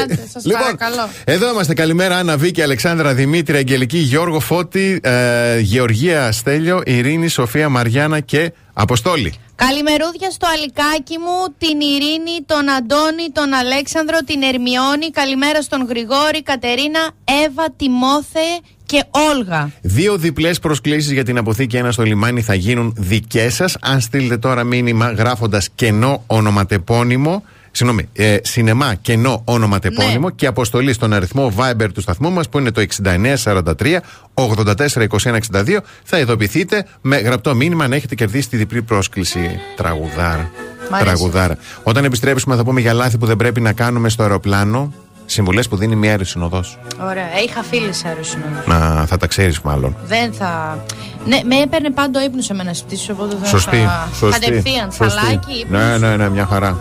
άντε, 0.01 0.27
σας 0.33 0.45
Λοιπόν, 0.45 0.61
παρακαλώ. 0.61 1.09
Εδώ 1.23 1.49
είμαστε. 1.51 1.73
Καλημέρα, 1.73 2.17
Άννα 2.17 2.37
Βίκη, 2.37 2.61
Αλεξάνδρα 2.61 3.13
Δημήτρη, 3.13 3.57
Αγγελική, 3.57 3.97
Γιώργο 3.97 4.39
Φώτη, 4.39 4.99
ε, 5.03 5.59
Γεωργία 5.59 6.31
Στέλιο, 6.31 6.81
Ειρήνη, 6.85 7.27
Σοφία 7.27 7.69
Μαριάννα 7.69 8.19
και 8.19 8.53
Αποστόλη. 8.73 9.33
Καλημερούδια 9.55 10.29
στο 10.29 10.47
αλικάκι 10.53 11.17
μου, 11.17 11.55
την 11.57 11.79
Ειρήνη, 11.81 12.35
τον 12.45 12.69
Αντώνη, 12.69 13.29
τον 13.33 13.53
Αλέξανδρο, 13.53 14.17
την 14.25 14.41
Ερμιόνη. 14.43 15.09
Καλημέρα 15.11 15.61
στον 15.61 15.85
Γρηγόρη, 15.89 16.43
Κατερίνα, 16.43 17.09
Εύα, 17.45 17.73
Τιμόθε 17.77 18.49
και 18.85 19.03
Όλγα. 19.11 19.71
Δύο 19.81 20.17
διπλές 20.17 20.59
προσκλήσεις 20.59 21.11
για 21.11 21.23
την 21.23 21.37
αποθήκη 21.37 21.77
ένα 21.77 21.91
στο 21.91 22.03
λιμάνι 22.03 22.41
θα 22.41 22.53
γίνουν 22.53 22.93
δικές 22.97 23.53
σας. 23.55 23.77
Αν 23.81 24.01
στείλετε 24.01 24.37
τώρα 24.37 24.63
μήνυμα 24.63 25.11
γράφοντας 25.11 25.69
κενό 25.75 26.23
ονοματεπώνυμο. 26.27 27.43
Συγγνώμη, 27.71 28.09
ε, 28.13 28.37
σινεμά 28.41 28.93
κενό 28.95 29.41
ονοματεπώνυμο 29.45 30.27
Ναι. 30.27 30.33
και 30.35 30.47
αποστολή 30.47 30.93
στον 30.93 31.13
αριθμό 31.13 31.53
Viber 31.57 31.87
του 31.93 32.01
σταθμού 32.01 32.31
μας 32.31 32.49
που 32.49 32.59
είναι 32.59 32.71
το 32.71 32.81
6943 32.81 34.01
842162 34.33 35.77
θα 36.03 36.19
ειδοποιηθείτε 36.19 36.85
με 37.01 37.17
γραπτό 37.17 37.55
μήνυμα 37.55 37.83
αν 37.83 37.93
έχετε 37.93 38.15
κερδίσει 38.15 38.49
τη 38.49 38.57
διπλή 38.57 38.81
πρόσκληση. 38.81 39.59
Τραγουδάρα. 39.75 40.51
Μ' 40.91 40.93
αρέσει. 40.93 41.05
Τραγουδάρα. 41.15 41.57
Όταν 41.83 42.03
επιστρέψουμε 42.03 42.55
θα 42.55 42.63
πούμε 42.63 42.81
για 42.81 42.93
λάθη 42.93 43.17
που 43.17 43.25
δεν 43.25 43.35
πρέπει 43.35 43.61
να 43.61 43.73
κάνουμε 43.73 44.09
στο 44.09 44.23
αεροπλάνο. 44.23 44.93
Συμβουλές 45.25 45.67
που 45.67 45.75
δίνει 45.75 45.95
μια 45.95 46.09
αεροσυνοδός. 46.09 46.77
Ωραία, 47.09 47.39
είχα 47.45 47.63
φίλες 47.63 48.05
αεροσυνόδου. 48.05 48.53
Να 48.65 49.05
θα 49.05 49.17
τα 49.17 49.27
ξέρεις 49.27 49.61
μάλλον. 49.61 49.95
Δεν 50.05 50.33
θα. 50.33 50.79
Ναι, 51.25 51.39
με 51.45 51.55
έπαιρνε 51.61 51.89
πάντο 51.91 52.21
ύπνος 52.21 52.45
σε 52.45 52.53
μένα 52.53 52.73
σπίτι, 52.73 53.11
οπότε 53.11 53.35
δεν 53.39 53.49
Σωστή. 53.49 53.77
θα. 53.77 54.07
σωστή 54.15 54.39
Κατευθείαν, 54.39 54.91
σωστή. 54.91 55.19
σαλάκι, 55.19 55.53
ύπνος. 55.53 55.81
Ναι, 55.81 55.97
ναι, 55.97 56.15
ναι, 56.15 56.29
μια 56.29 56.45
χαρά. 56.45 56.77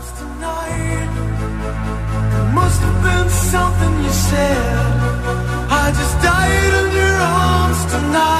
Must 2.54 2.80
have 2.86 2.98
been 3.06 3.28
something 3.54 3.94
you 4.06 4.14
said. 4.30 4.84
I 5.82 5.84
just 5.98 6.14
died 6.28 6.72
in 6.80 6.88
your 7.00 7.16
arms 7.46 7.80
tonight. 7.92 8.39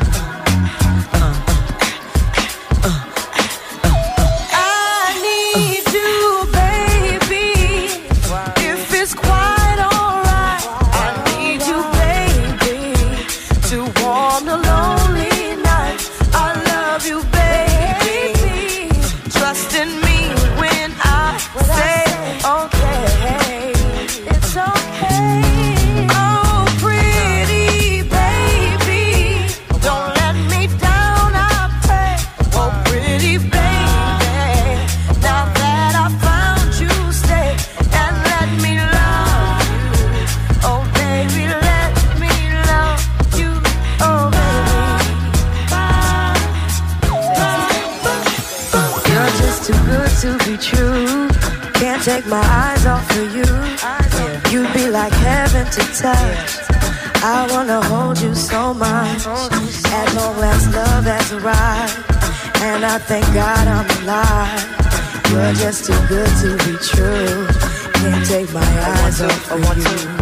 thank 63.07 63.25
God 63.33 63.67
I'm 63.67 64.03
alive. 64.03 65.31
You're 65.31 65.53
just 65.53 65.85
too 65.85 65.99
good 66.07 66.29
to 66.41 66.57
be 66.65 66.77
true. 66.77 67.47
Can't 67.93 68.25
take 68.25 68.51
my 68.53 68.61
eyes 68.61 69.21
off 69.21 69.51
of 69.51 69.77
you. 69.77 70.20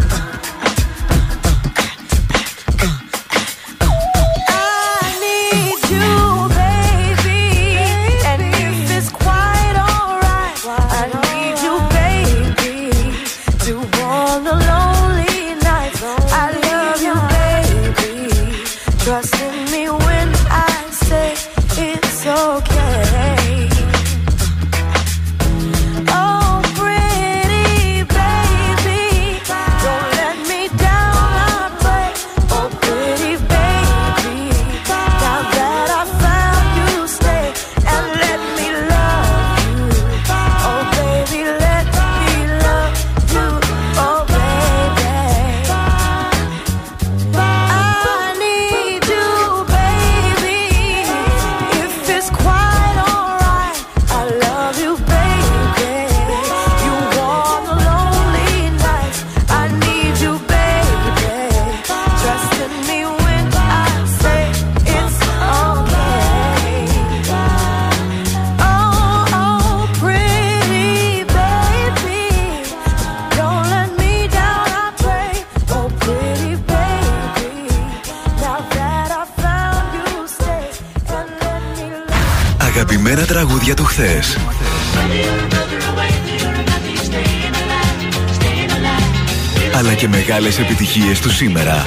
επιτυχίες 91.00 91.20
του 91.20 91.30
σήμερα. 91.30 91.84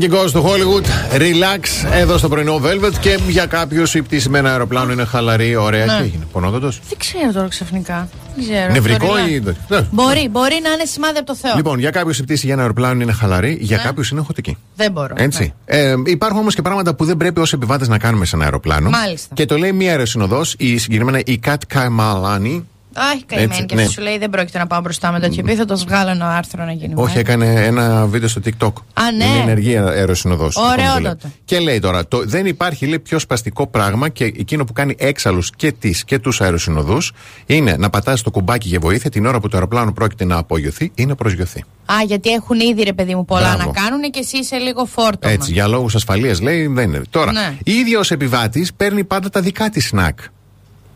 Do 0.00 0.04
it. 0.04 0.10
Frankie 0.10 0.14
Goes 0.14 0.28
στο 0.28 0.44
Hollywood, 0.48 1.14
relax 1.16 1.90
εδώ 1.92 2.18
στο 2.18 2.28
πρωινό 2.28 2.60
Velvet 2.64 2.92
και 3.00 3.18
για 3.28 3.46
κάποιους 3.46 3.94
η 3.94 4.02
πτήση 4.02 4.28
με 4.28 4.38
ένα 4.38 4.50
αεροπλάνο 4.50 4.92
είναι 4.92 5.04
χαλαρή, 5.04 5.56
ωραία. 5.56 5.84
Ναι. 5.86 5.96
Τι 5.96 6.02
έγινε, 6.02 6.26
πονόδοντο. 6.32 6.68
Δεν 6.68 6.98
ξέρω 6.98 7.32
τώρα 7.32 7.48
ξαφνικά. 7.48 8.08
Δεν 8.36 8.44
ξέρω. 8.44 8.72
Νευρικό 8.72 9.06
Το 9.06 9.18
ή. 9.18 9.42
relax. 9.46 9.52
Ναι. 9.68 9.86
Μπορεί, 9.90 10.28
μπορεί 10.30 10.60
να 10.62 10.70
είναι 10.72 10.84
σημάδι 10.84 11.18
από 11.18 11.26
το 11.26 11.34
Θεό. 11.36 11.52
Λοιπόν, 11.56 11.78
για 11.78 11.90
κάποιους 11.90 12.18
η 12.18 12.22
πτήση 12.22 12.44
για 12.44 12.54
ένα 12.54 12.62
αεροπλάνο 12.62 13.02
είναι 13.02 13.12
χαλαρή, 13.12 13.58
για 13.60 13.76
Ναι. 13.76 13.82
κάποιους 13.82 14.10
είναι 14.10 14.20
χωτική. 14.20 14.56
Δεν 14.76 14.92
μπορώ. 14.92 15.14
Έτσι. 15.18 15.52
Ε, 15.64 15.94
υπάρχουν 16.06 16.38
όμως 16.40 16.54
και 16.54 16.62
πράγματα 16.62 16.94
που 16.94 17.04
δεν 17.04 17.16
πρέπει 17.16 17.40
ως 17.40 17.52
επιβάτες 17.52 17.88
να 17.88 17.98
κάνουμε 17.98 18.24
σε 18.24 18.36
ένα 18.36 18.44
αεροπλάνο. 18.44 18.90
Μάλιστα. 18.90 19.34
Και 19.34 19.44
το 19.44 19.58
λέει 19.58 19.72
μία 19.72 19.90
αεροσυνοδός, 19.90 20.54
η 20.58 20.78
συγκεκριμένα 20.78 21.20
η 21.24 21.38
Κατ 21.38 21.62
Καμαλάνη. 21.66 22.66
Αχ, 22.94 23.18
καημένη 23.26 23.50
Έτσι, 23.52 23.64
και 23.66 23.74
ναι. 23.74 23.80
αυτό 23.80 23.92
σου 23.92 24.00
λέει 24.02 24.18
δεν 24.18 24.30
πρόκειται 24.30 24.58
να 24.58 24.66
πάω 24.66 24.80
μπροστά 24.80 25.12
με 25.12 25.20
τέτοιο 25.20 25.42
επίθετο. 25.46 25.76
Βγάλω 25.76 26.10
ένα 26.10 26.36
άρθρο 26.36 26.64
να 26.64 26.72
γίνει. 26.72 26.92
Όχι, 26.96 27.14
viral. 27.16 27.20
έκανε 27.20 27.64
ένα 27.64 28.06
βίντεο 28.06 28.28
στο 28.28 28.40
TikTok. 28.44 28.72
Α, 29.08 29.12
ναι. 29.12 29.24
Είναι 29.24 29.38
ενεργή 29.42 29.76
αεροσυνοδός. 29.76 30.56
Ωραιότατο. 30.56 31.28
Και 31.44 31.58
λέει 31.58 31.78
τώρα, 31.78 32.08
το, 32.08 32.22
δεν 32.24 32.46
υπάρχει 32.46 32.86
λέει, 32.86 32.98
πιο 32.98 33.18
σπαστικό 33.18 33.66
πράγμα 33.66 34.08
και 34.08 34.24
εκείνο 34.24 34.64
που 34.64 34.72
κάνει 34.72 34.94
έξαλλους 34.98 35.50
και 35.56 35.72
τις 35.72 36.04
και 36.04 36.18
τους 36.18 36.40
αεροσυνοδούς 36.40 37.12
είναι 37.46 37.76
να 37.78 37.90
πατάς 37.90 38.22
το 38.22 38.30
κουμπάκι 38.30 38.68
για 38.68 38.78
βοήθεια 38.80 39.10
την 39.10 39.26
ώρα 39.26 39.40
που 39.40 39.48
το 39.48 39.56
αεροπλάνο 39.56 39.92
πρόκειται 39.92 40.24
να 40.24 40.36
απογειωθεί 40.36 40.90
ή 40.94 41.06
να 41.06 41.14
προσγειωθεί. 41.14 41.64
Α, 41.86 41.94
γιατί 42.06 42.30
έχουν 42.30 42.60
ήδη 42.60 42.82
ρε 42.82 42.92
παιδί 42.92 43.14
μου 43.14 43.24
πολλά 43.24 43.54
Μπράβο. 43.56 43.72
να 43.72 43.80
κάνουν 43.80 44.00
και 44.10 44.18
εσύ 44.18 44.38
είσαι 44.38 44.56
λίγο 44.56 44.84
φόρτωμα. 44.84 45.32
Έτσι, 45.32 45.52
για 45.52 45.66
λόγους 45.68 45.94
ασφαλείας 45.94 46.40
λέει 46.40 46.66
δεν 46.66 46.84
είναι. 46.88 47.02
Τώρα, 47.10 47.32
Ναι. 47.32 47.56
η 47.64 47.72
ίδια 47.72 47.98
ως 47.98 48.10
επιβάτης 48.10 48.74
παίρνει 48.74 49.04
πάντα 49.04 49.28
τα 49.30 49.40
δικά 49.40 49.68
της 49.70 49.86
σνακ. 49.86 50.18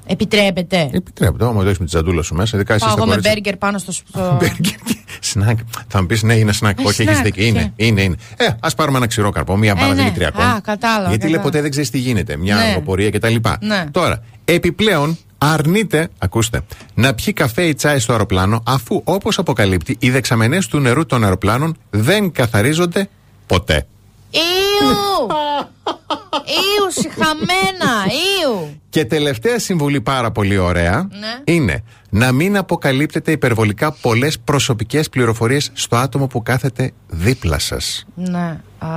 Επιτρέπεται. 0.07 0.91
Επιτρέπεται, 0.93 1.45
άμα 1.45 1.63
το 1.63 1.69
έχει 1.69 1.77
με 1.81 1.85
τη 1.85 1.91
τζαντούλα 1.91 2.23
σου 2.23 2.35
μέσα, 2.35 2.57
ειδικά 2.57 2.75
εσύ 2.75 2.85
Πάω 2.85 2.93
στα 2.93 2.99
εγώ 3.03 3.09
με 3.09 3.15
κορίτσια. 3.15 3.33
μπέργκερ 3.35 3.57
πάνω 3.57 3.79
στο. 3.79 3.93
στο... 3.93 4.39
Σνακ. 5.21 5.59
Θα 5.89 6.01
μου 6.01 6.07
πεις 6.07 6.23
ναι, 6.23 6.35
είναι 6.35 6.53
σνακ. 6.53 6.81
Ε, 6.81 6.83
Όχι, 6.87 7.03
έχεις 7.03 7.13
σνακ, 7.15 7.25
δίκιο. 7.25 7.45
Είναι, 7.45 7.73
είναι, 7.77 8.03
είναι. 8.03 8.17
Ε, 8.37 8.47
ας 8.61 8.75
πάρουμε 8.75 8.97
ένα 8.97 9.07
ξηρό 9.07 9.31
καρπό, 9.31 9.57
μία 9.57 9.75
μπάλα 9.75 9.95
ναι. 9.95 10.03
Δημητριακών. 10.03 10.45
Α, 10.45 10.61
κατάλαβα, 10.61 11.09
Γιατί 11.09 11.09
λέει 11.09 11.19
κατάλαβα. 11.19 11.43
ποτέ 11.43 11.61
δεν 11.61 11.71
ξέρεις 11.71 11.91
τι 11.91 11.99
γίνεται. 11.99 12.37
Μια 12.37 12.55
Ναι. 12.57 12.63
αεροπορία 12.63 13.11
κτλ. 13.11 13.35
Ναι. 13.61 13.85
Τώρα, 13.91 14.23
επιπλέον 14.45 15.19
αρνείται, 15.39 16.09
ακούστε, 16.19 16.61
να 16.95 17.15
πιει 17.15 17.33
καφέ 17.33 17.63
ή 17.63 17.75
τσάι 17.75 17.99
στο 17.99 18.13
αεροπλάνο, 18.13 18.63
αφού 18.67 19.01
όπως 19.05 19.39
αποκαλύπτει, 19.39 19.97
οι 19.99 20.11
δεξαμενές 20.11 20.67
του 20.67 20.79
νερού 20.79 21.07
των 21.07 21.25
αεροπλάνων 21.25 21.77
δεν 21.91 22.33
καθαρίζονται 22.33 23.09
ποτέ. 23.47 23.87
Ιου! 24.31 24.89
Ιου, 26.63 26.91
συχαμένα! 27.03 27.93
Ιου! 28.43 28.81
Και 28.93 29.05
τελευταία 29.05 29.59
συμβουλή 29.59 30.01
πάρα 30.01 30.31
πολύ 30.31 30.57
ωραία 30.59 31.09
Ναι. 31.11 31.53
είναι 31.55 31.83
να 32.11 32.33
μην 32.33 32.57
αποκαλύπτετε 32.57 33.31
υπερβολικά 33.33 33.93
πολλές 33.93 34.39
προσωπικές 34.39 35.09
πληροφορίες 35.09 35.71
στο 35.73 35.97
άτομο 35.97 36.27
που 36.27 36.43
κάθεται 36.43 36.91
δίπλα 37.09 37.59
σας. 37.59 38.05
Ναι. 38.15 38.61
Α, 38.79 38.89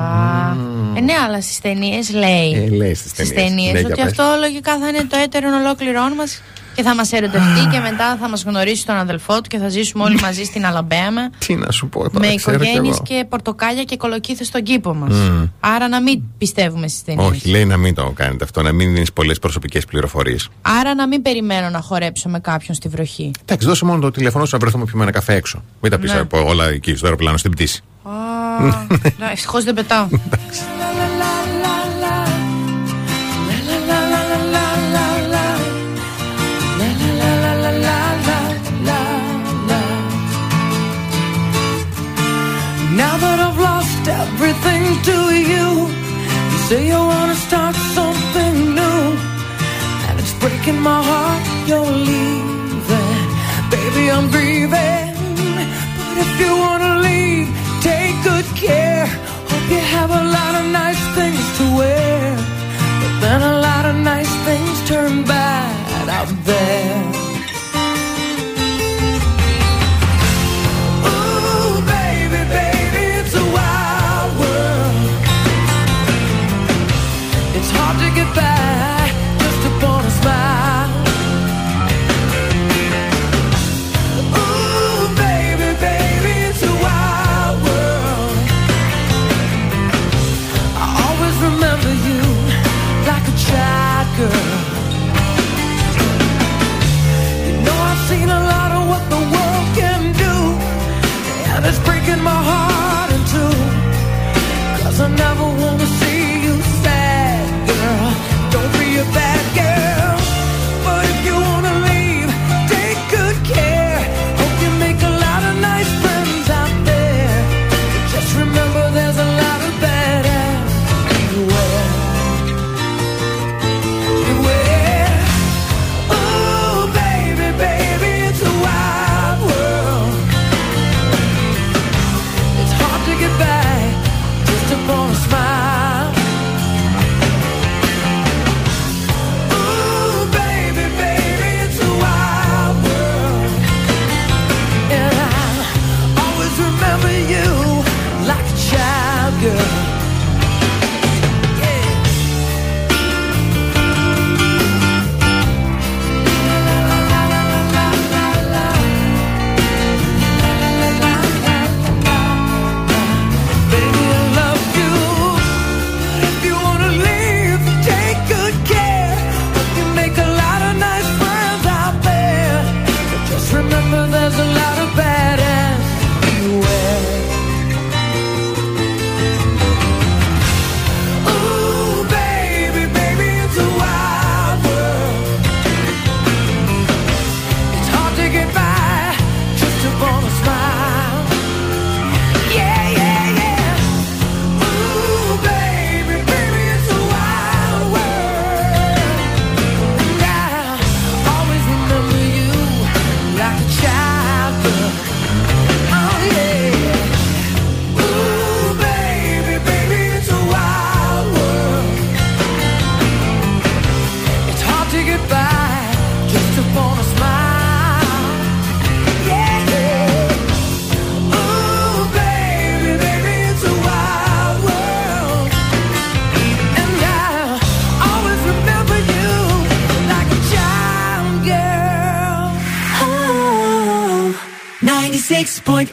ε, 0.96 1.00
ναι, 1.02 1.14
αλλά 1.26 1.42
στις 1.42 1.60
ταινίες 1.62 2.12
λέει. 2.14 2.54
Ε, 2.54 2.70
λέει 2.70 2.94
στις 2.94 3.12
Στις 3.12 3.28
ταινίες. 3.30 3.48
ταινίες 3.48 3.72
Ναι, 3.74 3.80
ότι 3.80 3.88
για 3.94 3.96
πες. 4.04 4.06
αυτό 4.12 4.24
λογικά 4.40 4.80
θα 4.80 4.88
είναι 4.88 5.04
το 5.10 5.18
έτερο 5.24 5.48
ολόκληρό 5.64 6.16
μας 6.18 6.42
και 6.76 6.82
θα 6.84 6.96
μας 6.96 7.12
ερωτευτεί 7.12 7.68
και 7.72 7.80
μετά 7.80 8.18
θα 8.22 8.30
μας 8.30 8.44
γνωρίσει 8.44 8.86
τον 8.86 8.96
αδελφό 8.96 9.36
του 9.42 9.50
και 9.50 9.58
θα 9.58 9.70
ζήσουμε 9.70 10.04
όλοι 10.04 10.20
μαζί 10.22 10.44
στην 10.44 10.66
Αλαμπέμα. 10.66 11.30
Τι 11.46 11.56
να 11.56 11.72
σου 11.72 11.90
πω 11.90 12.00
τώρα, 12.10 12.28
με 12.28 12.36
ξέρω 12.36 12.58
κι 12.58 12.64
οικογένειες 12.64 12.96
εγώ. 12.96 13.04
και 13.08 13.26
πορτοκάλια 13.30 13.84
και 13.84 13.98
κολοκύθες 13.98 14.48
στον 14.48 14.64
κήπο 14.64 14.94
μας. 14.94 15.14
Μμ. 15.14 15.44
Άρα 15.60 15.88
να 15.88 16.02
μην 16.02 16.22
πιστεύουμε 16.38 16.88
στις 16.88 17.04
ταινίες. 17.04 17.30
Όχι, 17.30 17.50
λέει 17.50 17.66
να 17.66 17.78
μην 17.78 17.94
το 17.96 18.12
κάνετε 18.16 18.44
αυτό, 18.44 18.62
να 18.62 18.72
μην 18.72 18.94
δίνεις 18.94 19.14
πολλές 19.14 19.40
προσωπικές 19.40 19.85
πληροφορίες. 19.86 20.50
Άρα 20.62 20.96
να 20.96 21.08
μην 21.08 21.22
περιμένω 21.22 21.70
να 21.70 21.82
χορέψω 21.82 22.30
με 22.30 22.40
κάποιον 22.40 22.76
στη 22.76 22.88
βροχή. 22.88 23.32
Εντάξει, 23.42 23.68
δώσε 23.68 23.86
μόνο 23.86 24.00
το 24.00 24.12
τηλέφωνο 24.12 24.46
σου 24.46 24.50
να 24.54 24.60
βρεθούμε 24.60 24.86
πιούμε 24.86 25.04
ένα 25.04 25.12
καφέ 25.12 25.34
έξω. 25.34 25.64
Μην 25.82 25.92
τα 25.92 26.00
πεις 26.00 26.14
Ναι. 26.14 26.22
όλα 26.32 26.66
εκεί 26.70 26.96
στο 26.96 27.06
αεροπλάνο 27.06 27.38
στην 27.38 27.52
πτήση. 27.52 27.84
Α, 28.04 29.32
ευτυχώς 29.32 29.64
δεν 29.64 29.74
πετάω. 29.74 30.08
Now 43.02 43.18
that 43.18 43.40
I've 43.48 43.60
lost 43.70 44.04
everything 44.24 44.84
to 45.10 45.18
you, 45.54 45.68
you 46.52 46.58
say 46.68 46.88
you 46.88 47.00
wanna 47.12 47.36
start 47.48 47.76
something 47.98 48.56
new, 48.80 49.00
and 49.02 49.18
it's 49.18 49.25
breaking 50.46 50.80
my 50.80 51.02
heart 51.10 51.44
you're 51.70 51.94
leaving. 52.12 53.28
Baby, 53.76 54.04
I'm 54.16 54.30
grieving, 54.30 55.16
but 55.98 56.16
if 56.24 56.32
you 56.42 56.52
wanna 56.66 56.94
leave, 57.08 57.50
take 57.82 58.16
good 58.30 58.48
care. 58.64 59.08
Hope 59.50 59.68
you 59.74 59.82
have 59.98 60.12
a 60.22 60.24
lot 60.38 60.54
of 60.60 60.66
nice 60.82 61.04
things 61.18 61.46
to 61.58 61.64
wear, 61.80 62.36
but 63.02 63.14
then 63.24 63.42
a 63.54 63.56
lot 63.68 63.86
of 63.90 63.96
nice 63.96 64.34
things 64.48 64.76
turn 64.88 65.24
bad 65.24 66.10
out 66.10 66.32
there. 66.50 67.25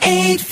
eight. 0.02 0.51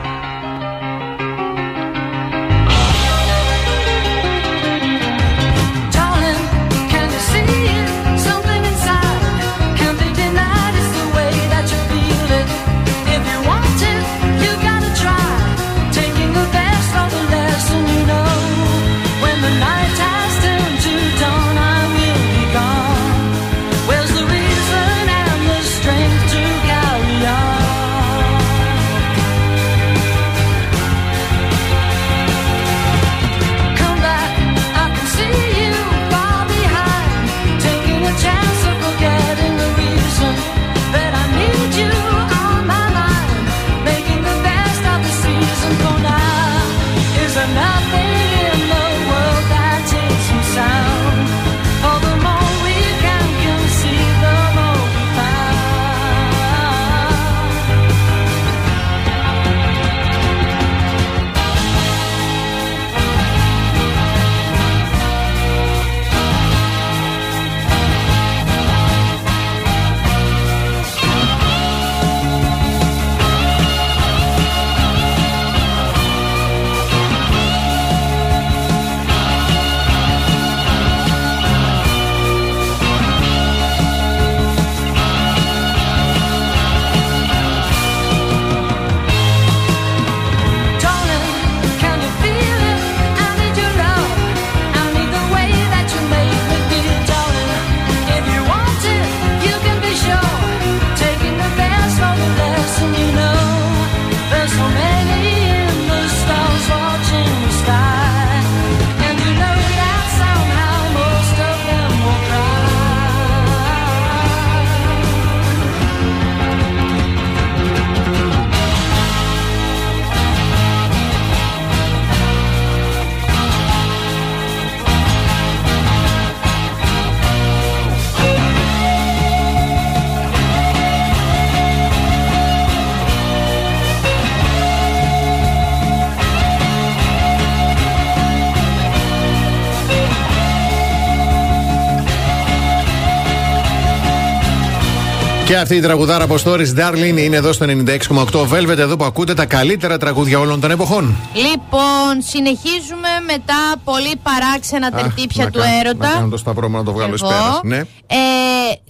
Και 145.61 145.67
αυτή 145.67 145.79
η 145.79 145.85
τραγουδάρα 145.87 146.23
από 146.23 146.35
Stories 146.43 146.73
Darling 146.79 147.17
είναι 147.17 147.35
εδώ 147.35 147.53
στο 147.53 147.65
96,8 147.69 148.47
Velvet, 148.53 148.77
εδώ 148.77 148.95
που 148.95 149.03
ακούτε 149.03 149.33
τα 149.33 149.45
καλύτερα 149.45 149.97
τραγούδια 149.97 150.39
όλων 150.39 150.59
των 150.59 150.71
εποχών. 150.71 151.15
Λοιπόν, 151.35 152.21
συνεχίζουμε 152.21 153.09
με 153.27 153.33
τα 153.45 153.75
πολύ 153.83 154.11
παράξενα 154.23 154.87
Αχ, 154.93 155.01
τερτύπια 155.01 155.43
να 155.43 155.49
του 155.51 155.59
κάνω- 155.59 155.73
έρωτα. 155.79 156.07
Να 156.07 156.13
κάνω 156.13 156.27
το 156.29 156.37
σταυρό 156.37 156.69
μου 156.69 156.77
να 156.77 156.83
το 156.83 156.93
βγάλω 156.93 157.13
εις 157.13 157.21
Εγώ. 157.21 157.29
πέρας. 157.31 157.59
Ναι. 157.63 157.77
Ε, 157.77 157.85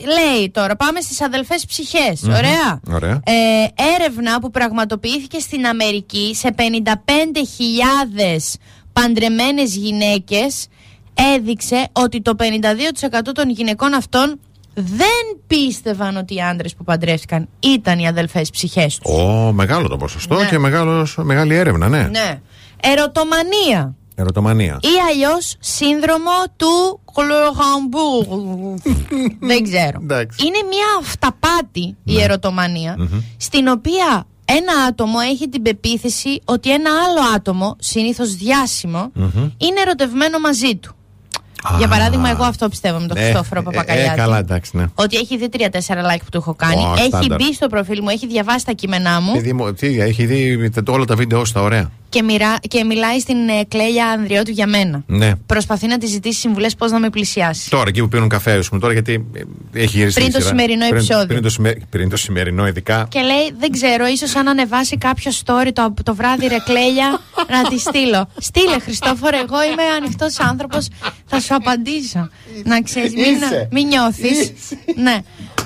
λέει 0.05 0.49
τώρα, 0.51 0.75
πάμε 0.75 1.01
στις 1.01 1.21
αδελφές 1.21 1.65
ψυχές. 1.65 2.21
Μμμ. 2.21 2.33
Ωραία. 2.33 2.79
Ωραία. 2.91 3.19
Ε, 3.23 3.33
έρευνα 3.95 4.39
που 4.39 4.51
πραγματοποιήθηκε 4.51 5.39
στην 5.39 5.65
Αμερική 5.67 6.35
σε 6.35 6.51
55.000 6.51 8.57
παντρεμένες 8.93 9.75
γυναίκες 9.75 10.67
έδειξε 11.35 11.87
ότι 11.91 12.21
το 12.21 12.35
52% 12.35 13.31
των 13.33 13.49
γυναικών 13.49 13.93
αυτών 13.93 14.39
δεν 14.73 15.39
πίστευαν 15.47 16.17
ότι 16.17 16.33
οι 16.35 16.41
άντρες 16.41 16.75
που 16.75 16.83
παντρεύτηκαν 16.83 17.47
ήταν 17.59 17.99
οι 17.99 18.07
αδελφές 18.07 18.49
ψυχές 18.49 18.97
τους. 18.97 19.13
Ω, 19.13 19.51
μεγάλο 19.51 19.87
το 19.87 19.97
ποσοστό 19.97 20.35
Ναι. 20.39 20.45
και 20.47 20.57
μεγάλος, 20.59 21.17
μεγάλη 21.21 21.55
έρευνα, 21.55 21.89
ναι. 21.89 22.07
Ναι. 22.07 22.39
Ερωτομανία. 22.81 23.95
Ερωτομανία. 24.15 24.79
Ή 24.81 24.87
αλλιώς 25.11 25.55
σύνδρομο 25.59 26.29
του 26.55 26.99
Κλωχαμπού. 27.13 28.77
Δεν 29.49 29.63
ξέρω. 29.63 29.99
Είναι 30.45 30.61
μια 30.69 30.85
αυταπάτη 30.99 31.95
Ναι. 32.03 32.13
η 32.13 32.21
ερωτομανία, 32.21 32.97
στην 33.37 33.67
οποία 33.67 34.25
ένα 34.45 34.73
άτομο 34.87 35.17
έχει 35.31 35.49
την 35.49 35.61
πεποίθηση 35.61 36.41
ότι 36.45 36.71
ένα 36.73 36.89
άλλο 36.89 37.35
άτομο, 37.35 37.75
συνήθως 37.79 38.35
διάσημο, 38.35 39.11
είναι 39.57 39.79
ερωτευμένο 39.85 40.39
μαζί 40.39 40.75
του. 40.75 40.95
Για 41.77 41.87
παράδειγμα, 41.87 42.29
εγώ 42.29 42.43
αυτό 42.43 42.69
πιστεύω 42.69 42.99
με 42.99 43.07
τον 43.07 43.17
Ναι. 43.17 43.23
Χριστόφορο 43.23 43.59
Ε, 43.59 43.63
Παπακαλιάτη. 43.63 44.09
Ε, 44.13 44.15
καλά, 44.15 44.37
εντάξει, 44.37 44.77
ναι. 44.77 44.85
Ότι 44.95 45.17
έχει 45.17 45.37
δει 45.37 45.49
3-4 45.53 45.57
like 45.57 46.19
που 46.23 46.29
του 46.31 46.37
έχω 46.37 46.53
κάνει. 46.53 46.81
Ω, 46.81 46.93
έχει 46.97 47.07
στάνταρ. 47.07 47.37
μπει 47.37 47.53
στο 47.53 47.67
προφίλ 47.67 47.99
μου, 48.01 48.09
έχει 48.09 48.27
διαβάσει 48.27 48.65
τα 48.65 48.71
κείμενά 48.71 49.21
μου. 49.21 49.31
Παιδί 49.33 49.53
μου, 49.53 49.73
τι, 49.73 49.99
έχει 50.01 50.25
δει 50.25 50.69
τε- 50.69 50.89
όλα 50.89 51.05
τα 51.05 51.15
βίντεο 51.15 51.45
στα 51.45 51.61
ωραία. 51.61 51.91
Και, 52.11 52.23
μοιρά, 52.23 52.57
και 52.67 52.83
μιλάει 52.83 53.19
στην 53.19 53.49
ε, 53.49 53.63
Κλέλια 53.67 54.07
Ανδριώτου 54.07 54.51
για 54.51 54.67
μένα. 54.67 55.03
Ναι. 55.07 55.31
Προσπαθεί 55.45 55.87
να 55.87 55.97
τη 55.97 56.05
ζητήσει 56.05 56.39
συμβουλές 56.39 56.75
πώς 56.75 56.91
να 56.91 56.99
με 56.99 57.09
πλησιάσει. 57.09 57.69
Τώρα 57.69 57.85
εκεί 57.87 58.01
που 58.01 58.07
πίνουν 58.07 58.29
καφέ, 58.29 58.51
ας 58.51 58.67
πούμε, 58.67 58.79
τώρα 58.81 58.93
γιατί 58.93 59.25
ε, 59.33 59.41
έχει 59.81 59.97
γυριστεί. 59.97 60.19
Πριν 60.19 60.29
η 60.31 60.33
το 60.33 60.39
σειρά. 60.39 60.49
σημερινό 60.49 60.85
Πριν- 60.87 60.95
επεισόδιο. 60.95 61.25
Πριν, 61.27 61.41
το, 61.41 61.49
σημε- 61.49 61.85
πριν 61.89 62.09
το 62.09 62.17
σημερινό, 62.17 62.67
ειδικά. 62.67 63.07
Και 63.09 63.19
λέει, 63.19 63.51
δεν 63.59 63.71
ξέρω, 63.71 64.05
ίσως 64.07 64.35
αν 64.35 64.47
ανεβάσει 64.47 64.97
κάποιο 64.97 65.31
story 65.45 65.69
το, 65.73 65.93
το 66.03 66.15
βράδυ 66.15 66.47
ρε 66.47 66.57
Κλέλια 66.65 67.19
να 67.49 67.69
τη 67.69 67.79
στείλω. 67.79 68.29
Στείλε, 68.37 68.79
Χριστόφορε, 68.79 69.37
εγώ 69.37 69.63
είμαι 69.63 69.83
ανοιχτός 69.97 70.39
άνθρωπος, 70.39 70.87
θα 71.25 71.39
σου 71.39 71.55
απαντήσω. 71.55 72.29
Να 72.63 72.81
ξέρεις, 72.81 73.13
μην, 73.13 73.23
Είσαι. 73.35 73.67
μην 73.71 73.87
νιώθεις. 73.87 74.51
ναι. 74.95 75.17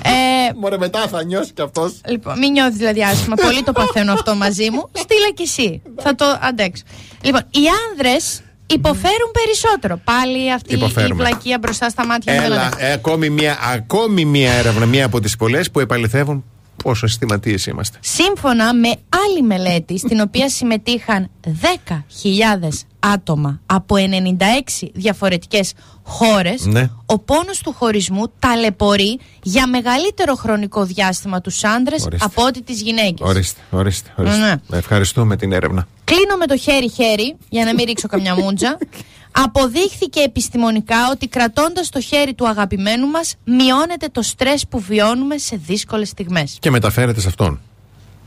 Ε, 0.06 0.52
Μωρέ, 0.60 0.78
μετά 0.78 1.08
θα 1.08 1.24
νιώσει 1.24 1.52
κι 1.52 1.62
αυτός. 1.62 2.00
Λοιπόν, 2.08 2.38
μην 2.38 2.50
νιώθεις 2.52 2.76
δηλαδή 2.76 3.02
άσχημα. 3.04 3.34
Πολύ 3.34 3.62
το 3.62 3.72
παθαίνω 3.72 4.12
αυτό 4.12 4.34
μαζί 4.34 4.70
μου. 4.70 4.88
Στείλε 4.92 5.30
κι 5.34 5.42
εσύ. 5.42 5.82
Θα 6.02 6.14
το 6.14 6.24
αντέξω. 6.40 6.82
Λοιπόν, 7.22 7.40
οι 7.50 7.60
άνδρες 7.90 8.40
υποφέρουν 8.66 9.30
περισσότερο. 9.44 10.00
Πάλι 10.04 10.52
αυτή 10.52 10.74
η 10.74 10.76
Υποφέρουμε. 10.76 11.14
βλακεία 11.24 11.58
μπροστά 11.58 11.88
στα 11.88 12.06
μάτια 12.06 12.32
μου. 12.34 12.40
δεν 12.40 12.52
Έλα, 12.52 12.62
αντέχω. 12.66 12.84
ε, 12.86 12.92
ακόμη, 12.92 13.30
μια, 13.30 13.58
ακόμη 13.74 14.24
μια 14.24 14.52
έρευνα, 14.52 14.86
μια 14.86 15.04
από 15.06 15.20
τις 15.20 15.36
πολλές 15.36 15.70
που 15.70 15.80
επαληθεύουν 15.80 16.44
πόσο 16.84 17.06
αισθηματίες 17.06 17.66
είμαστε. 17.66 17.98
Σύμφωνα 18.00 18.74
με 18.74 18.88
άλλη 19.26 19.42
μελέτη, 19.42 19.98
στην 19.98 20.20
οποία 20.20 20.48
συμμετείχαν 20.48 21.30
10.000 21.44 22.68
άτομα 23.12 23.60
από 23.66 23.96
96 23.96 24.90
διαφορετικές 24.94 25.72
χώρες, 26.02 26.64
Ναι. 26.66 26.90
ο 27.06 27.18
πόνος 27.18 27.58
του 27.60 27.72
χωρισμού 27.72 28.32
ταλαιπωρεί 28.38 29.18
για 29.42 29.66
μεγαλύτερο 29.66 30.34
χρονικό 30.34 30.84
διάστημα 30.84 31.40
τους 31.40 31.64
άντρες 31.64 32.04
Ορίστε. 32.04 32.24
από 32.30 32.44
ό,τι 32.44 32.62
τις 32.62 32.80
γυναίκες. 32.82 33.28
Ορίστε, 33.28 33.60
ορίστε. 33.70 34.10
ορίστε. 34.16 34.38
Ναι. 34.68 34.78
Ευχαριστούμε 34.78 35.36
την 35.36 35.52
έρευνα. 35.52 35.86
Κλείνω 36.04 36.36
με 36.38 36.46
το 36.46 36.56
χέρι-χέρι, 36.56 37.36
για 37.48 37.64
να 37.64 37.74
μην 37.74 37.84
ρίξω 37.84 38.08
καμιά 38.08 38.34
μούτζα. 38.36 38.78
Αποδείχθηκε 39.44 40.20
επιστημονικά 40.20 40.96
ότι 41.10 41.28
κρατώντας 41.28 41.88
το 41.88 42.00
χέρι 42.00 42.34
του 42.34 42.48
αγαπημένου 42.48 43.06
μας 43.06 43.34
μειώνεται 43.44 44.08
το 44.12 44.22
στρες 44.22 44.66
που 44.68 44.80
βιώνουμε 44.80 45.38
σε 45.38 45.56
δύσκολες 45.66 46.08
στιγμές. 46.08 46.56
Και 46.60 46.70
μεταφέρεται 46.70 47.20
σε 47.20 47.28
αυτόν. 47.28 47.60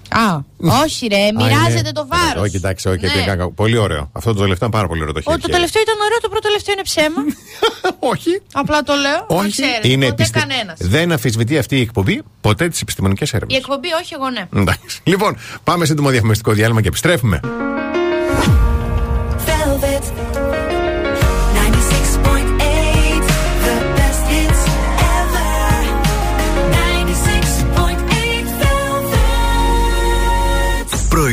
Α, 0.10 0.38
όχι 0.84 1.08
ρε, 1.08 1.24
Α, 1.28 1.32
μοιράζεται 1.36 1.80
είναι- 1.80 1.92
το 1.92 2.08
βάρος. 2.08 2.44
Όχι, 2.44 2.56
εντάξει, 2.56 2.88
όχι. 2.90 3.06
Ναι. 3.06 3.12
δεν 3.14 3.26
κάνω- 3.26 3.50
Πολύ 3.52 3.78
ωραίο. 3.78 4.10
Αυτό 4.14 4.34
το 4.34 4.40
τελευταίο 4.40 4.68
είναι 4.68 4.78
πάρα 4.78 4.88
πολύ 4.88 5.02
ωραίο 5.02 5.14
το 5.14 5.20
Ο, 5.24 5.30
χέρι. 5.32 5.42
το 5.42 5.50
τελευταίο 5.50 5.82
ήταν 5.82 5.96
ωραίο, 6.06 6.20
το 6.20 6.30
πρώτο 6.30 6.48
τελευταίο 6.48 6.74
είναι 6.74 6.84
ψέμα. 6.84 7.22
όχι. 8.14 8.42
Απλά 8.54 8.84
το 8.84 8.94
λέω. 8.94 9.26
να 9.30 9.36
Όχι, 9.36 9.50
ξέρετε, 9.52 9.88
είναι 9.88 10.06
ποτέ 10.10 10.24
επιστε- 10.24 10.40
κανένας. 10.40 10.78
Δεν 10.82 11.12
αφισβητεί 11.12 11.58
αυτή 11.58 11.78
η 11.78 11.82
εκπομπή 11.82 12.22
ποτέ 12.42 12.68
τις 12.68 12.82
επιστημονικές 12.82 13.32
Η 13.32 13.36
έρευνε. 13.36 13.58
εκπομπή, 13.58 13.88
όχι 14.02 14.14
εγώ 14.14 14.30
ναι. 14.30 14.48
Εντάξει. 14.56 15.00
Λοιπόν, 15.04 15.38
πάμε 15.64 15.86
σύντομο 15.86 16.10
διαφημιστικό 16.10 16.52
διάλειμμα 16.52 16.82
και 16.82 16.88
επιστρέφουμε. 16.88 17.40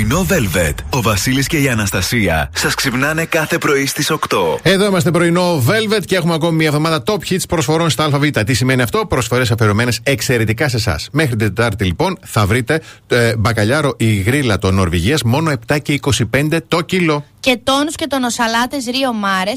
Πρωινό 0.09 0.27
Velvet. 0.31 0.75
Ο 0.91 1.03
Βασίλης 1.03 1.47
και 1.47 1.59
η 1.59 1.69
Αναστασία 1.69 2.51
σας 2.55 2.75
ξυπνάνε 2.75 3.25
κάθε 3.25 3.59
πρωί 3.59 3.87
στις 3.87 4.11
8. 4.11 4.17
Εδώ 4.63 4.87
είμαστε 4.87 5.11
πρωινό 5.11 5.63
Velvet 5.67 6.05
και 6.05 6.17
έχουμε 6.17 6.35
ακόμη 6.35 6.57
μια 6.57 6.67
εβδομάδα 6.67 7.03
top 7.07 7.33
hits 7.33 7.43
προσφορών 7.49 7.91
στα 7.91 8.05
ΑΒ. 8.05 8.23
Τι 8.47 8.55
σημαίνει 8.55 8.83
αυτό, 8.83 9.07
προσφορές 9.07 9.51
αφιερωμένες 9.51 10.01
εξαιρετικά 10.03 10.69
σε 10.69 10.77
εσάς. 10.77 11.09
Μέχρι 11.13 11.37
την 11.37 11.55
Τετάρτη 11.55 11.85
λοιπόν 11.85 12.19
θα 12.25 12.47
βρείτε 12.47 12.81
ε, 13.07 13.37
μπακαλιάρο 13.37 13.95
η 13.97 14.15
γρίλα 14.15 14.59
των 14.59 14.75
Νορβηγίας 14.75 15.23
μόνο 15.23 15.53
7 15.67 15.77
και 15.83 16.01
25 16.35 16.59
το 16.69 16.81
κιλό. 16.81 17.25
Και 17.47 17.59
τόνους 17.65 17.95
και 17.95 18.07
τονοσαλάτες 18.07 18.85
Ρίο 18.85 19.13
Μάρε 19.13 19.53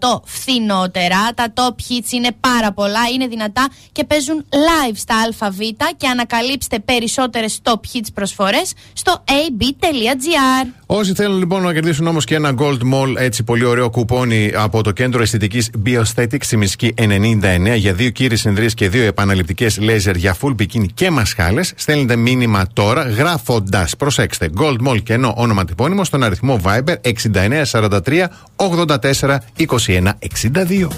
40% 0.00 0.20
φθηνότερα. 0.24 1.16
Τα 1.34 1.52
top 1.54 1.92
hits 1.92 2.12
είναι 2.12 2.28
πάρα 2.40 2.72
πολλά, 2.72 3.00
είναι 3.14 3.26
δυνατά 3.26 3.68
και 3.92 4.04
παίζουν 4.04 4.44
live 4.50 4.94
στα 4.94 5.14
ΑΒ 5.38 5.58
και 5.96 6.08
ανακαλύψτε 6.08 6.78
περισσότερες 6.78 7.60
top 7.62 7.72
hits 7.72 8.06
προσφορές 8.14 8.72
στο 8.92 9.24
ab.gr. 9.26 10.68
Όσοι 10.86 11.14
θέλουν 11.14 11.38
λοιπόν 11.38 11.62
να 11.62 11.72
κερδίσουν 11.72 12.06
όμως 12.06 12.24
και 12.24 12.34
ένα 12.34 12.54
Gold 12.58 12.78
Mall 12.92 13.16
έτσι 13.16 13.42
πολύ 13.44 13.64
ωραίο 13.64 13.90
κουπόνι 13.90 14.52
από 14.54 14.82
το 14.82 14.90
κέντρο 14.90 15.22
αισθητικής 15.22 15.70
Bioaesthetics 15.86 16.42
στη 16.44 16.56
Μισκή 16.56 16.94
99 16.98 17.74
για 17.76 17.92
δύο 17.92 18.10
κύριε 18.10 18.36
συνδρίες 18.36 18.74
και 18.74 18.88
δύο 18.88 19.04
επαναληπτικές 19.04 19.78
λέιζερ 19.78 20.16
για 20.16 20.36
full 20.40 20.54
bikini 20.60 20.86
και 20.94 21.10
μασχάλες, 21.10 21.72
στέλνετε 21.76 22.16
μήνυμα 22.16 22.66
τώρα 22.72 23.02
γράφοντας, 23.02 23.96
προσέξτε, 23.96 24.50
Gold 24.58 24.88
Mall 24.88 25.02
και 25.02 25.12
ενώ 25.12 25.34
όνομα 25.36 25.64
τυπώνυμο 25.64 26.04
στον 26.04 26.22
αριθμό 26.22 26.60
Viber 26.64 26.93
6943 27.02 28.30
84 28.56 29.40
21 29.56 30.16
62. 30.20 30.94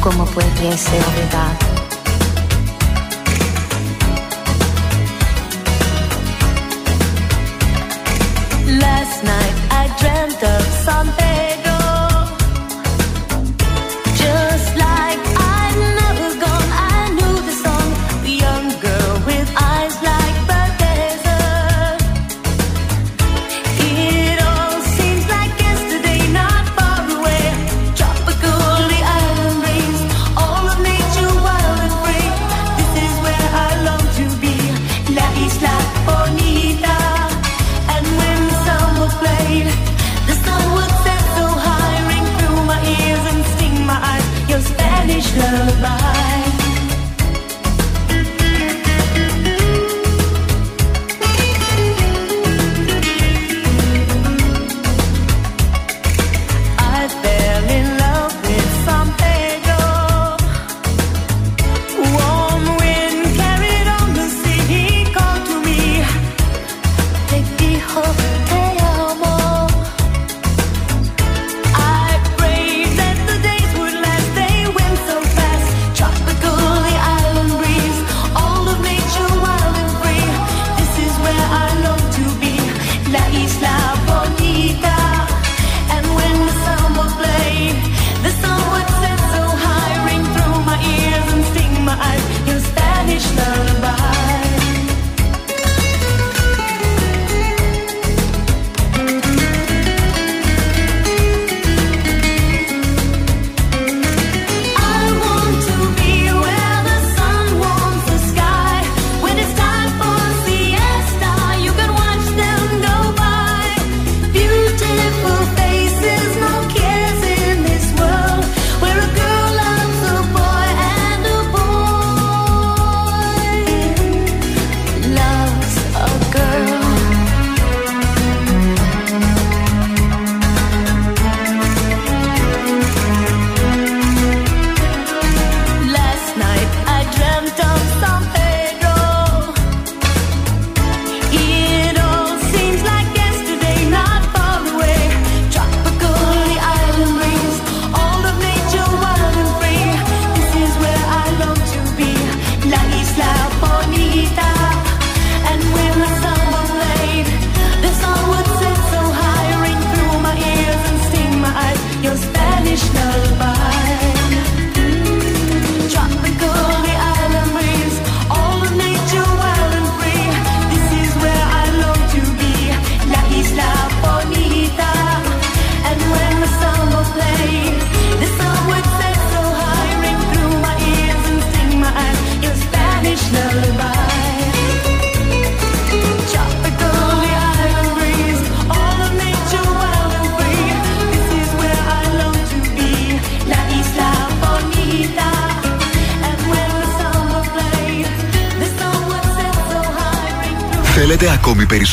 ¿Cómo 0.00 0.26
pudiese 0.26 0.90
olvidar? 0.90 1.73
Last 1.73 1.73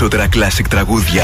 περισσότερα 0.02 0.30
classic 0.34 0.66
τραγούδια 0.70 1.24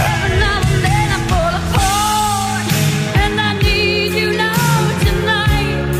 And 3.23 3.39
I 3.39 3.53
need 3.63 4.13
you 4.21 4.29
now 4.45 4.77
tonight. 5.05 5.93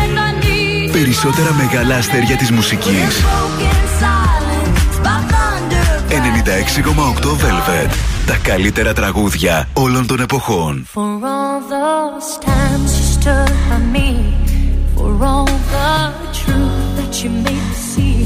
And 0.00 0.18
I 0.18 0.30
need 0.44 0.92
Περισσότερα 0.92 1.52
μεγάλα 1.52 1.96
αστέρια 1.96 2.36
της 2.36 2.50
μουσικής 2.50 3.22
broken 3.22 4.02
silence 4.02 4.96
by 5.04 5.18
thunder. 5.32 5.86
96,8 7.20 7.26
Velvet 7.26 7.90
Τα 8.26 8.36
καλύτερα 8.42 8.92
τραγούδια 8.92 9.68
όλων 9.72 10.06
των 10.06 10.20
εποχών 10.20 10.86
For 10.94 11.00
all 11.00 11.60
those 11.76 12.30
times 12.50 12.90
you 12.98 13.06
stood 13.16 13.52
by 13.68 13.78
me, 13.96 14.10
for 14.96 15.24
all 15.30 15.50
the 15.74 15.92
truth 16.40 16.86
that 16.98 17.12
you 17.22 17.30
made 17.46 17.66
me 17.70 17.76
see, 17.92 18.18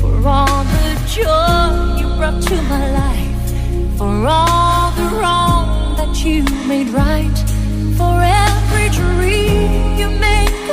for 0.00 0.14
all 0.34 0.62
the 0.74 0.88
joy 1.16 1.87
you 1.87 1.87
brought 2.18 2.42
to 2.42 2.62
my 2.62 2.90
life, 2.90 3.96
for 3.96 4.26
all 4.26 4.90
the 5.00 5.08
wrong 5.18 5.94
that 5.96 6.24
you 6.24 6.42
made 6.66 6.88
right, 6.88 7.38
for 7.96 8.14
every 8.20 8.88
dream 8.90 9.96
you 10.00 10.08
made 10.18 10.67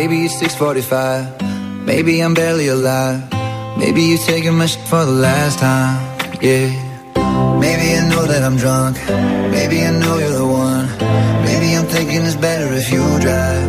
Maybe 0.00 0.24
it's 0.24 0.38
645. 0.38 1.84
Maybe 1.84 2.22
I'm 2.22 2.32
barely 2.32 2.68
alive. 2.68 3.20
Maybe 3.76 4.00
you're 4.00 4.24
taking 4.32 4.56
my 4.56 4.64
shit 4.64 4.80
for 4.88 5.04
the 5.04 5.12
last 5.12 5.58
time. 5.58 6.00
Yeah. 6.40 6.72
Maybe 7.60 7.86
I 7.98 8.08
know 8.08 8.24
that 8.24 8.42
I'm 8.42 8.56
drunk. 8.56 8.96
Maybe 9.52 9.84
I 9.84 9.90
know 10.00 10.16
you're 10.16 10.38
the 10.42 10.46
one. 10.46 10.88
Maybe 11.44 11.76
I'm 11.76 11.84
thinking 11.84 12.22
it's 12.24 12.34
better 12.34 12.72
if 12.72 12.90
you 12.90 13.04
drive. 13.20 13.59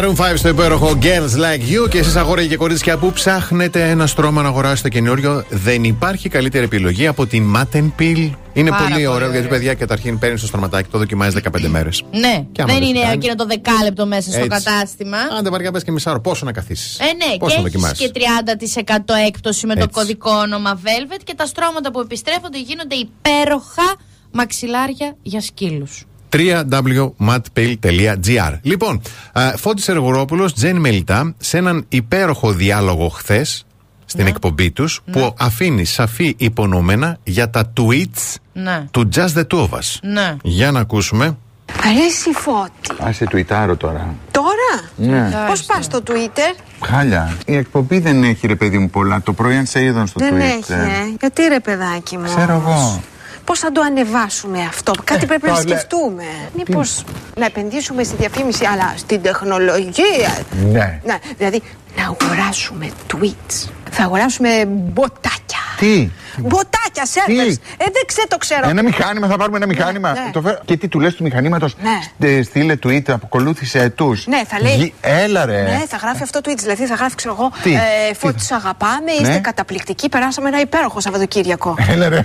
Maroon 0.00 0.14
5 0.16 0.32
στο 0.36 0.48
υπέροχο 0.48 0.98
Girls 1.02 1.36
Like 1.40 1.84
You 1.84 1.88
και 1.88 1.98
εσείς 1.98 2.16
αγόρια 2.16 2.46
και 2.46 2.56
κορίτσια 2.56 2.96
που 2.98 3.12
ψάχνετε 3.12 3.88
ένα 3.90 4.06
στρώμα 4.06 4.42
να 4.42 4.48
αγοράσετε 4.48 4.88
καινούριο, 4.88 5.44
δεν 5.48 5.84
υπάρχει 5.84 6.28
καλύτερη 6.28 6.64
επιλογή 6.64 7.06
από 7.06 7.26
την 7.26 7.56
Matten 7.56 7.90
Peel. 7.98 8.30
Είναι 8.52 8.70
Πάρα 8.70 8.82
πολύ 8.82 8.92
πολύ 8.92 9.06
ωραίο 9.06 9.30
γιατί, 9.30 9.48
παιδιά, 9.48 9.74
καταρχήν 9.74 10.18
παίρνεις 10.18 10.40
το 10.40 10.46
στρωματάκι, 10.46 10.88
το 10.90 10.98
δοκιμάζεις 10.98 11.34
15 11.34 11.68
μέρες. 11.68 12.02
Ναι, 12.10 12.44
Και 12.52 12.62
άμα 12.62 12.72
δεν 12.72 12.80
δεν 12.80 12.88
είναι 12.88 12.98
σου 12.98 13.04
κάνει. 13.04 13.14
εκείνο 13.16 13.34
το 13.34 13.44
δεκάλεπτο 13.46 14.06
μέσα 14.06 14.30
στο 14.30 14.38
Έτσι. 14.44 14.48
κατάστημα. 14.48 15.16
Άντε, 15.38 15.50
βαριά, 15.50 15.70
πες 15.72 15.84
και 15.84 15.90
μισάωρο, 15.92 16.20
πόσο 16.20 16.44
να 16.44 16.52
καθίσεις. 16.52 16.98
Ε, 16.98 17.04
ναι, 17.04 17.36
Πώς 17.38 17.52
και 17.54 17.60
να 17.60 17.60
έχεις 17.60 17.62
δοκιμάσεις. 17.62 17.98
και 17.98 18.10
30% 18.10 19.14
έκπτωση 19.26 19.66
με 19.66 19.74
το 19.74 19.80
Έτσι. 19.82 19.92
κωδικό 20.00 20.30
όνομα 20.30 20.80
Velvet 20.84 21.20
και 21.24 21.34
τα 21.36 21.46
στρώματα 21.46 21.90
που 21.90 22.00
επιστρέφονται 22.00 22.60
γίνονται 22.60 22.94
υπέροχα 22.94 23.94
μαξιλάρια 24.32 25.16
για 25.22 25.40
σκύλους. 25.40 26.04
www.matpale.gr 26.32 28.52
Λοιπόν, 28.62 29.00
α, 29.32 29.52
Φώτης 29.56 29.88
Εργουρόπουλος, 29.88 30.54
Τζέν 30.54 30.76
Μελιτά, 30.76 31.34
σε 31.38 31.58
έναν 31.58 31.84
υπέροχο 31.88 32.52
διάλογο 32.52 33.08
χθες 33.08 33.64
στην 34.04 34.26
εκπομπή 34.26 34.70
τους 34.70 35.00
που 35.12 35.34
αφήνει 35.38 35.84
σαφή 35.84 36.34
υπονομένα 36.38 37.18
για 37.22 37.50
τα 37.50 37.72
tweets 37.76 38.34
Ναι. 38.52 38.84
του 38.90 39.08
Just 39.14 39.28
the 39.34 39.44
Two 39.50 39.58
of 39.58 39.68
Us. 39.68 39.98
Ναι. 40.02 40.36
Για 40.42 40.70
να 40.70 40.80
ακούσουμε. 40.80 41.36
Αρέσει 41.84 42.30
φώτη. 42.32 43.02
Α 43.08 43.12
σε 43.12 43.24
τουιτάρω 43.24 43.76
τώρα. 43.76 44.14
Τώρα, 44.30 44.80
Ναι. 44.96 45.28
πώς 45.48 45.62
πας 45.62 45.84
στο 45.84 46.02
Twitter; 46.06 46.54
Χάλια. 46.84 47.36
Η 47.46 47.54
εκπομπή 47.56 47.98
δεν 47.98 48.24
έχει 48.24 48.46
ρε 48.46 48.54
παιδί 48.54 48.78
μου 48.78 48.90
πολλά. 48.90 49.22
Το 49.22 49.32
πρωί 49.32 49.56
αν 49.56 49.66
σε 49.66 49.82
είδαν 49.82 50.06
στο 50.06 50.18
Δεν 50.20 50.34
Twitter. 50.34 50.40
έχει, 50.40 50.72
ε. 50.72 51.14
Γιατί 51.20 51.42
ρε 51.42 51.60
παιδάκι 51.60 52.16
μου; 52.18 52.24
Ξέρω 52.24 52.52
εγώ. 52.52 53.02
Πώς 53.44 53.58
θα 53.58 53.72
το 53.72 53.80
ανεβάσουμε 53.80 54.62
αυτό; 54.62 54.92
Κάτι 55.04 55.26
πρέπει 55.26 55.46
να 55.46 55.54
το 55.54 55.58
λέ- 55.58 55.68
σκεφτούμε. 55.68 56.24
Μήπως 56.56 57.04
να 57.38 57.44
επενδύσουμε 57.44 58.02
στη 58.02 58.16
διαφήμιση, 58.16 58.64
αλλά 58.64 58.94
στην 58.96 59.22
τεχνολογία; 59.22 60.38
Ναι. 60.72 61.00
Ναι, 61.04 61.18
δηλαδή 61.38 61.62
να 61.96 62.02
αγοράσουμε 62.02 62.90
tweets. 63.12 63.68
Θα 63.90 64.02
αγοράσουμε 64.02 64.64
μποτάκια. 64.66 65.49
Τι; 65.78 66.10
Μποτάκια, 66.36 67.06
σερβερς. 67.06 67.54
Ε, 67.56 67.60
δεν 67.76 68.02
ξέρω, 68.06 68.26
το 68.28 68.36
ξέρω. 68.36 68.68
Ένα 68.68 68.82
μηχάνημα, 68.82 69.26
θα 69.26 69.36
πάρουμε 69.36 69.56
ένα 69.56 69.66
μηχάνημα. 69.66 70.12
ναι. 70.12 70.30
Το 70.32 70.40
φέρω- 70.40 70.64
Και 70.64 70.76
τι 70.76 70.88
του 70.88 71.00
λες 71.00 71.14
του 71.14 71.22
μηχανήματος; 71.22 71.76
Ναι. 72.18 72.42
Στείλε 72.42 72.76
tweet, 72.86 73.02
ακολούθησε 73.10 73.88
του. 73.88 74.16
Ναι, 74.26 74.42
θα 74.48 74.60
λέει. 74.60 74.94
Έλα 75.00 75.44
ρε. 75.44 75.62
Ναι, 75.62 75.82
θα 75.88 75.96
γράφει 75.96 76.22
αυτό 76.22 76.40
tweets. 76.44 76.56
Δηλαδή 76.58 76.86
θα 76.86 76.94
γράφει, 76.94 77.14
ξέρω 77.14 77.34
εγώ, 77.38 77.50
Τι; 77.62 77.72
ε, 77.74 78.14
Φώτη, 78.18 78.44
σ' 78.44 78.50
αγαπάμε, 78.52 79.10
είστε 79.20 79.28
Ναι. 79.32 79.38
καταπληκτικοί. 79.38 80.08
Περάσαμε 80.08 80.48
ένα 80.48 80.60
υπέροχο 80.60 81.00
Σαββατοκύριακο. 81.00 81.74
Έλα 81.88 82.08
ρε. 82.08 82.24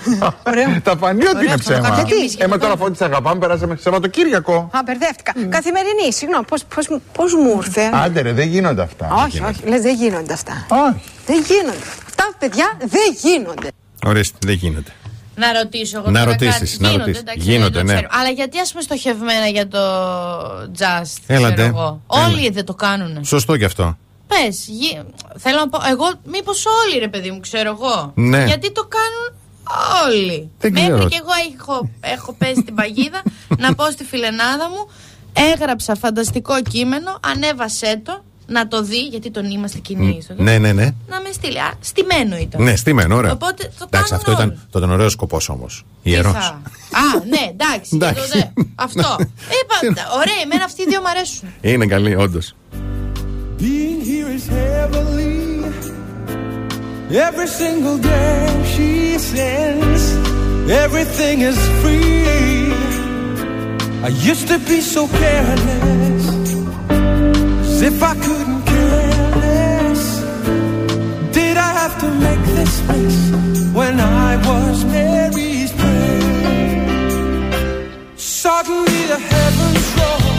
Τα 0.83 0.97
φανεί 0.97 1.19
ότι 1.21 1.27
Ωραίο 1.29 1.41
είναι 1.43 1.53
αυτό, 1.53 1.71
ψέμα. 1.71 1.89
γιατί 1.95 2.15
εμείς 2.15 2.35
και 2.35 2.43
Ε, 2.43 2.47
με 2.47 2.57
το 2.57 2.59
τώρα 2.65 2.77
φώτη 2.77 3.03
αγαπάμε, 3.03 3.39
περάσαμε 3.39 3.77
Σαββατοκύριακο. 3.81 4.69
Α, 4.73 4.79
μπερδεύτηκα. 4.85 5.33
Καθημερινή, 5.49 6.13
συγγνώμη, 6.13 6.45
πώς 6.45 6.63
πώς, 6.75 6.87
πώς 7.11 7.33
μου 7.33 7.59
ήρθε; 7.63 7.89
Άντε 7.93 8.21
ρε, 8.21 8.31
δεν 8.33 8.47
γίνονται 8.47 8.81
αυτά. 8.81 9.07
όχι, 9.25 9.41
όχι, 9.43 9.61
λες 9.65 9.81
δεν 9.81 9.95
γίνονται 9.95 10.33
αυτά. 10.33 10.65
Όχι. 10.69 11.03
Δεν 11.25 11.43
γίνονται. 11.47 11.85
Αυτά, 12.19 12.35
παιδιά, 12.39 12.77
δεν 12.79 13.15
γίνονται. 13.21 13.71
Ορίστε, 14.05 14.37
δεν 14.45 14.53
γίνεται. 14.55 14.91
Να 15.35 15.53
ρωτήσω 15.53 15.97
εγώ 15.97 16.09
Να 16.11 16.19
τώρα 16.19 16.31
ρωτήσεις, 16.31 16.71
κάτι. 16.71 16.81
να 16.81 16.87
Γίνονται, 16.87 17.03
ρωτήσεις. 17.05 17.21
εντάξει, 17.21 17.51
Γίνονται, 17.51 17.69
δεν 17.77 17.85
το 17.85 17.91
ναι. 17.91 17.93
ξέρω. 17.93 18.07
Αλλά 18.11 18.29
γιατί 18.29 18.59
ας 18.59 18.69
πούμε 18.71 18.83
στοχευμένα 18.83 19.47
για 19.47 19.67
το 19.67 19.79
Just, 20.77 21.17
Έλατε. 21.27 21.53
ξέρω 21.53 21.67
εγώ. 21.67 22.01
Έλα. 22.13 22.25
Όλοι 22.25 22.49
δεν 22.49 22.65
το 22.65 22.73
κάνουνε. 22.73 23.23
Σωστό 23.23 23.57
κι 23.57 23.63
αυτό. 23.65 23.97
Πες, 24.27 24.65
γι- 24.67 25.01
θέλω 25.37 25.57
να 25.57 25.69
πω, 25.69 25.79
εγώ 25.89 26.11
μήπως 26.25 26.65
όλοι 26.65 26.99
ρε 26.99 27.07
παιδί 27.07 27.31
μου, 27.31 27.39
ξέρω 27.39 27.69
εγώ. 27.79 28.11
Ναι. 28.15 28.43
Γιατί 28.45 28.71
το 28.71 28.87
κάνουν 28.87 29.39
όλοι. 30.07 30.49
Δεν 30.59 30.71
Μέχρι 30.71 30.91
ξέρω. 30.93 31.07
και 31.09 31.19
εγώ 31.21 31.55
έχω, 31.59 31.89
έχω 32.01 32.33
πέσει 32.33 32.63
την 32.63 32.75
παγίδα 32.75 33.21
να 33.63 33.75
πω 33.75 33.91
στη 33.91 34.03
φιλενάδα 34.03 34.69
μου, 34.69 34.89
έγραψα 35.33 35.95
φανταστικό 35.95 36.61
κείμενο, 36.61 37.19
ανέβασέ 37.27 38.01
το 38.03 38.23
να 38.47 38.67
το 38.67 38.83
δει, 38.83 39.01
γιατί 39.07 39.31
τον 39.31 39.45
είμαστε 39.45 39.77
κοινοί 39.79 40.17
ίσω. 40.19 40.33
Ναι, 40.37 40.57
ναι, 40.57 40.71
ναι. 40.71 40.83
Να 40.83 41.21
με 41.21 41.29
στείλει. 41.31 41.59
Α, 41.59 41.73
στημένο 41.79 42.37
ήταν. 42.37 42.63
Ναι, 42.63 42.75
στημένο, 42.75 43.15
ωραία. 43.15 43.31
Οπότε 43.31 43.71
το 43.79 43.87
εντάξει, 43.91 44.13
αυτό 44.13 44.31
ήταν, 44.31 44.67
το 44.71 44.79
ήταν 44.79 44.91
ωραίο 44.91 45.09
σκοπός 45.09 45.49
όμως. 45.49 45.85
Ιερός. 46.01 46.35
Α, 46.35 47.19
ναι, 47.29 47.49
εντάξει. 47.49 47.95
εντάξει. 48.01 48.51
Αυτό. 48.75 49.15
Ναι. 49.19 49.25
Είπα, 49.25 50.01
ναι. 50.01 50.07
ωραία, 50.15 50.41
εμένα 50.43 50.63
αυτοί 50.63 50.81
οι 50.81 50.85
δύο 50.87 50.99
μου 51.01 51.09
αρέσουν. 51.09 51.49
Είναι 51.61 51.85
καλή, 51.85 52.15
όντως. 52.15 52.55
Being 53.59 54.01
here 54.09 54.29
is 54.37 54.45
heavenly. 54.47 55.45
Every 57.09 57.47
single 57.47 57.97
day 57.97 58.47
she 58.73 59.17
sends. 59.17 60.03
Everything 60.69 61.41
is 61.41 61.57
free. 61.81 62.73
I 64.03 64.09
used 64.31 64.47
to 64.49 64.57
be 64.59 64.81
so 64.81 65.07
careless. 65.07 66.24
As 67.75 67.81
if 67.81 68.01
I 68.01 68.15
couldn't 68.15 68.63
care 68.63 69.31
less. 69.43 70.21
Did 71.33 71.57
I 71.57 71.71
have 71.81 71.99
to 71.99 72.07
make 72.25 72.43
this 72.55 72.73
mess 72.87 73.17
when 73.73 73.99
I 73.99 74.37
was 74.47 74.85
Mary's 74.85 75.73
prayer? 75.73 77.01
Suddenly 78.15 79.07
the 79.11 79.19
heavens 79.19 79.87
roll. 79.99 80.34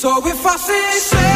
So 0.00 0.16
if 0.26 0.46
I 0.46 0.56
say, 0.56 0.90
say 0.98 1.29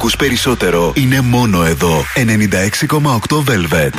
ακούς 0.00 0.16
περισσότερο 0.16 0.92
είναι 0.96 1.20
μόνο 1.20 1.64
εδώ. 1.64 2.04
96,8 2.14 3.42
Velvet. 3.44 3.94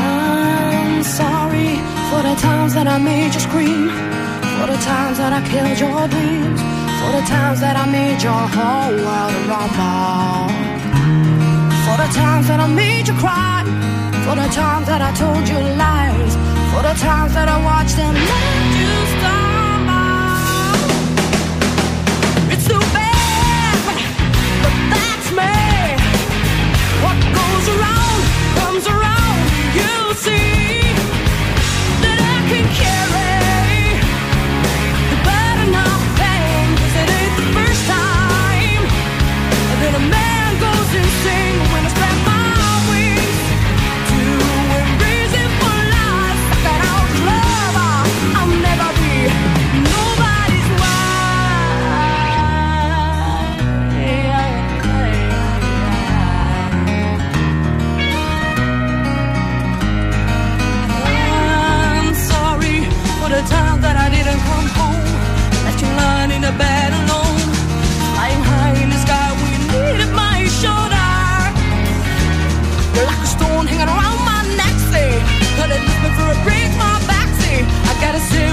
I'm 0.00 1.02
sorry 1.20 1.70
for 2.08 2.20
the 2.28 2.36
times 2.46 2.72
that 2.76 2.86
I 2.96 2.98
made 3.10 3.30
you 3.36 3.42
scream, 3.48 3.82
for 4.56 4.66
the 4.72 4.80
times 4.90 5.16
that 5.20 5.32
I 5.38 5.40
killed 5.50 5.78
your 5.84 6.02
dreams, 6.14 6.60
for 6.98 7.10
the 7.16 7.24
times 7.34 7.58
that 7.64 7.76
I 7.82 7.86
made 7.98 8.20
your 8.28 8.44
whole 8.56 8.96
world 9.06 9.34
a 9.40 9.42
rumble, 9.52 10.48
for 11.84 11.96
the 12.02 12.10
times 12.20 12.44
that 12.50 12.60
I 12.66 12.68
made 12.82 13.04
you 13.08 13.16
cry, 13.24 13.56
for 14.24 14.34
the 14.42 14.48
times 14.62 14.86
that 14.90 15.00
I 15.08 15.10
told 15.22 15.44
you 15.52 15.60
lies, 15.84 16.34
for 16.78 16.84
the 16.84 16.94
times 16.94 17.34
that 17.34 17.48
I 17.48 17.58
watched 17.64 17.96
them 17.96 18.14
let 18.14 18.60
you 18.78 18.94
stumble. 19.14 20.78
It's 22.54 22.66
too 22.70 22.84
bad, 22.94 23.82
but 24.62 24.74
that's 24.94 25.28
me. 25.38 25.54
What 27.02 27.18
goes 27.38 27.66
around 27.74 28.20
comes 28.60 28.84
around. 28.94 29.42
You'll 29.78 30.14
see 30.14 30.94
that 32.04 32.18
I 32.34 32.38
can 32.50 32.66
carry 32.80 33.27
you 66.48 66.52
the 66.52 66.58
bed 66.58 66.92
alone. 66.92 67.40
Flying 68.14 68.42
high 68.42 68.74
in 68.82 68.90
the 68.90 68.98
sky, 68.98 69.28
we 69.42 69.50
needed 69.72 70.12
my 70.14 70.46
shoulder. 70.60 71.08
You're 72.94 73.06
like 73.06 73.22
a 73.22 73.30
stone 73.36 73.66
hanging 73.66 73.88
around 73.88 74.20
my 74.24 74.42
neck, 74.56 74.76
say. 74.92 75.10
Could 75.56 75.70
it 75.76 75.82
me 75.88 76.10
for 76.16 76.28
a 76.36 76.38
break, 76.44 76.70
my 76.78 76.96
back, 77.06 77.28
say. 77.40 77.64
I 77.90 77.92
gotta 78.00 78.20
say 78.20 78.47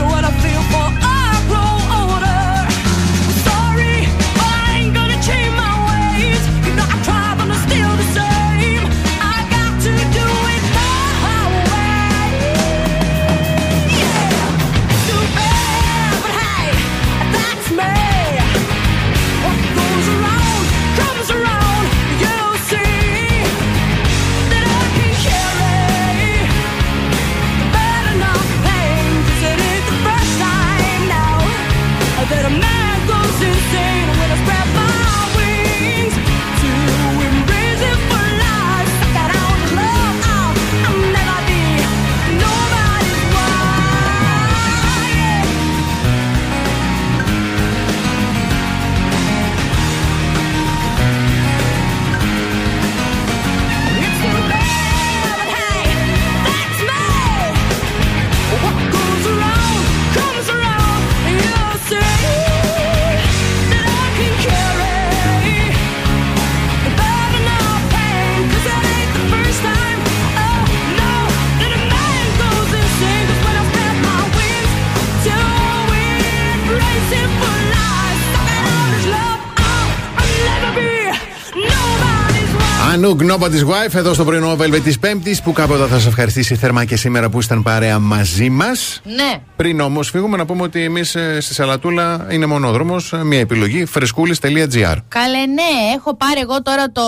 nobody's 82.95 83.03
wife. 83.03 83.03
Ανούγκ 83.03 83.21
Nobody's 83.21 83.87
Wife 83.89 83.93
εδώ 83.95 84.13
στο 84.13 84.23
πρωινό 84.23 84.57
Velvet 84.59 84.81
της 84.83 84.99
Πέμπτης 84.99 85.41
που 85.41 85.51
κάποτε 85.53 85.85
θα 85.85 85.95
σας 85.95 86.05
ευχαριστήσει 86.05 86.55
θερμά 86.55 86.85
και 86.85 86.95
σήμερα 86.95 87.29
που 87.29 87.39
ήσταν 87.39 87.63
παρέα 87.63 87.99
μαζί 87.99 88.49
μας. 88.49 89.01
Ναι. 89.03 89.41
Πριν 89.55 89.79
όμως 89.79 90.09
φύγουμε 90.09 90.37
να 90.37 90.45
πούμε 90.45 90.61
ότι 90.61 90.83
εμείς 90.83 91.09
στη 91.39 91.53
Σαλατούλα 91.53 92.27
είναι 92.29 92.45
μονόδρομος, 92.45 93.13
μια 93.23 93.39
επιλογή 93.39 93.85
φρεσκούλη.gr. 93.85 94.95
Καλέ, 95.07 95.45
ναι, 95.45 95.93
έχω 95.95 96.15
πάρει 96.15 96.39
εγώ 96.39 96.61
τώρα 96.61 96.91
το. 96.91 97.01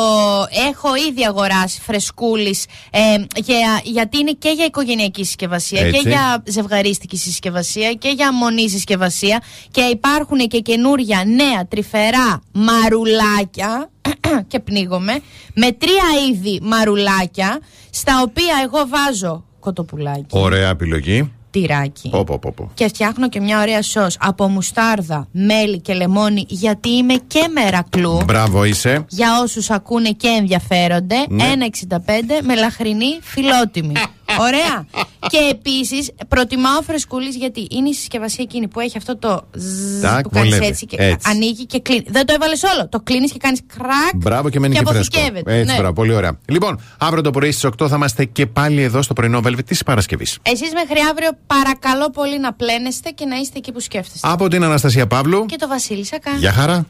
Έχω 0.69 0.95
ήδη 1.09 1.25
αγοράσει 1.25 1.81
φρεσκούλης. 1.81 2.65
Ε, 2.91 2.99
για, 3.35 3.81
γιατί 3.83 4.17
είναι 4.17 4.31
και 4.31 4.49
για 4.49 4.65
οικογενειακή 4.65 5.23
συσκευασία 5.25 5.81
Έτσι. 5.81 6.01
και 6.01 6.09
για 6.09 6.43
ζευγαρίστικη 6.45 7.17
συσκευασία 7.17 7.93
και 7.93 8.09
για 8.09 8.33
μονή 8.33 8.69
συσκευασία. 8.69 9.41
Και 9.71 9.81
υπάρχουν 9.81 10.37
και 10.37 10.59
καινούρια 10.59 11.23
νέα 11.25 11.67
τρυφερά 11.67 12.41
μαρουλάκια. 12.51 13.89
και 14.47 14.59
πνίγομαι. 14.59 15.19
Με 15.53 15.71
τρία 15.71 16.03
είδη 16.29 16.59
μαρουλάκια. 16.63 17.59
Στα 17.89 18.21
οποία 18.23 18.53
εγώ 18.63 18.87
βάζω 18.87 19.43
κοτοπουλάκι, 19.59 20.25
Ωραία 20.29 20.69
επιλογή. 20.69 21.31
τυράκι. 21.51 22.09
Πω, 22.09 22.23
πω, 22.23 22.39
πω, 22.39 22.51
πω. 22.55 22.71
Και 22.73 22.87
φτιάχνω 22.87 23.29
και 23.29 23.39
μια 23.39 23.61
ωραία 23.61 23.81
σως 23.81 24.17
από 24.19 24.47
μουστάρδα, 24.47 25.27
μέλι 25.31 25.79
και 25.79 25.93
λεμόνι 25.93 26.45
γιατί 26.47 26.89
είμαι 26.89 27.13
και 27.27 27.47
μερακλού. 27.53 28.19
Μπράβο 28.25 28.63
είσαι. 28.63 29.05
Για 29.09 29.39
όσους 29.43 29.69
ακούνε 29.69 30.09
και 30.11 30.27
ενδιαφέρονται, 30.27 31.15
Ναι. 31.29 31.43
1,65 31.43 32.41
με 32.43 32.55
λαχρινή 32.55 33.19
φιλότιμη. 33.21 33.93
Ωραία. 34.39 34.85
και 35.29 35.37
επίσης 35.51 36.11
προτιμάω 36.27 36.81
φρεσκούλης 36.81 37.35
γιατί 37.35 37.67
είναι 37.71 37.89
η 37.89 37.93
συσκευασία 37.93 38.43
εκείνη 38.43 38.67
που 38.67 38.79
έχει 38.79 38.97
αυτό 38.97 39.17
το 39.17 39.47
ζζζ 39.55 40.01
Τάκ, 40.01 40.21
που 40.23 40.29
κάνεις 40.29 40.49
βολεύει. 40.49 40.65
έτσι 40.71 40.85
και 40.85 40.95
Έτσι. 40.99 41.29
ανοίγει 41.31 41.65
και 41.65 41.79
κλείνει. 41.79 42.03
Δεν 42.07 42.25
το 42.25 42.33
έβαλες 42.33 42.63
όλο. 42.63 42.87
Το 42.89 42.99
κλείνεις 42.99 43.31
και 43.31 43.37
κάνεις 43.41 43.59
κρακ. 43.77 44.15
Μπράβο 44.15 44.49
και 44.49 44.59
μένει 44.59 44.75
και, 44.75 44.81
φρέσκο. 44.85 45.17
αποθηκεύεται. 45.17 45.59
Έτσι, 45.59 45.71
ναι. 45.71 45.77
μπράβο, 45.77 45.93
πολύ 45.93 46.13
ωραία. 46.13 46.39
Λοιπόν, 46.45 46.79
αύριο 46.97 47.21
το 47.23 47.31
πρωί 47.31 47.51
στις 47.51 47.69
8 47.81 47.87
θα 47.87 47.95
είμαστε 47.95 48.25
και 48.25 48.45
πάλι 48.45 48.81
εδώ 48.81 49.01
στο 49.01 49.13
πρωινό 49.13 49.39
Velvet 49.45 49.65
της 49.65 49.83
Παρασκευής. 49.83 50.37
Εσείς 50.41 50.73
μέχρι 50.73 50.99
αύριο 51.09 51.29
παρακαλώ 51.47 52.09
πολύ 52.09 52.39
να 52.39 52.53
πλένεστε 52.53 53.09
και 53.09 53.25
να 53.25 53.35
είστε 53.35 53.57
εκεί 53.57 53.71
που 53.71 53.79
σκέφτεστε. 53.79 54.27
Από 54.31 54.47
την 54.47 54.63
Αναστασία 54.63 55.07
Παύλου. 55.07 55.45
Και 55.45 55.55
το 55.59 55.67
Βασίλη 55.67 56.05
Σακά. 56.05 56.31
Γεια 56.31 56.51
χαρά. 56.51 56.85